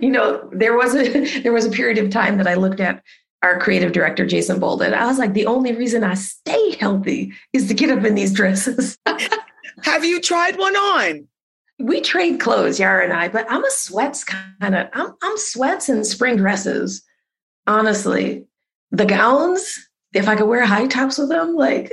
you 0.00 0.10
know, 0.10 0.48
there 0.52 0.76
was 0.76 0.94
a 0.94 1.40
there 1.42 1.52
was 1.52 1.66
a 1.66 1.70
period 1.70 1.98
of 1.98 2.10
time 2.10 2.38
that 2.38 2.46
I 2.46 2.54
looked 2.54 2.80
at 2.80 3.02
our 3.42 3.58
creative 3.60 3.92
director 3.92 4.26
Jason 4.26 4.58
Bolden. 4.58 4.94
I 4.94 5.06
was 5.06 5.18
like, 5.18 5.34
the 5.34 5.46
only 5.46 5.74
reason 5.74 6.02
I 6.02 6.14
stay 6.14 6.76
healthy 6.76 7.32
is 7.52 7.68
to 7.68 7.74
get 7.74 7.96
up 7.96 8.04
in 8.04 8.14
these 8.14 8.32
dresses. 8.32 8.98
Have 9.82 10.04
you 10.04 10.20
tried 10.20 10.58
one 10.58 10.74
on? 10.74 11.28
we 11.78 12.00
trade 12.00 12.40
clothes, 12.40 12.78
Yara 12.80 13.04
and 13.04 13.12
I, 13.12 13.28
but 13.28 13.46
I'm 13.50 13.64
a 13.64 13.70
sweats 13.70 14.24
kind 14.24 14.74
of, 14.74 14.88
I'm, 14.92 15.14
I'm 15.22 15.36
sweats 15.36 15.88
and 15.88 16.06
spring 16.06 16.36
dresses. 16.36 17.02
Honestly, 17.66 18.46
the 18.90 19.04
gowns, 19.04 19.88
if 20.14 20.28
I 20.28 20.36
could 20.36 20.46
wear 20.46 20.64
high 20.64 20.86
tops 20.86 21.18
with 21.18 21.28
them, 21.28 21.54
like, 21.54 21.92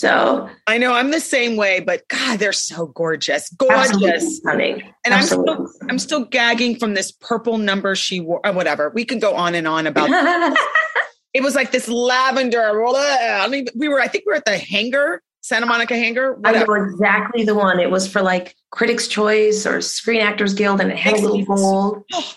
so 0.00 0.48
I 0.66 0.78
know 0.78 0.94
I'm 0.94 1.10
the 1.10 1.20
same 1.20 1.56
way, 1.56 1.80
but 1.80 2.08
God, 2.08 2.38
they're 2.38 2.52
so 2.52 2.86
gorgeous, 2.86 3.50
gorgeous, 3.50 4.38
stunning. 4.38 4.82
And 5.04 5.12
absolutely. 5.12 5.52
I'm 5.52 5.66
still, 5.66 5.88
I'm 5.90 5.98
still 5.98 6.24
gagging 6.24 6.78
from 6.78 6.94
this 6.94 7.12
purple 7.12 7.58
number 7.58 7.94
she 7.94 8.20
wore. 8.20 8.40
Or 8.44 8.50
uh, 8.50 8.52
whatever. 8.54 8.88
We 8.90 9.04
can 9.04 9.18
go 9.18 9.34
on 9.34 9.54
and 9.54 9.68
on 9.68 9.86
about. 9.86 10.08
it 11.34 11.42
was 11.42 11.54
like 11.54 11.70
this 11.70 11.86
lavender. 11.86 12.82
I 12.82 13.46
mean, 13.48 13.66
we 13.76 13.88
were. 13.88 14.00
I 14.00 14.08
think 14.08 14.24
we 14.26 14.30
were 14.30 14.36
at 14.36 14.46
the 14.46 14.56
hangar 14.56 15.22
Santa 15.42 15.66
Monica 15.66 15.96
Hangar? 15.96 16.34
Whatever. 16.34 16.76
I 16.76 16.80
know 16.80 16.92
exactly 16.92 17.44
the 17.44 17.54
one. 17.54 17.80
It 17.80 17.90
was 17.90 18.10
for 18.10 18.22
like 18.22 18.54
Critics' 18.70 19.06
Choice 19.06 19.66
or 19.66 19.80
Screen 19.80 20.20
Actors 20.20 20.54
Guild, 20.54 20.80
and 20.80 20.90
it 20.90 20.96
had 20.96 21.14
a 21.14 21.20
little 21.20 21.44
gold. 21.44 22.04
It 22.08 22.36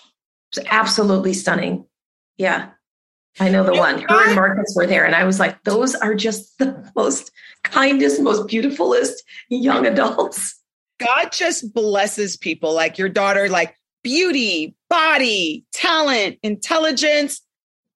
was 0.56 0.66
absolutely 0.70 1.34
stunning. 1.34 1.86
Yeah. 2.38 2.72
I 3.40 3.50
know 3.50 3.64
the 3.64 3.74
one. 3.74 4.02
Her 4.02 4.28
and 4.28 4.36
Marcus 4.36 4.74
were 4.76 4.86
there, 4.86 5.06
and 5.06 5.16
I 5.16 5.24
was 5.24 5.40
like, 5.40 5.64
those 5.64 5.96
are 5.96 6.14
just 6.14 6.58
the 6.60 6.92
most 6.96 7.32
kindest, 7.64 8.22
most 8.22 8.48
beautifulest 8.48 9.24
young 9.50 9.86
adults. 9.86 10.60
God 11.00 11.32
just 11.32 11.74
blesses 11.74 12.38
people 12.38 12.74
like 12.74 12.98
your 12.98 13.10
daughter, 13.10 13.50
like 13.50 13.76
beauty, 14.04 14.76
body, 14.90 15.66
talent, 15.74 16.38
intelligence. 16.44 17.42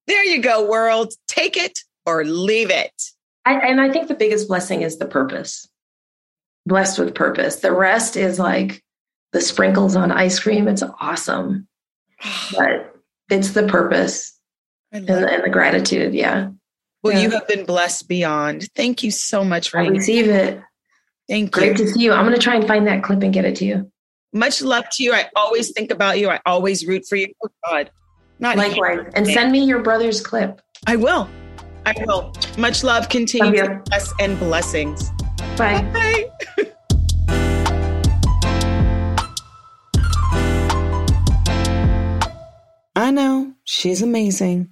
There 0.07 0.23
you 0.23 0.41
go, 0.41 0.67
world. 0.67 1.13
Take 1.27 1.55
it 1.55 1.79
or 2.05 2.23
leave 2.23 2.71
it. 2.71 2.91
I, 3.45 3.59
and 3.59 3.79
I 3.79 3.91
think 3.91 4.07
the 4.07 4.15
biggest 4.15 4.47
blessing 4.47 4.81
is 4.81 4.97
the 4.97 5.05
purpose. 5.05 5.67
Blessed 6.65 6.99
with 6.99 7.15
purpose. 7.15 7.57
The 7.57 7.71
rest 7.71 8.17
is 8.17 8.39
like 8.39 8.83
the 9.33 9.41
sprinkles 9.41 9.95
on 9.95 10.11
ice 10.11 10.39
cream. 10.39 10.67
It's 10.67 10.83
awesome, 10.99 11.67
but 12.57 12.95
it's 13.29 13.51
the 13.51 13.67
purpose 13.67 14.36
and, 14.91 15.09
and, 15.09 15.43
the 15.43 15.49
gratitude. 15.49 16.13
Yeah. 16.13 16.49
Well, 17.03 17.13
yeah. 17.13 17.21
you 17.21 17.29
have 17.31 17.47
been 17.47 17.65
blessed 17.65 18.07
beyond. 18.07 18.69
Thank 18.75 19.03
you 19.03 19.11
so 19.11 19.43
much 19.43 19.69
for 19.69 19.79
I 19.79 19.88
receive 19.88 20.27
it. 20.27 20.61
Thank 21.27 21.51
Great 21.51 21.67
you. 21.67 21.75
Great 21.75 21.85
to 21.88 21.93
see 21.93 22.03
you. 22.03 22.13
I'm 22.13 22.25
going 22.25 22.35
to 22.35 22.41
try 22.41 22.55
and 22.55 22.65
find 22.67 22.88
that 22.88 23.03
clip 23.03 23.21
and 23.21 23.33
get 23.33 23.45
it 23.45 23.57
to 23.57 23.65
you. 23.65 23.91
Much 24.33 24.61
love 24.61 24.85
to 24.91 25.03
you. 25.03 25.13
I 25.13 25.29
always 25.35 25.71
think 25.71 25.91
about 25.91 26.19
you. 26.19 26.29
I 26.29 26.39
always 26.45 26.85
root 26.85 27.05
for 27.07 27.15
you. 27.15 27.27
Oh 27.43 27.49
God. 27.65 27.91
Not 28.39 28.57
likewise. 28.57 29.11
And 29.15 29.25
send 29.25 29.51
me 29.51 29.63
your 29.63 29.81
brother's 29.81 30.21
clip. 30.21 30.61
I 30.85 30.95
will. 30.95 31.27
I 31.85 31.93
will. 32.05 32.33
Much 32.57 32.83
love. 32.83 33.09
Continue 33.09 33.63
love 33.63 33.81
success 33.85 34.13
and 34.19 34.38
blessings. 34.38 35.09
Bye. 35.57 35.81
Bye. 35.93 36.29
I 42.95 43.11
know 43.11 43.53
she's 43.63 44.01
amazing. 44.01 44.71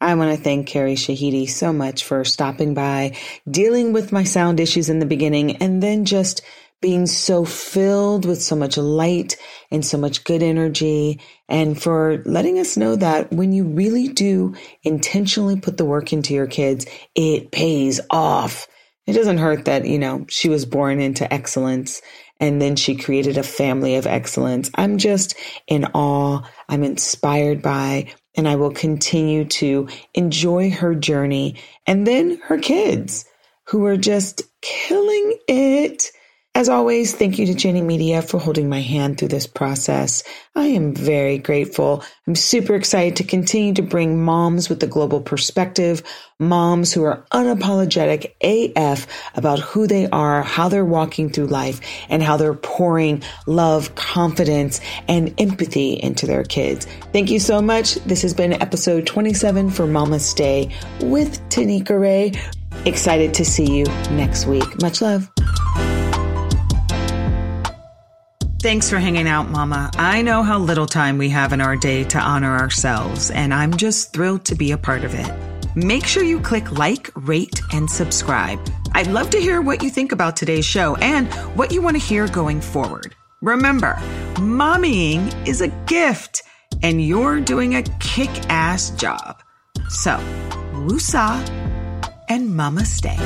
I 0.00 0.14
want 0.16 0.36
to 0.36 0.42
thank 0.42 0.68
Keri 0.68 0.94
Shahidi 0.94 1.48
so 1.48 1.72
much 1.72 2.04
for 2.04 2.24
stopping 2.24 2.74
by, 2.74 3.16
dealing 3.50 3.92
with 3.92 4.12
my 4.12 4.24
sound 4.24 4.60
issues 4.60 4.90
in 4.90 4.98
the 5.00 5.06
beginning, 5.06 5.56
and 5.58 5.82
then 5.82 6.04
just 6.04 6.42
being 6.82 7.06
so 7.06 7.44
filled 7.44 8.26
with 8.26 8.42
so 8.42 8.54
much 8.56 8.76
light 8.76 9.36
and 9.70 9.84
so 9.84 9.98
much 9.98 10.24
good 10.24 10.42
energy 10.42 11.20
and 11.48 11.80
for 11.80 12.22
letting 12.26 12.58
us 12.58 12.76
know 12.76 12.96
that 12.96 13.32
when 13.32 13.52
you 13.52 13.64
really 13.64 14.08
do 14.08 14.54
intentionally 14.82 15.58
put 15.58 15.78
the 15.78 15.84
work 15.84 16.12
into 16.12 16.34
your 16.34 16.46
kids, 16.46 16.86
it 17.14 17.50
pays 17.50 18.00
off. 18.10 18.68
It 19.06 19.14
doesn't 19.14 19.38
hurt 19.38 19.66
that, 19.66 19.86
you 19.86 19.98
know, 19.98 20.26
she 20.28 20.48
was 20.50 20.66
born 20.66 21.00
into 21.00 21.32
excellence 21.32 22.02
and 22.40 22.60
then 22.60 22.76
she 22.76 22.96
created 22.96 23.38
a 23.38 23.42
family 23.42 23.96
of 23.96 24.06
excellence. 24.06 24.70
I'm 24.74 24.98
just 24.98 25.34
in 25.66 25.86
awe. 25.94 26.42
I'm 26.68 26.84
inspired 26.84 27.62
by, 27.62 28.12
and 28.36 28.48
I 28.48 28.56
will 28.56 28.72
continue 28.72 29.44
to 29.46 29.88
enjoy 30.14 30.70
her 30.70 30.94
journey. 30.94 31.56
And 31.86 32.06
then 32.06 32.38
her 32.44 32.58
kids 32.58 33.24
who 33.64 33.84
are 33.86 33.96
just 33.96 34.42
killing 34.62 35.38
it 35.48 36.10
as 36.56 36.68
always, 36.68 37.12
thank 37.12 37.36
you 37.36 37.46
to 37.46 37.54
Jenny 37.54 37.82
Media 37.82 38.22
for 38.22 38.38
holding 38.38 38.68
my 38.68 38.80
hand 38.80 39.18
through 39.18 39.28
this 39.28 39.46
process. 39.46 40.22
I 40.54 40.66
am 40.66 40.94
very 40.94 41.36
grateful. 41.36 42.04
I'm 42.28 42.36
super 42.36 42.76
excited 42.76 43.16
to 43.16 43.24
continue 43.24 43.74
to 43.74 43.82
bring 43.82 44.22
moms 44.22 44.68
with 44.68 44.80
a 44.84 44.86
global 44.86 45.20
perspective, 45.20 46.04
moms 46.38 46.92
who 46.92 47.02
are 47.02 47.26
unapologetic 47.32 48.34
AF 48.40 49.08
about 49.34 49.58
who 49.58 49.88
they 49.88 50.08
are, 50.10 50.42
how 50.42 50.68
they're 50.68 50.84
walking 50.84 51.28
through 51.28 51.46
life, 51.46 51.80
and 52.08 52.22
how 52.22 52.36
they're 52.36 52.54
pouring 52.54 53.24
love, 53.48 53.92
confidence, 53.96 54.80
and 55.08 55.34
empathy 55.38 55.94
into 55.94 56.24
their 56.24 56.44
kids. 56.44 56.86
Thank 57.12 57.32
you 57.32 57.40
so 57.40 57.60
much. 57.60 57.96
This 58.06 58.22
has 58.22 58.32
been 58.32 58.52
episode 58.52 59.08
27 59.08 59.70
for 59.70 59.88
Mama's 59.88 60.32
Day 60.34 60.72
with 61.00 61.40
Tanika 61.48 62.00
Ray. 62.00 62.32
Excited 62.84 63.34
to 63.34 63.44
see 63.44 63.78
you 63.78 63.84
next 64.12 64.46
week. 64.46 64.80
Much 64.80 65.00
love. 65.02 65.28
Thanks 68.64 68.88
for 68.88 68.98
hanging 68.98 69.28
out, 69.28 69.50
Mama. 69.50 69.90
I 69.96 70.22
know 70.22 70.42
how 70.42 70.58
little 70.58 70.86
time 70.86 71.18
we 71.18 71.28
have 71.28 71.52
in 71.52 71.60
our 71.60 71.76
day 71.76 72.02
to 72.04 72.18
honor 72.18 72.56
ourselves, 72.56 73.30
and 73.30 73.52
I'm 73.52 73.76
just 73.76 74.14
thrilled 74.14 74.46
to 74.46 74.54
be 74.54 74.72
a 74.72 74.78
part 74.78 75.04
of 75.04 75.12
it. 75.12 75.30
Make 75.76 76.06
sure 76.06 76.22
you 76.22 76.40
click 76.40 76.72
like, 76.72 77.10
rate, 77.14 77.60
and 77.74 77.90
subscribe. 77.90 78.58
I'd 78.92 79.08
love 79.08 79.28
to 79.30 79.38
hear 79.38 79.60
what 79.60 79.82
you 79.82 79.90
think 79.90 80.12
about 80.12 80.34
today's 80.34 80.64
show 80.64 80.96
and 80.96 81.30
what 81.54 81.72
you 81.72 81.82
want 81.82 81.98
to 81.98 82.02
hear 82.02 82.26
going 82.26 82.62
forward. 82.62 83.14
Remember, 83.42 83.96
mommying 84.36 85.46
is 85.46 85.60
a 85.60 85.68
gift, 85.84 86.42
and 86.82 87.04
you're 87.04 87.40
doing 87.40 87.74
a 87.74 87.82
kick 88.00 88.30
ass 88.48 88.88
job. 88.92 89.42
So, 89.90 90.12
woosah 90.72 91.46
and 92.30 92.56
mama 92.56 92.86
stay. 92.86 93.18